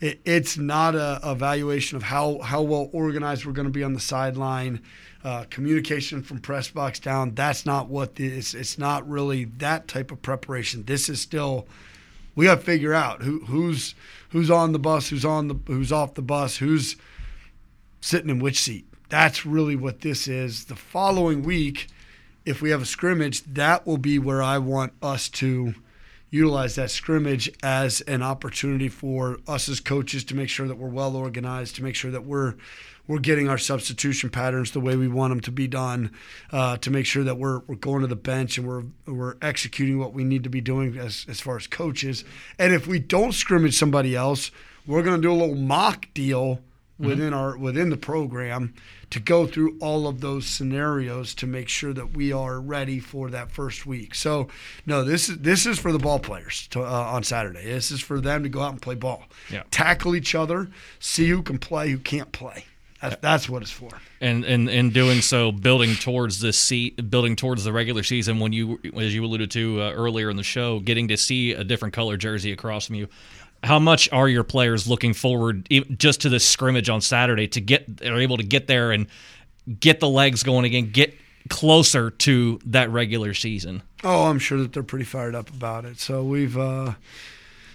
It, 0.00 0.20
it's 0.24 0.56
not 0.56 0.94
a 0.94 1.18
evaluation 1.24 1.96
of 1.96 2.04
how 2.04 2.38
how 2.38 2.62
well 2.62 2.88
organized 2.92 3.44
we're 3.44 3.52
going 3.52 3.66
to 3.66 3.72
be 3.72 3.82
on 3.82 3.94
the 3.94 4.00
sideline. 4.00 4.80
Uh, 5.24 5.44
communication 5.50 6.22
from 6.22 6.38
press 6.38 6.70
box 6.70 7.00
down. 7.00 7.34
That's 7.34 7.66
not 7.66 7.88
what 7.88 8.14
this. 8.14 8.54
It's 8.54 8.78
not 8.78 9.08
really 9.08 9.44
that 9.58 9.88
type 9.88 10.12
of 10.12 10.22
preparation. 10.22 10.84
This 10.84 11.08
is 11.08 11.20
still 11.20 11.66
we 12.38 12.44
got 12.44 12.60
to 12.60 12.64
figure 12.64 12.94
out 12.94 13.22
who 13.22 13.40
who's 13.46 13.96
who's 14.28 14.48
on 14.48 14.70
the 14.70 14.78
bus, 14.78 15.08
who's 15.08 15.24
on 15.24 15.48
the 15.48 15.56
who's 15.66 15.90
off 15.90 16.14
the 16.14 16.22
bus, 16.22 16.58
who's 16.58 16.94
sitting 18.00 18.30
in 18.30 18.38
which 18.38 18.60
seat. 18.60 18.86
That's 19.08 19.44
really 19.44 19.74
what 19.74 20.02
this 20.02 20.28
is. 20.28 20.66
The 20.66 20.76
following 20.76 21.42
week, 21.42 21.88
if 22.44 22.62
we 22.62 22.70
have 22.70 22.82
a 22.82 22.86
scrimmage, 22.86 23.42
that 23.42 23.88
will 23.88 23.98
be 23.98 24.20
where 24.20 24.40
I 24.40 24.58
want 24.58 24.92
us 25.02 25.28
to 25.30 25.74
utilize 26.30 26.74
that 26.74 26.90
scrimmage 26.90 27.50
as 27.62 28.00
an 28.02 28.22
opportunity 28.22 28.88
for 28.88 29.38
us 29.46 29.68
as 29.68 29.80
coaches 29.80 30.24
to 30.24 30.34
make 30.34 30.48
sure 30.48 30.68
that 30.68 30.76
we're 30.76 30.88
well 30.88 31.16
organized, 31.16 31.76
to 31.76 31.82
make 31.82 31.94
sure 31.94 32.10
that 32.10 32.24
we're 32.24 32.54
we're 33.06 33.18
getting 33.18 33.48
our 33.48 33.56
substitution 33.56 34.28
patterns 34.28 34.72
the 34.72 34.80
way 34.80 34.94
we 34.94 35.08
want 35.08 35.30
them 35.30 35.40
to 35.40 35.50
be 35.50 35.66
done, 35.66 36.12
uh, 36.52 36.76
to 36.76 36.90
make 36.90 37.06
sure 37.06 37.24
that 37.24 37.38
we're, 37.38 37.60
we're 37.60 37.74
going 37.74 38.02
to 38.02 38.06
the 38.06 38.14
bench 38.14 38.58
and 38.58 38.68
we're 38.68 38.84
we're 39.06 39.36
executing 39.40 39.98
what 39.98 40.12
we 40.12 40.24
need 40.24 40.44
to 40.44 40.50
be 40.50 40.60
doing 40.60 40.98
as 40.98 41.24
as 41.28 41.40
far 41.40 41.56
as 41.56 41.66
coaches. 41.66 42.24
And 42.58 42.74
if 42.74 42.86
we 42.86 42.98
don't 42.98 43.32
scrimmage 43.32 43.78
somebody 43.78 44.14
else, 44.14 44.50
we're 44.86 45.02
going 45.02 45.16
to 45.16 45.22
do 45.22 45.32
a 45.32 45.34
little 45.34 45.54
mock 45.54 46.08
deal 46.12 46.60
within 46.98 47.32
our 47.32 47.56
within 47.56 47.90
the 47.90 47.96
program 47.96 48.74
to 49.10 49.20
go 49.20 49.46
through 49.46 49.78
all 49.80 50.06
of 50.06 50.20
those 50.20 50.46
scenarios 50.46 51.34
to 51.36 51.46
make 51.46 51.68
sure 51.68 51.92
that 51.94 52.14
we 52.16 52.32
are 52.32 52.60
ready 52.60 52.98
for 53.00 53.30
that 53.30 53.50
first 53.50 53.86
week. 53.86 54.14
So, 54.14 54.48
no, 54.84 55.04
this 55.04 55.28
is 55.28 55.38
this 55.38 55.64
is 55.66 55.78
for 55.78 55.92
the 55.92 55.98
ball 55.98 56.18
players 56.18 56.66
to, 56.68 56.82
uh, 56.82 56.84
on 56.84 57.22
Saturday. 57.22 57.64
This 57.64 57.90
is 57.90 58.00
for 58.00 58.20
them 58.20 58.42
to 58.42 58.48
go 58.48 58.60
out 58.60 58.72
and 58.72 58.82
play 58.82 58.96
ball, 58.96 59.24
Yeah. 59.50 59.62
tackle 59.70 60.14
each 60.16 60.34
other, 60.34 60.68
see 61.00 61.28
who 61.28 61.42
can 61.42 61.58
play, 61.58 61.90
who 61.90 61.98
can't 61.98 62.32
play. 62.32 62.64
That's, 63.00 63.16
that's 63.22 63.48
what 63.48 63.62
it's 63.62 63.70
for. 63.70 63.90
and 64.20 64.44
and 64.44 64.68
in 64.68 64.90
doing 64.90 65.20
so, 65.20 65.52
building 65.52 65.94
towards 65.94 66.40
this 66.40 66.58
seat, 66.58 67.08
building 67.08 67.36
towards 67.36 67.62
the 67.62 67.72
regular 67.72 68.02
season. 68.02 68.40
When 68.40 68.52
you, 68.52 68.80
as 68.96 69.14
you 69.14 69.24
alluded 69.24 69.52
to 69.52 69.80
uh, 69.82 69.92
earlier 69.92 70.30
in 70.30 70.36
the 70.36 70.42
show, 70.42 70.80
getting 70.80 71.06
to 71.06 71.16
see 71.16 71.52
a 71.52 71.62
different 71.62 71.94
color 71.94 72.16
jersey 72.16 72.50
across 72.50 72.86
from 72.86 72.96
you. 72.96 73.08
How 73.64 73.78
much 73.78 74.08
are 74.12 74.28
your 74.28 74.44
players 74.44 74.86
looking 74.86 75.14
forward 75.14 75.68
just 75.96 76.20
to 76.22 76.28
this 76.28 76.46
scrimmage 76.46 76.88
on 76.88 77.00
Saturday 77.00 77.48
to 77.48 77.60
get 77.60 78.02
are 78.04 78.20
able 78.20 78.36
to 78.36 78.44
get 78.44 78.66
there 78.68 78.92
and 78.92 79.08
get 79.80 80.00
the 80.00 80.08
legs 80.08 80.42
going 80.42 80.64
again, 80.64 80.90
get 80.90 81.14
closer 81.48 82.10
to 82.10 82.60
that 82.66 82.90
regular 82.90 83.34
season? 83.34 83.82
Oh, 84.04 84.26
I'm 84.26 84.38
sure 84.38 84.58
that 84.58 84.72
they're 84.72 84.82
pretty 84.82 85.04
fired 85.04 85.34
up 85.34 85.50
about 85.50 85.84
it. 85.84 85.98
So 85.98 86.22
we've. 86.22 86.56
Uh, 86.56 86.94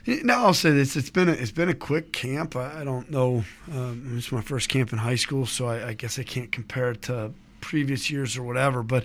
now 0.06 0.46
I'll 0.46 0.54
say 0.54 0.72
this: 0.72 0.96
it's 0.96 1.10
been 1.10 1.30
a, 1.30 1.34
it's 1.34 1.52
been 1.52 1.70
a 1.70 1.74
quick 1.74 2.14
camp. 2.14 2.56
I, 2.56 2.82
I 2.82 2.84
don't 2.84 3.10
know. 3.12 3.44
Um, 3.72 4.16
it's 4.18 4.32
my 4.32 4.42
first 4.42 4.70
camp 4.70 4.94
in 4.94 5.00
high 5.00 5.16
school, 5.16 5.46
so 5.46 5.68
I, 5.68 5.90
I 5.90 5.94
guess 5.94 6.18
I 6.18 6.24
can't 6.24 6.52
compare 6.52 6.92
it 6.92 7.02
to 7.04 7.32
previous 7.62 8.10
years 8.10 8.38
or 8.38 8.44
whatever. 8.44 8.84
But 8.84 9.04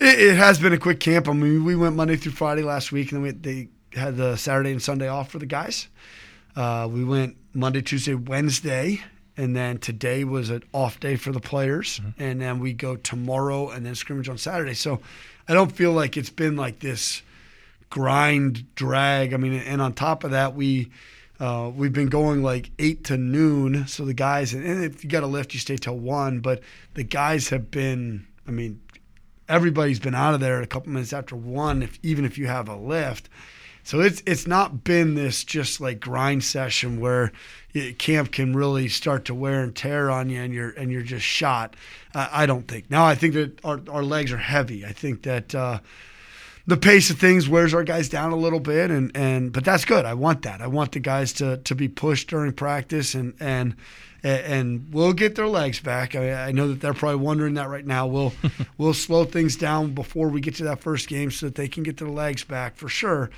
it, 0.00 0.18
it 0.18 0.36
has 0.36 0.58
been 0.58 0.72
a 0.72 0.78
quick 0.78 1.00
camp. 1.00 1.28
I 1.28 1.32
mean, 1.32 1.64
we 1.64 1.76
went 1.76 1.96
Monday 1.96 2.16
through 2.16 2.32
Friday 2.32 2.62
last 2.62 2.92
week, 2.92 3.12
and 3.12 3.18
then 3.18 3.22
we, 3.22 3.30
they 3.30 3.68
had 3.94 4.16
the 4.16 4.36
Saturday 4.36 4.72
and 4.72 4.82
Sunday 4.82 5.08
off 5.08 5.30
for 5.30 5.38
the 5.38 5.46
guys. 5.46 5.88
Uh, 6.54 6.88
we 6.90 7.04
went 7.04 7.36
Monday, 7.54 7.82
Tuesday, 7.82 8.14
Wednesday, 8.14 9.02
and 9.36 9.56
then 9.56 9.78
today 9.78 10.24
was 10.24 10.50
an 10.50 10.62
off 10.72 11.00
day 11.00 11.16
for 11.16 11.32
the 11.32 11.40
players, 11.40 12.00
and 12.18 12.40
then 12.40 12.60
we 12.60 12.72
go 12.72 12.96
tomorrow 12.96 13.70
and 13.70 13.86
then 13.86 13.94
scrimmage 13.94 14.28
on 14.28 14.38
Saturday. 14.38 14.74
So 14.74 15.00
I 15.48 15.54
don't 15.54 15.72
feel 15.72 15.92
like 15.92 16.16
it's 16.16 16.30
been 16.30 16.56
like 16.56 16.80
this 16.80 17.22
grind 17.90 18.74
drag. 18.74 19.32
I 19.32 19.36
mean, 19.36 19.54
and 19.54 19.80
on 19.80 19.92
top 19.94 20.24
of 20.24 20.32
that, 20.32 20.54
we 20.54 20.90
uh, 21.40 21.70
we've 21.74 21.92
been 21.92 22.08
going 22.08 22.42
like 22.42 22.70
eight 22.78 23.04
to 23.04 23.16
noon. 23.16 23.86
So 23.86 24.04
the 24.04 24.14
guys, 24.14 24.54
and 24.54 24.84
if 24.84 25.02
you 25.02 25.10
got 25.10 25.22
a 25.22 25.26
lift, 25.26 25.54
you 25.54 25.60
stay 25.60 25.76
till 25.76 25.98
one. 25.98 26.40
But 26.40 26.60
the 26.94 27.04
guys 27.04 27.48
have 27.48 27.70
been. 27.70 28.26
I 28.46 28.50
mean, 28.50 28.80
everybody's 29.48 30.00
been 30.00 30.14
out 30.14 30.34
of 30.34 30.40
there 30.40 30.60
a 30.60 30.66
couple 30.66 30.92
minutes 30.92 31.12
after 31.12 31.36
one. 31.36 31.82
If 31.82 31.98
even 32.02 32.24
if 32.24 32.38
you 32.38 32.46
have 32.46 32.68
a 32.68 32.76
lift. 32.76 33.28
So 33.84 34.00
it's 34.00 34.22
it's 34.26 34.46
not 34.46 34.84
been 34.84 35.14
this 35.14 35.44
just 35.44 35.80
like 35.80 36.00
grind 36.00 36.44
session 36.44 37.00
where 37.00 37.32
camp 37.98 38.32
can 38.32 38.54
really 38.54 38.88
start 38.88 39.24
to 39.26 39.34
wear 39.34 39.62
and 39.62 39.74
tear 39.74 40.10
on 40.10 40.30
you 40.30 40.40
and 40.40 40.52
you're 40.52 40.70
and 40.70 40.92
you're 40.92 41.02
just 41.02 41.24
shot. 41.24 41.74
Uh, 42.14 42.28
I 42.30 42.46
don't 42.46 42.68
think. 42.68 42.90
Now 42.90 43.04
I 43.04 43.14
think 43.14 43.34
that 43.34 43.64
our, 43.64 43.80
our 43.90 44.02
legs 44.02 44.32
are 44.32 44.38
heavy. 44.38 44.84
I 44.84 44.92
think 44.92 45.22
that 45.22 45.54
uh, 45.54 45.80
the 46.66 46.76
pace 46.76 47.10
of 47.10 47.18
things 47.18 47.48
wears 47.48 47.74
our 47.74 47.82
guys 47.82 48.08
down 48.08 48.30
a 48.30 48.36
little 48.36 48.60
bit 48.60 48.90
and 48.90 49.10
and 49.16 49.52
but 49.52 49.64
that's 49.64 49.84
good. 49.84 50.04
I 50.04 50.14
want 50.14 50.42
that. 50.42 50.60
I 50.60 50.68
want 50.68 50.92
the 50.92 51.00
guys 51.00 51.32
to 51.34 51.56
to 51.58 51.74
be 51.74 51.88
pushed 51.88 52.28
during 52.28 52.52
practice 52.52 53.14
and 53.14 53.34
and 53.40 53.74
and 54.24 54.92
we'll 54.92 55.12
get 55.12 55.34
their 55.34 55.48
legs 55.48 55.80
back. 55.80 56.14
I, 56.14 56.48
I 56.48 56.52
know 56.52 56.68
that 56.68 56.80
they're 56.80 56.94
probably 56.94 57.16
wondering 57.16 57.54
that 57.54 57.68
right 57.68 57.84
now. 57.84 58.06
We'll 58.06 58.32
we'll 58.78 58.94
slow 58.94 59.24
things 59.24 59.56
down 59.56 59.94
before 59.94 60.28
we 60.28 60.40
get 60.40 60.54
to 60.56 60.64
that 60.64 60.80
first 60.80 61.08
game 61.08 61.30
so 61.30 61.46
that 61.46 61.56
they 61.56 61.68
can 61.68 61.82
get 61.82 61.96
their 61.96 62.08
legs 62.08 62.44
back 62.44 62.76
for 62.76 62.88
sure. 62.88 63.30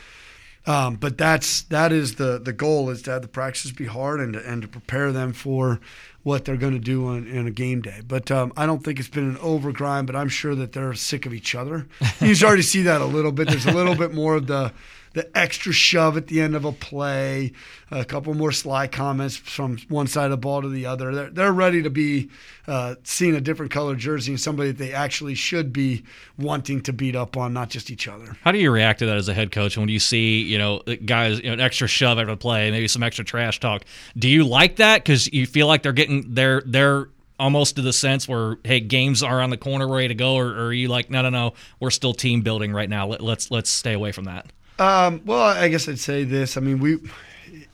Um, 0.67 0.97
but 0.97 1.19
that's 1.19 1.63
that 1.65 1.93
is 1.93 2.15
the 2.15 2.39
the 2.39 2.53
goal 2.53 2.89
is 2.91 3.03
to 3.03 3.11
have 3.11 3.23
the 3.23 3.29
practices 3.29 3.73
be 3.73 3.85
hard 3.87 4.21
and 4.21 4.33
to, 4.33 4.51
and 4.51 4.63
to 4.63 4.69
prepare 4.69 5.13
them 5.13 5.33
for 5.33 5.79
what 6.23 6.47
they're 6.47 6.57
going 6.57 6.73
to 6.73 6.79
do 6.79 7.07
on, 7.07 7.27
in 7.27 7.47
a 7.47 7.51
game 7.51 7.83
day. 7.83 8.01
But 8.07 8.31
um, 8.31 8.51
I 8.57 8.65
don't 8.65 8.83
think 8.83 8.99
it's 8.99 9.09
been 9.09 9.29
an 9.29 9.39
over 9.39 9.73
grind. 9.73 10.07
But 10.07 10.17
I'm 10.17 10.31
sure 10.31 10.55
that 10.55 10.73
they're 10.73 10.95
sick 10.95 11.27
of 11.27 11.35
each 11.35 11.55
other. 11.55 11.87
You 12.21 12.35
already 12.43 12.63
see 12.63 12.83
that 12.83 13.01
a 13.03 13.07
little 13.07 13.33
bit. 13.33 13.49
There's 13.49 13.67
a 13.67 13.73
little 13.73 13.95
bit 13.95 14.15
more 14.15 14.37
of 14.37 14.47
the 14.47 14.73
the 15.15 15.37
extra 15.37 15.73
shove 15.73 16.17
at 16.17 16.27
the 16.27 16.41
end 16.41 16.55
of 16.55 16.65
a 16.65 16.73
play, 16.73 17.53
a 17.91 18.05
couple 18.05 18.35
more 18.35 18.53
sly 18.53 18.87
comments 18.87 19.37
from 19.37 19.79
one 19.89 20.07
side 20.07 20.27
of 20.27 20.31
the 20.33 20.37
ball 20.37 20.61
to 20.61 20.69
the 20.69 20.87
other. 20.87 21.15
They're, 21.15 21.31
they're 21.31 21.53
ready 21.53 21.83
to 21.83 21.91
be 21.91 22.31
uh, 22.67 22.97
seeing 23.05 23.35
a 23.35 23.41
different 23.41 23.73
color 23.73 23.95
jersey 23.95 24.33
and 24.33 24.41
somebody 24.41 24.73
that 24.73 24.79
they 24.79 24.93
actually 24.93 25.37
should 25.37 25.73
be 25.73 26.03
wanting 26.37 26.83
to 26.83 26.93
beat 26.93 27.15
up 27.15 27.37
on, 27.37 27.53
not 27.53 27.71
just 27.71 27.91
each 27.91 28.09
other. 28.09 28.37
How 28.43 28.53
do 28.53 28.59
you 28.59 28.71
react 28.71 28.99
to 28.99 29.07
that 29.07 29.17
as 29.17 29.29
a 29.29 29.35
head 29.35 29.53
coach 29.53 29.79
when 29.79 29.89
you 29.89 30.01
see, 30.01 30.43
you 30.43 30.59
know, 30.59 30.83
guys, 31.05 31.39
you 31.39 31.47
know, 31.47 31.55
an 31.55 31.61
extra 31.61 31.87
shove 31.87 32.19
after 32.19 32.33
the 32.33 32.37
play, 32.37 32.71
maybe 32.71 32.89
some 32.89 33.05
extra 33.05 33.25
trash 33.25 33.61
talk? 33.61 33.85
Do 34.17 34.29
you 34.29 34.45
like 34.45 34.77
that 34.77 35.05
because 35.05 35.33
you 35.33 35.47
feel 35.47 35.69
like 35.69 35.83
they're 35.83 35.93
getting 35.93 36.35
they're 36.35 37.09
almost 37.39 37.77
to 37.77 37.83
the 37.83 37.93
sense 37.93 38.29
where 38.29 38.57
hey, 38.65 38.81
games 38.81 39.23
are 39.23 39.41
on 39.41 39.51
the 39.51 39.57
corner, 39.57 39.87
ready 39.87 40.09
to 40.09 40.15
go, 40.15 40.35
or, 40.35 40.47
or 40.47 40.67
are 40.67 40.73
you 40.73 40.89
like 40.89 41.11
no, 41.11 41.23
no, 41.23 41.31
no, 41.31 41.55
we're 41.81 41.91
still 41.91 42.15
team 42.15 42.43
building 42.43 42.73
right 42.73 42.89
now. 42.89 43.07
Let, 43.07 43.21
let's 43.21 43.51
let's 43.51 43.71
stay 43.71 43.93
away 43.93 44.13
from 44.13 44.25
that. 44.25 44.47
Um, 44.79 45.23
well, 45.25 45.43
I 45.43 45.69
guess 45.69 45.89
I'd 45.89 45.99
say 45.99 46.25
this. 46.25 46.57
I 46.57 46.61
mean, 46.61 46.81
we, 46.81 46.99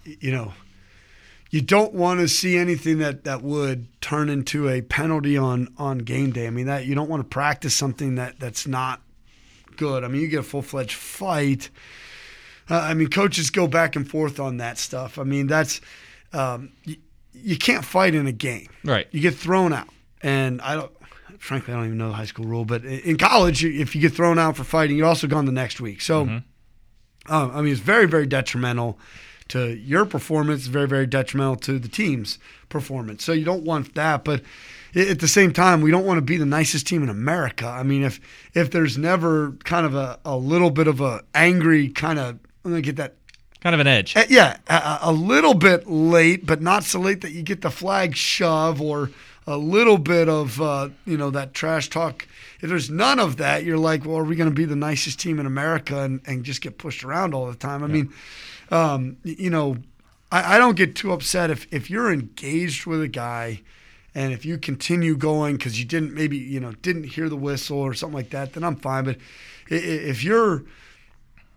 you 0.04 0.32
know, 0.32 0.52
you 1.50 1.60
don't 1.60 1.94
want 1.94 2.20
to 2.20 2.28
see 2.28 2.56
anything 2.56 2.98
that, 2.98 3.24
that 3.24 3.42
would 3.42 3.88
turn 4.00 4.28
into 4.28 4.68
a 4.68 4.82
penalty 4.82 5.36
on, 5.36 5.68
on 5.78 5.98
game 5.98 6.30
day. 6.30 6.46
I 6.46 6.50
mean, 6.50 6.66
that 6.66 6.86
you 6.86 6.94
don't 6.94 7.08
want 7.08 7.22
to 7.22 7.28
practice 7.28 7.74
something 7.74 8.16
that, 8.16 8.38
that's 8.38 8.66
not 8.66 9.02
good. 9.76 10.04
I 10.04 10.08
mean, 10.08 10.20
you 10.20 10.28
get 10.28 10.40
a 10.40 10.44
full 10.44 10.62
fledged 10.62 10.94
fight. 10.94 11.70
Uh, 12.68 12.78
I 12.78 12.94
mean, 12.94 13.08
coaches 13.08 13.50
go 13.50 13.66
back 13.66 13.96
and 13.96 14.08
forth 14.08 14.38
on 14.38 14.58
that 14.58 14.78
stuff. 14.78 15.18
I 15.18 15.24
mean, 15.24 15.46
that's 15.48 15.80
um, 16.32 16.70
you, 16.84 16.96
you 17.32 17.56
can't 17.56 17.84
fight 17.84 18.14
in 18.14 18.26
a 18.26 18.32
game. 18.32 18.68
Right. 18.84 19.08
You 19.10 19.20
get 19.20 19.34
thrown 19.34 19.72
out, 19.72 19.88
and 20.22 20.60
I 20.62 20.74
don't. 20.74 20.92
Frankly, 21.38 21.72
I 21.72 21.78
don't 21.78 21.86
even 21.86 21.98
know 21.98 22.08
the 22.08 22.14
high 22.14 22.26
school 22.26 22.44
rule, 22.44 22.66
but 22.66 22.84
in 22.84 23.16
college, 23.16 23.64
if 23.64 23.96
you 23.96 24.00
get 24.02 24.12
thrown 24.12 24.38
out 24.38 24.56
for 24.56 24.62
fighting, 24.62 24.98
you're 24.98 25.06
also 25.06 25.26
gone 25.26 25.46
the 25.46 25.52
next 25.52 25.80
week. 25.80 26.00
So. 26.00 26.26
Mm-hmm. 26.26 26.38
Um, 27.30 27.52
I 27.54 27.62
mean, 27.62 27.72
it's 27.72 27.80
very, 27.80 28.06
very 28.06 28.26
detrimental 28.26 28.98
to 29.48 29.76
your 29.76 30.04
performance. 30.04 30.66
Very, 30.66 30.88
very 30.88 31.06
detrimental 31.06 31.56
to 31.56 31.78
the 31.78 31.88
team's 31.88 32.38
performance. 32.68 33.24
So 33.24 33.32
you 33.32 33.44
don't 33.44 33.64
want 33.64 33.94
that. 33.94 34.24
But 34.24 34.42
at 34.94 35.20
the 35.20 35.28
same 35.28 35.52
time, 35.52 35.80
we 35.80 35.90
don't 35.90 36.04
want 36.04 36.18
to 36.18 36.22
be 36.22 36.36
the 36.36 36.46
nicest 36.46 36.86
team 36.86 37.02
in 37.02 37.08
America. 37.08 37.66
I 37.66 37.82
mean, 37.82 38.02
if 38.02 38.20
if 38.54 38.70
there's 38.70 38.98
never 38.98 39.52
kind 39.64 39.86
of 39.86 39.94
a, 39.94 40.18
a 40.24 40.36
little 40.36 40.70
bit 40.70 40.88
of 40.88 41.00
a 41.00 41.22
angry 41.34 41.88
kind 41.88 42.18
of, 42.18 42.38
I'm 42.64 42.72
gonna 42.72 42.82
get 42.82 42.96
that. 42.96 43.14
Kind 43.60 43.74
of 43.74 43.80
an 43.80 43.86
edge. 43.86 44.16
Uh, 44.16 44.24
yeah, 44.30 44.56
a, 44.68 44.98
a 45.02 45.12
little 45.12 45.52
bit 45.52 45.86
late, 45.86 46.46
but 46.46 46.62
not 46.62 46.82
so 46.82 46.98
late 46.98 47.20
that 47.20 47.32
you 47.32 47.42
get 47.42 47.60
the 47.60 47.70
flag 47.70 48.16
shove 48.16 48.80
or 48.80 49.10
a 49.46 49.58
little 49.58 49.98
bit 49.98 50.28
of 50.28 50.60
uh, 50.60 50.88
you 51.04 51.16
know 51.16 51.30
that 51.30 51.54
trash 51.54 51.90
talk. 51.90 52.26
If 52.62 52.68
there's 52.68 52.90
none 52.90 53.18
of 53.18 53.38
that, 53.38 53.64
you're 53.64 53.78
like, 53.78 54.04
well, 54.04 54.18
are 54.18 54.24
we 54.24 54.36
going 54.36 54.50
to 54.50 54.54
be 54.54 54.64
the 54.64 54.76
nicest 54.76 55.18
team 55.18 55.38
in 55.38 55.46
America 55.46 56.00
and, 56.00 56.20
and 56.26 56.44
just 56.44 56.60
get 56.60 56.78
pushed 56.78 57.04
around 57.04 57.34
all 57.34 57.46
the 57.46 57.56
time? 57.56 57.82
I 57.82 57.86
yeah. 57.86 57.92
mean, 57.92 58.12
um, 58.70 59.16
you 59.24 59.50
know, 59.50 59.78
I, 60.30 60.56
I 60.56 60.58
don't 60.58 60.76
get 60.76 60.94
too 60.94 61.12
upset 61.12 61.50
if 61.50 61.66
if 61.72 61.90
you're 61.90 62.12
engaged 62.12 62.86
with 62.86 63.02
a 63.02 63.08
guy. 63.08 63.62
And 64.12 64.32
if 64.32 64.44
you 64.44 64.58
continue 64.58 65.16
going 65.16 65.56
because 65.56 65.78
you 65.78 65.84
didn't 65.84 66.14
maybe 66.14 66.36
you 66.36 66.58
know 66.58 66.72
didn't 66.72 67.04
hear 67.04 67.28
the 67.28 67.36
whistle 67.36 67.78
or 67.78 67.94
something 67.94 68.16
like 68.16 68.30
that, 68.30 68.54
then 68.54 68.64
I'm 68.64 68.74
fine. 68.74 69.04
But 69.04 69.18
if 69.68 70.24
you're 70.24 70.64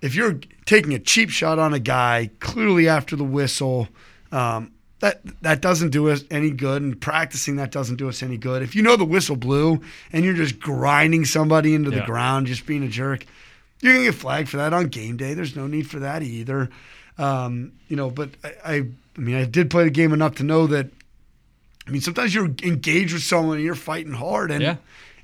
if 0.01 0.13
you're 0.13 0.39
taking 0.65 0.93
a 0.93 0.99
cheap 0.99 1.29
shot 1.29 1.57
on 1.57 1.73
a 1.73 1.79
guy 1.79 2.29
clearly 2.39 2.87
after 2.87 3.15
the 3.15 3.23
whistle, 3.23 3.87
um, 4.31 4.71
that 5.03 5.21
that 5.41 5.59
doesn't 5.61 5.89
do 5.89 6.09
us 6.09 6.23
any 6.31 6.49
good 6.49 6.81
and 6.81 6.99
practicing 7.01 7.57
that 7.57 7.71
doesn't 7.71 7.97
do 7.97 8.07
us 8.07 8.23
any 8.23 8.37
good 8.37 8.61
if 8.63 8.73
you 8.73 8.81
know 8.81 8.95
the 8.95 9.03
whistle 9.03 9.35
blew 9.35 9.81
and 10.13 10.23
you're 10.23 10.33
just 10.33 10.59
grinding 10.61 11.25
somebody 11.25 11.75
into 11.75 11.91
Yeah. 11.91 11.99
the 11.99 12.05
ground 12.05 12.47
just 12.47 12.65
being 12.65 12.83
a 12.83 12.87
jerk 12.87 13.25
you're 13.81 13.93
gonna 13.93 14.05
get 14.05 14.15
flagged 14.15 14.47
for 14.47 14.57
that 14.57 14.71
on 14.73 14.87
game 14.87 15.17
day 15.17 15.33
there's 15.33 15.57
no 15.57 15.67
need 15.67 15.89
for 15.89 15.99
that 15.99 16.23
either 16.23 16.69
um, 17.17 17.73
you 17.89 17.97
know 17.97 18.09
but 18.09 18.29
I, 18.45 18.53
I 18.65 18.75
i 19.17 19.19
mean 19.19 19.35
i 19.35 19.43
did 19.43 19.69
play 19.69 19.83
the 19.83 19.89
game 19.89 20.13
enough 20.13 20.35
to 20.35 20.43
know 20.43 20.67
that 20.67 20.87
i 21.85 21.91
mean 21.91 22.01
sometimes 22.01 22.33
you're 22.33 22.45
engaged 22.63 23.11
with 23.13 23.23
someone 23.23 23.57
and 23.57 23.65
you're 23.65 23.75
fighting 23.75 24.13
hard 24.13 24.51
and 24.51 24.61
Yeah. 24.63 24.77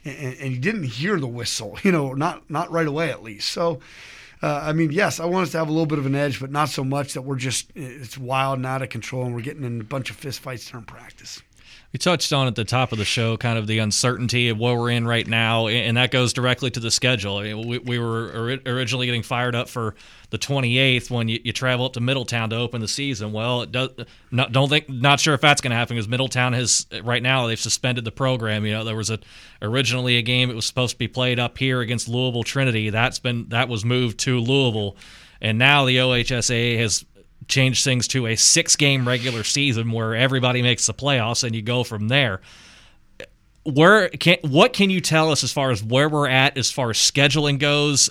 and, 0.03 0.35
and 0.41 0.51
you 0.51 0.59
didn't 0.59 0.83
hear 0.83 1.17
the 1.19 1.27
whistle 1.27 1.77
you 1.83 1.91
know 1.93 2.13
not 2.13 2.49
not 2.49 2.69
right 2.69 2.85
away 2.87 3.09
at 3.11 3.23
least 3.23 3.49
so 3.51 3.79
uh, 4.41 4.61
I 4.63 4.73
mean, 4.73 4.91
yes, 4.91 5.19
I 5.19 5.25
want 5.25 5.43
us 5.43 5.51
to 5.51 5.57
have 5.57 5.67
a 5.67 5.71
little 5.71 5.85
bit 5.85 5.99
of 5.99 6.05
an 6.05 6.15
edge, 6.15 6.39
but 6.39 6.51
not 6.51 6.69
so 6.69 6.83
much 6.83 7.13
that 7.13 7.23
we're 7.23 7.35
just 7.35 7.71
it's 7.75 8.17
wild 8.17 8.57
and 8.57 8.65
out 8.65 8.81
of 8.81 8.89
control, 8.89 9.25
and 9.25 9.35
we're 9.35 9.41
getting 9.41 9.63
in 9.63 9.81
a 9.81 9.83
bunch 9.83 10.09
of 10.09 10.15
fist 10.15 10.39
fights 10.39 10.69
during 10.69 10.85
practice. 10.85 11.41
We 11.91 11.97
touched 11.97 12.31
on 12.31 12.45
at 12.45 12.53
the 12.53 12.65
top 12.65 12.91
of 12.91 12.99
the 12.99 13.05
show 13.05 13.35
kind 13.35 13.57
of 13.57 13.65
the 13.65 13.79
uncertainty 13.79 14.49
of 14.49 14.59
where 14.59 14.75
we're 14.75 14.91
in 14.91 15.07
right 15.07 15.25
now, 15.25 15.67
and 15.67 15.97
that 15.97 16.11
goes 16.11 16.33
directly 16.33 16.69
to 16.69 16.79
the 16.79 16.91
schedule. 16.91 17.39
We, 17.39 17.79
we 17.79 17.97
were 17.97 18.31
ori- 18.31 18.61
originally 18.67 19.07
getting 19.07 19.23
fired 19.23 19.55
up 19.55 19.67
for 19.67 19.95
the 20.29 20.37
28th 20.37 21.09
when 21.09 21.27
you, 21.27 21.39
you 21.43 21.51
travel 21.51 21.87
up 21.87 21.93
to 21.93 21.99
Middletown 21.99 22.51
to 22.51 22.57
open 22.57 22.81
the 22.81 22.87
season. 22.87 23.31
Well, 23.31 23.63
it 23.63 23.71
does 23.71 23.89
not 24.29 24.51
don't 24.51 24.69
think 24.69 24.87
not 24.87 25.19
sure 25.19 25.33
if 25.33 25.41
that's 25.41 25.61
going 25.61 25.71
to 25.71 25.77
happen 25.77 25.95
because 25.95 26.07
Middletown 26.07 26.53
has 26.53 26.85
right 27.03 27.23
now 27.23 27.47
they've 27.47 27.59
suspended 27.59 28.05
the 28.05 28.11
program. 28.11 28.65
You 28.67 28.73
know, 28.73 28.83
there 28.83 28.95
was 28.95 29.09
a 29.09 29.17
originally 29.61 30.17
a 30.17 30.21
game 30.21 30.51
it 30.51 30.55
was 30.55 30.67
supposed 30.67 30.91
to 30.91 30.99
be 30.99 31.07
played 31.07 31.39
up 31.39 31.57
here 31.57 31.81
against 31.81 32.07
Louisville 32.07 32.43
Trinity. 32.43 32.91
That's 32.91 33.17
been 33.17 33.49
that 33.49 33.67
was 33.67 33.83
moved 33.83 34.19
to 34.19 34.39
Louisville, 34.39 34.95
and 35.41 35.57
now 35.57 35.85
the 35.85 35.97
OHSAA 35.97 36.77
has 36.77 37.03
change 37.49 37.83
things 37.83 38.07
to 38.09 38.27
a 38.27 38.37
six 38.37 38.77
game 38.77 39.05
regular 39.05 39.43
season 39.43 39.91
where 39.91 40.15
everybody 40.15 40.61
makes 40.61 40.85
the 40.85 40.93
playoffs 40.93 41.43
and 41.43 41.53
you 41.53 41.61
go 41.61 41.83
from 41.83 42.07
there. 42.07 42.39
Where 43.63 44.07
can 44.09 44.37
what 44.43 44.71
can 44.73 44.89
you 44.89 45.01
tell 45.01 45.31
us 45.31 45.43
as 45.43 45.51
far 45.51 45.69
as 45.71 45.83
where 45.83 46.07
we're 46.07 46.29
at 46.29 46.57
as 46.57 46.71
far 46.71 46.89
as 46.89 46.97
scheduling 46.97 47.59
goes? 47.59 48.09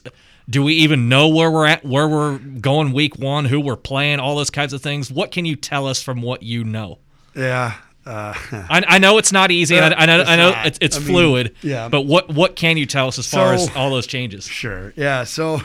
Do 0.48 0.62
we 0.62 0.74
even 0.74 1.08
know 1.08 1.28
where 1.28 1.50
we're 1.50 1.66
at, 1.66 1.84
where 1.84 2.06
we're 2.08 2.38
going 2.38 2.92
week 2.92 3.16
one, 3.18 3.44
who 3.46 3.60
we're 3.60 3.76
playing, 3.76 4.18
all 4.20 4.36
those 4.36 4.50
kinds 4.50 4.72
of 4.72 4.82
things? 4.82 5.10
What 5.10 5.30
can 5.30 5.44
you 5.44 5.56
tell 5.56 5.86
us 5.86 6.02
from 6.02 6.22
what 6.22 6.42
you 6.42 6.64
know? 6.64 6.98
Yeah. 7.34 7.74
Uh, 8.06 8.32
I, 8.52 8.82
I 8.86 8.98
know 8.98 9.18
it's 9.18 9.32
not 9.32 9.50
easy. 9.50 9.76
and 9.76 9.94
I, 9.94 10.02
I 10.02 10.06
know, 10.06 10.20
It's 10.20 10.30
I 10.30 10.36
know 10.36 10.62
it's, 10.64 10.78
it's 10.80 10.96
I 10.96 11.00
mean, 11.00 11.08
fluid. 11.08 11.54
yeah. 11.62 11.88
But 11.88 12.02
what 12.02 12.28
what 12.32 12.56
can 12.56 12.76
you 12.76 12.86
tell 12.86 13.08
us 13.08 13.18
as 13.18 13.26
far 13.28 13.56
So- 13.56 13.64
as 13.64 13.76
all 13.76 13.90
those 13.90 14.06
changes? 14.06 14.44
Sure. 14.46 14.92
Yeah. 14.96 15.24
So 15.24 15.60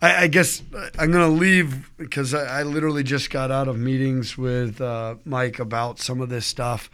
I, 0.00 0.24
I 0.24 0.26
guess 0.28 0.62
I'm 0.98 1.10
going 1.10 1.28
to 1.28 1.36
leave 1.38 1.90
because 1.96 2.34
I, 2.34 2.60
I 2.60 2.62
literally 2.62 3.02
just 3.02 3.30
got 3.30 3.50
out 3.50 3.68
of 3.68 3.78
meetings 3.78 4.38
with 4.38 4.80
uh, 4.80 5.16
Mike 5.24 5.58
about 5.58 5.98
some 5.98 6.20
of 6.20 6.28
this 6.28 6.46
stuff. 6.46 6.88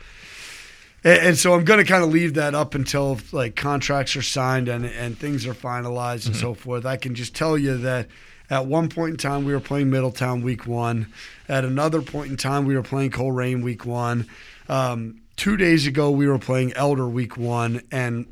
And, 1.02 1.18
and 1.18 1.38
so 1.38 1.54
I'm 1.54 1.64
going 1.64 1.84
to 1.84 1.90
kind 1.90 2.02
of 2.02 2.10
leave 2.10 2.34
that 2.34 2.54
up 2.54 2.74
until 2.74 3.18
like 3.32 3.56
contracts 3.56 4.16
are 4.16 4.22
signed 4.22 4.68
and, 4.68 4.86
and 4.86 5.18
things 5.18 5.46
are 5.46 5.54
finalized 5.54 6.26
and 6.26 6.36
so 6.36 6.54
forth. 6.54 6.86
I 6.86 6.96
can 6.96 7.14
just 7.14 7.34
tell 7.34 7.58
you 7.58 7.76
that 7.78 8.08
at 8.50 8.66
one 8.66 8.88
point 8.88 9.12
in 9.12 9.16
time 9.16 9.44
we 9.44 9.52
were 9.52 9.60
playing 9.60 9.90
Middletown 9.90 10.42
week 10.42 10.66
one. 10.66 11.12
At 11.48 11.64
another 11.64 12.00
point 12.00 12.30
in 12.30 12.36
time 12.36 12.64
we 12.64 12.74
were 12.74 12.82
playing 12.82 13.10
Colerain 13.10 13.62
week 13.62 13.84
one. 13.84 14.26
Um, 14.68 15.20
two 15.36 15.56
days 15.56 15.86
ago 15.86 16.10
we 16.10 16.26
were 16.26 16.38
playing 16.38 16.72
Elder 16.72 17.08
week 17.08 17.36
one, 17.36 17.82
and 17.90 18.26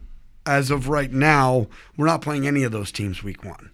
as 0.46 0.70
of 0.70 0.88
right 0.88 1.12
now 1.12 1.66
we're 1.96 2.06
not 2.06 2.22
playing 2.22 2.46
any 2.46 2.62
of 2.62 2.72
those 2.72 2.90
teams 2.90 3.22
week 3.22 3.44
one. 3.44 3.70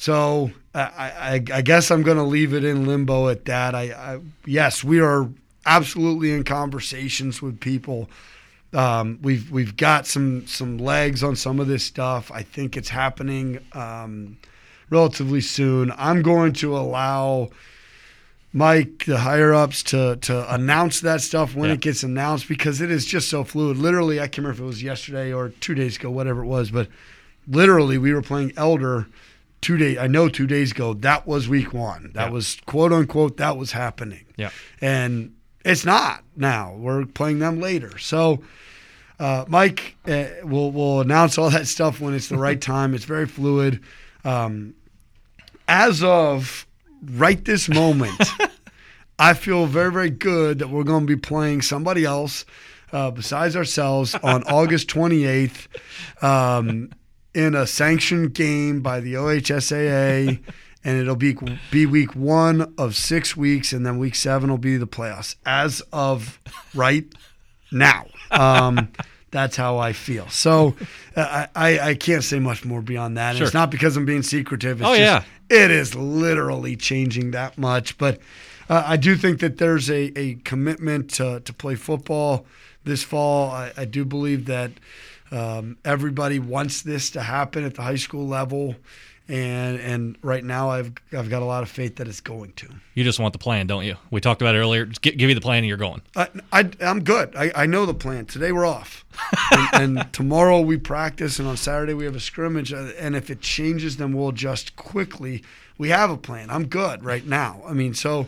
So 0.00 0.50
I, 0.74 0.80
I, 0.80 1.44
I 1.52 1.60
guess 1.60 1.90
I'm 1.90 2.02
going 2.02 2.16
to 2.16 2.22
leave 2.22 2.54
it 2.54 2.64
in 2.64 2.86
limbo 2.86 3.28
at 3.28 3.44
that. 3.44 3.74
I, 3.74 3.82
I 3.92 4.20
yes, 4.46 4.82
we 4.82 4.98
are 4.98 5.28
absolutely 5.66 6.32
in 6.32 6.42
conversations 6.42 7.42
with 7.42 7.60
people. 7.60 8.08
Um, 8.72 9.18
we've 9.20 9.50
we've 9.50 9.76
got 9.76 10.06
some 10.06 10.46
some 10.46 10.78
legs 10.78 11.22
on 11.22 11.36
some 11.36 11.60
of 11.60 11.66
this 11.66 11.84
stuff. 11.84 12.32
I 12.32 12.42
think 12.42 12.78
it's 12.78 12.88
happening 12.88 13.58
um, 13.74 14.38
relatively 14.88 15.42
soon. 15.42 15.92
I'm 15.98 16.22
going 16.22 16.54
to 16.54 16.78
allow 16.78 17.50
Mike, 18.54 19.04
the 19.04 19.18
higher 19.18 19.52
ups, 19.52 19.82
to 19.82 20.16
to 20.22 20.54
announce 20.54 21.00
that 21.00 21.20
stuff 21.20 21.54
when 21.54 21.68
Yeah. 21.68 21.74
it 21.74 21.80
gets 21.82 22.02
announced 22.02 22.48
because 22.48 22.80
it 22.80 22.90
is 22.90 23.04
just 23.04 23.28
so 23.28 23.44
fluid. 23.44 23.76
Literally, 23.76 24.18
I 24.18 24.28
can't 24.28 24.38
remember 24.38 24.52
if 24.54 24.60
it 24.60 24.64
was 24.64 24.82
yesterday 24.82 25.30
or 25.30 25.50
two 25.50 25.74
days 25.74 25.96
ago, 25.98 26.10
whatever 26.10 26.42
it 26.42 26.46
was, 26.46 26.70
but 26.70 26.88
literally 27.46 27.98
we 27.98 28.14
were 28.14 28.22
playing 28.22 28.54
Elder 28.56 29.06
two 29.60 29.76
days. 29.76 29.98
I 29.98 30.06
know 30.06 30.28
two 30.28 30.46
days 30.46 30.70
ago 30.72 30.94
that 30.94 31.26
was 31.26 31.48
week 31.48 31.72
one. 31.74 32.10
That 32.14 32.26
Yeah. 32.26 32.30
was 32.30 32.58
quote 32.66 32.92
unquote 32.92 33.36
that 33.38 33.56
was 33.56 33.72
happening. 33.72 34.24
Yeah. 34.36 34.50
and 34.80 35.34
it's 35.64 35.84
not 35.84 36.24
now. 36.36 36.74
We're 36.74 37.04
playing 37.06 37.38
them 37.40 37.60
later. 37.60 37.98
So. 37.98 38.42
Uh, 39.18 39.44
Mike 39.48 39.96
uh, 40.08 40.24
will 40.44 40.72
will 40.72 41.02
announce 41.02 41.36
all 41.36 41.50
that 41.50 41.66
stuff 41.68 42.00
when 42.00 42.14
it's 42.14 42.30
the 42.30 42.38
right 42.38 42.58
time. 42.74 42.94
It's 42.94 43.04
very 43.04 43.26
fluid. 43.26 43.80
Um, 44.24 44.72
as 45.68 46.02
of 46.02 46.66
right 47.04 47.44
this 47.44 47.68
moment, 47.68 48.18
I 49.18 49.34
feel 49.34 49.66
very 49.66 49.92
very 49.92 50.08
good 50.08 50.58
that 50.60 50.68
we're 50.70 50.84
going 50.84 51.06
to 51.06 51.16
be 51.16 51.20
playing 51.20 51.60
somebody 51.60 52.06
else 52.06 52.46
uh, 52.92 53.10
besides 53.10 53.56
ourselves 53.56 54.14
on 54.22 54.42
August 54.48 54.88
28th 54.88 55.66
um, 56.24 56.88
in 57.34 57.54
a 57.54 57.66
sanctioned 57.66 58.34
game 58.34 58.80
by 58.80 59.00
the 59.00 59.14
OHSAA. 59.14 60.40
And 60.82 60.98
it'll 60.98 61.14
be 61.14 61.36
be 61.70 61.84
week 61.84 62.16
one 62.16 62.72
of 62.78 62.96
six 62.96 63.36
weeks, 63.36 63.74
and 63.74 63.84
then 63.84 63.98
week 63.98 64.14
seven 64.14 64.48
will 64.48 64.56
be 64.56 64.78
the 64.78 64.86
playoffs. 64.86 65.34
As 65.44 65.82
of 65.92 66.40
right 66.74 67.04
now. 67.70 68.06
Um, 68.30 68.88
that's 69.30 69.56
how 69.56 69.76
I 69.76 69.92
feel. 69.92 70.26
So 70.30 70.74
uh, 71.16 71.46
I, 71.54 71.72
I, 71.74 71.88
I 71.90 71.94
can't 71.96 72.24
say 72.24 72.38
much 72.38 72.64
more 72.64 72.80
beyond 72.80 73.18
that. 73.18 73.36
Sure. 73.36 73.44
It's 73.44 73.52
not 73.52 73.70
because 73.70 73.96
I'm 73.96 74.06
being 74.06 74.22
secretive. 74.22 74.80
It's 74.80 74.88
Oh, 74.88 74.96
just, 74.96 75.00
yeah. 75.00 75.22
It 75.64 75.70
is 75.70 75.94
literally 75.94 76.76
changing 76.76 77.32
that 77.32 77.58
much. 77.58 77.98
But 77.98 78.18
uh, 78.70 78.82
I 78.86 78.96
do 78.96 79.16
think 79.16 79.40
that 79.40 79.58
there's 79.58 79.90
a, 79.90 80.18
a 80.18 80.36
commitment 80.44 81.10
to, 81.10 81.40
to 81.40 81.52
play 81.52 81.74
football 81.74 82.46
this 82.84 83.02
fall. 83.02 83.50
I, 83.50 83.72
I 83.76 83.84
do 83.84 84.06
believe 84.06 84.46
that 84.46 84.70
um, 85.30 85.76
everybody 85.84 86.38
wants 86.38 86.82
this 86.82 87.10
to 87.10 87.22
happen 87.22 87.64
at 87.64 87.74
the 87.74 87.82
high 87.82 87.96
school 87.96 88.26
level. 88.26 88.76
And 89.28 89.78
and 89.78 90.18
right 90.22 90.42
now 90.42 90.70
I've 90.70 90.92
I've 91.16 91.30
got 91.30 91.40
a 91.40 91.44
lot 91.44 91.62
of 91.62 91.68
faith 91.68 91.96
that 91.96 92.08
it's 92.08 92.20
going 92.20 92.52
to. 92.54 92.66
You 92.96 93.04
just 93.04 93.20
want 93.20 93.32
the 93.32 93.38
plan, 93.38 93.68
don't 93.68 93.84
you? 93.84 93.94
We 94.10 94.20
talked 94.20 94.42
about 94.42 94.56
it 94.56 94.58
earlier. 94.58 94.86
Just 94.86 95.02
gi- 95.02 95.12
give 95.12 95.28
you 95.28 95.36
the 95.36 95.40
plan 95.40 95.58
and 95.58 95.68
you're 95.68 95.76
going. 95.76 96.02
I, 96.16 96.28
I, 96.52 96.68
I'm 96.80 97.04
good. 97.04 97.36
I, 97.36 97.52
I 97.54 97.66
know 97.66 97.86
the 97.86 97.94
plan. 97.94 98.26
Today 98.26 98.50
we're 98.50 98.66
off, 98.66 99.04
and, 99.52 99.98
and 99.98 100.12
tomorrow 100.12 100.60
we 100.60 100.78
practice, 100.78 101.38
and 101.38 101.46
on 101.46 101.56
Saturday 101.56 101.94
we 101.94 102.06
have 102.06 102.16
a 102.16 102.20
scrimmage. 102.20 102.72
uh, 102.72 102.88
And 102.98 103.14
if 103.14 103.30
it 103.30 103.40
changes, 103.40 103.98
then 103.98 104.12
we'll 104.14 104.30
adjust 104.30 104.74
quickly. 104.74 105.44
We 105.78 105.90
have 105.90 106.10
a 106.10 106.16
plan. 106.16 106.50
I'm 106.50 106.66
good 106.66 107.04
right 107.04 107.24
now. 107.24 107.62
I 107.68 107.72
mean, 107.72 107.94
so 107.94 108.26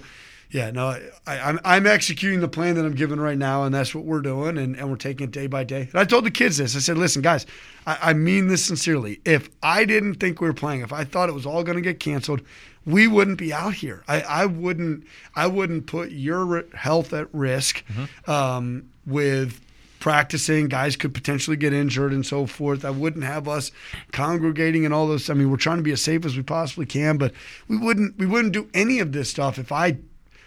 yeah, 0.53 0.71
no, 0.71 0.89
I, 1.27 1.39
I'm 1.39 1.59
I'm 1.65 1.87
executing 1.87 2.41
the 2.41 2.49
plan 2.49 2.75
that 2.75 2.85
I'm 2.85 2.95
given 2.95 3.19
right 3.19 3.39
now, 3.39 3.65
and 3.65 3.75
that's 3.75 3.95
what 3.95 4.05
we're 4.05 4.21
doing, 4.21 4.59
and, 4.59 4.77
and 4.77 4.91
we're 4.91 4.97
taking 4.97 5.25
it 5.25 5.31
day 5.31 5.47
by 5.47 5.65
day. 5.65 5.89
And 5.91 5.95
I 5.95 6.05
told 6.05 6.25
the 6.25 6.31
kids 6.31 6.59
this. 6.59 6.77
I 6.77 6.81
said, 6.81 6.99
listen, 6.99 7.23
guys, 7.23 7.47
I, 7.87 7.99
I 8.03 8.13
mean 8.13 8.49
this 8.49 8.63
sincerely. 8.63 9.21
If 9.25 9.49
I 9.63 9.87
didn't 9.87 10.17
think 10.17 10.43
we 10.43 10.47
were 10.47 10.53
playing, 10.53 10.83
if 10.83 10.93
I 10.93 11.05
thought 11.05 11.31
it 11.31 11.33
was 11.33 11.47
all 11.47 11.65
going 11.65 11.77
to 11.77 11.83
get 11.83 12.01
canceled, 12.01 12.43
we 12.85 13.09
wouldn't 13.09 13.39
be 13.39 13.51
out 13.51 13.73
here. 13.73 14.05
I, 14.07 14.21
I 14.21 14.47
wouldn't 14.47 15.07
I 15.35 15.47
wouldn't 15.47 15.87
put 15.87 16.11
your 16.11 16.67
health 16.75 17.15
at 17.15 17.33
risk 17.33 17.83
um, 18.29 18.91
with 19.07 19.59
practicing. 20.01 20.69
Guys 20.69 20.97
could 20.97 21.15
potentially 21.15 21.57
get 21.57 21.73
injured 21.73 22.13
and 22.13 22.27
so 22.27 22.45
forth. 22.45 22.85
I 22.85 22.91
wouldn't 22.91 23.25
have 23.25 23.49
us 23.49 23.71
congregating 24.13 24.85
and 24.85 24.93
all 24.93 25.07
those. 25.07 25.31
I 25.31 25.35
mean, 25.35 25.51
we're 25.51 25.57
trying 25.57 25.79
to 25.79 25.83
be 25.83 25.93
as 25.93 26.03
safe 26.03 26.27
as 26.27 26.37
we 26.37 26.43
possibly 26.43 26.85
can, 26.85 27.17
but 27.17 27.33
we 27.69 27.79
wouldn't 27.79 28.19
we 28.19 28.27
wouldn't 28.27 28.53
do 28.53 28.69
any 28.75 28.99
of 28.99 29.13
this 29.13 29.31
stuff 29.31 29.59
if 29.59 29.73
I 29.73 29.97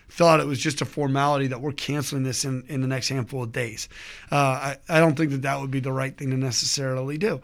thought 0.10 0.40
it 0.40 0.46
was 0.48 0.60
just 0.60 0.82
a 0.82 0.86
formality 0.86 1.48
that 1.48 1.62
we're 1.62 1.72
canceling 1.74 2.24
this 2.24 2.46
in, 2.46 2.64
in 2.68 2.82
the 2.82 2.88
next 2.88 3.10
handful 3.10 3.44
of 3.44 3.52
days. 3.52 3.90
Uh, 4.32 4.36
I, 4.36 4.78
I 4.90 5.00
don't 5.00 5.16
think 5.16 5.32
that 5.32 5.42
that 5.42 5.60
would 5.60 5.72
be 5.72 5.80
the 5.82 5.92
right 5.92 6.16
thing 6.18 6.32
to 6.32 6.38
necessarily 6.38 7.18
do. 7.18 7.42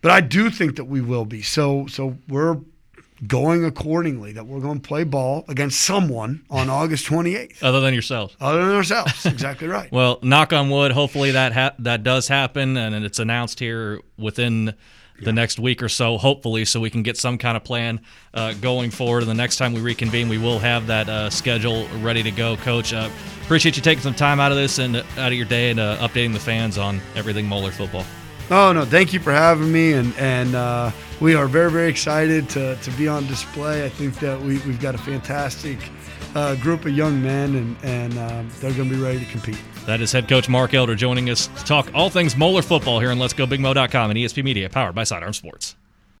But 0.00 0.10
I 0.12 0.20
do 0.20 0.50
think 0.50 0.76
that 0.76 0.84
we 0.84 1.00
will 1.00 1.24
be. 1.24 1.40
So 1.42 1.86
so 1.86 2.16
we're 2.28 2.58
going 3.26 3.64
accordingly. 3.64 4.32
That 4.32 4.46
we're 4.46 4.60
going 4.60 4.80
to 4.80 4.86
play 4.86 5.04
ball 5.04 5.44
against 5.48 5.80
someone 5.80 6.44
on 6.50 6.68
August 6.80 7.06
28th, 7.06 7.62
Other 7.62 7.80
than 7.80 7.94
yourselves. 7.94 8.36
other 8.40 8.66
than 8.66 8.74
ourselves. 8.76 9.24
exactly 9.26 9.66
right. 9.66 9.90
Well, 9.90 10.18
knock 10.22 10.52
on 10.52 10.68
wood. 10.68 10.92
Hopefully 10.92 11.30
that 11.30 11.52
ha- 11.54 11.74
that 11.78 12.02
does 12.02 12.28
happen, 12.28 12.76
and 12.76 12.94
it's 13.04 13.18
announced 13.18 13.58
here 13.60 14.00
within 14.18 14.74
the 15.20 15.32
next 15.32 15.58
week 15.58 15.82
or 15.82 15.88
so. 15.88 16.18
Hopefully, 16.18 16.64
so 16.64 16.80
we 16.80 16.90
can 16.90 17.02
get 17.02 17.16
some 17.16 17.38
kind 17.38 17.56
of 17.56 17.64
plan 17.64 18.00
uh, 18.32 18.54
going 18.54 18.90
forward. 18.90 19.22
And 19.22 19.30
the 19.30 19.34
next 19.34 19.56
time 19.56 19.72
we 19.72 19.80
reconvene, 19.80 20.28
we 20.28 20.38
will 20.38 20.58
have 20.58 20.86
that 20.88 21.08
uh, 21.08 21.30
schedule 21.30 21.86
ready 22.00 22.22
to 22.22 22.30
go. 22.30 22.56
Coach, 22.56 22.92
uh, 22.92 23.10
appreciate 23.42 23.76
you 23.76 23.82
taking 23.82 24.02
some 24.02 24.14
time 24.14 24.40
out 24.40 24.52
of 24.52 24.58
this 24.58 24.78
and 24.78 24.96
uh, 24.96 25.04
out 25.16 25.32
of 25.32 25.34
your 25.34 25.46
day 25.46 25.70
and 25.70 25.80
uh, 25.80 25.96
updating 25.98 26.32
the 26.32 26.40
fans 26.40 26.78
on 26.78 27.00
everything 27.14 27.46
Moeller 27.46 27.70
football. 27.70 28.04
Oh 28.50 28.72
no, 28.72 28.84
thank 28.84 29.14
you 29.14 29.20
for 29.20 29.32
having 29.32 29.72
me, 29.72 29.94
and 29.94 30.14
and 30.18 30.54
uh, 30.54 30.90
we 31.20 31.34
are 31.34 31.46
very 31.46 31.70
very 31.70 31.88
excited 31.88 32.48
to, 32.50 32.76
to 32.76 32.90
be 32.92 33.08
on 33.08 33.26
display. 33.26 33.86
I 33.86 33.88
think 33.88 34.18
that 34.20 34.38
we 34.38 34.58
we've 34.60 34.80
got 34.80 34.94
a 34.94 34.98
fantastic 34.98 35.78
uh, 36.34 36.54
group 36.56 36.84
of 36.84 36.92
young 36.92 37.22
men, 37.22 37.54
and 37.54 37.76
and 37.82 38.18
um, 38.18 38.50
they're 38.60 38.74
going 38.74 38.90
to 38.90 38.94
be 38.94 39.00
ready 39.00 39.20
to 39.20 39.30
compete. 39.30 39.60
That 39.86 40.00
is 40.00 40.12
head 40.12 40.28
coach 40.28 40.48
Mark 40.48 40.72
Elder 40.72 40.94
joining 40.94 41.28
us 41.28 41.46
to 41.46 41.64
talk 41.64 41.90
all 41.94 42.08
things 42.08 42.36
Moeller 42.36 42.62
football 42.62 43.00
here 43.00 43.10
on 43.10 43.18
Let's 43.18 43.34
Go 43.34 43.46
Big 43.46 43.60
BigMo.com 43.60 44.10
and 44.10 44.18
ESP 44.18 44.42
Media, 44.42 44.70
powered 44.70 44.94
by 44.94 45.04
Sidearm 45.04 45.34
Sports. 45.34 45.76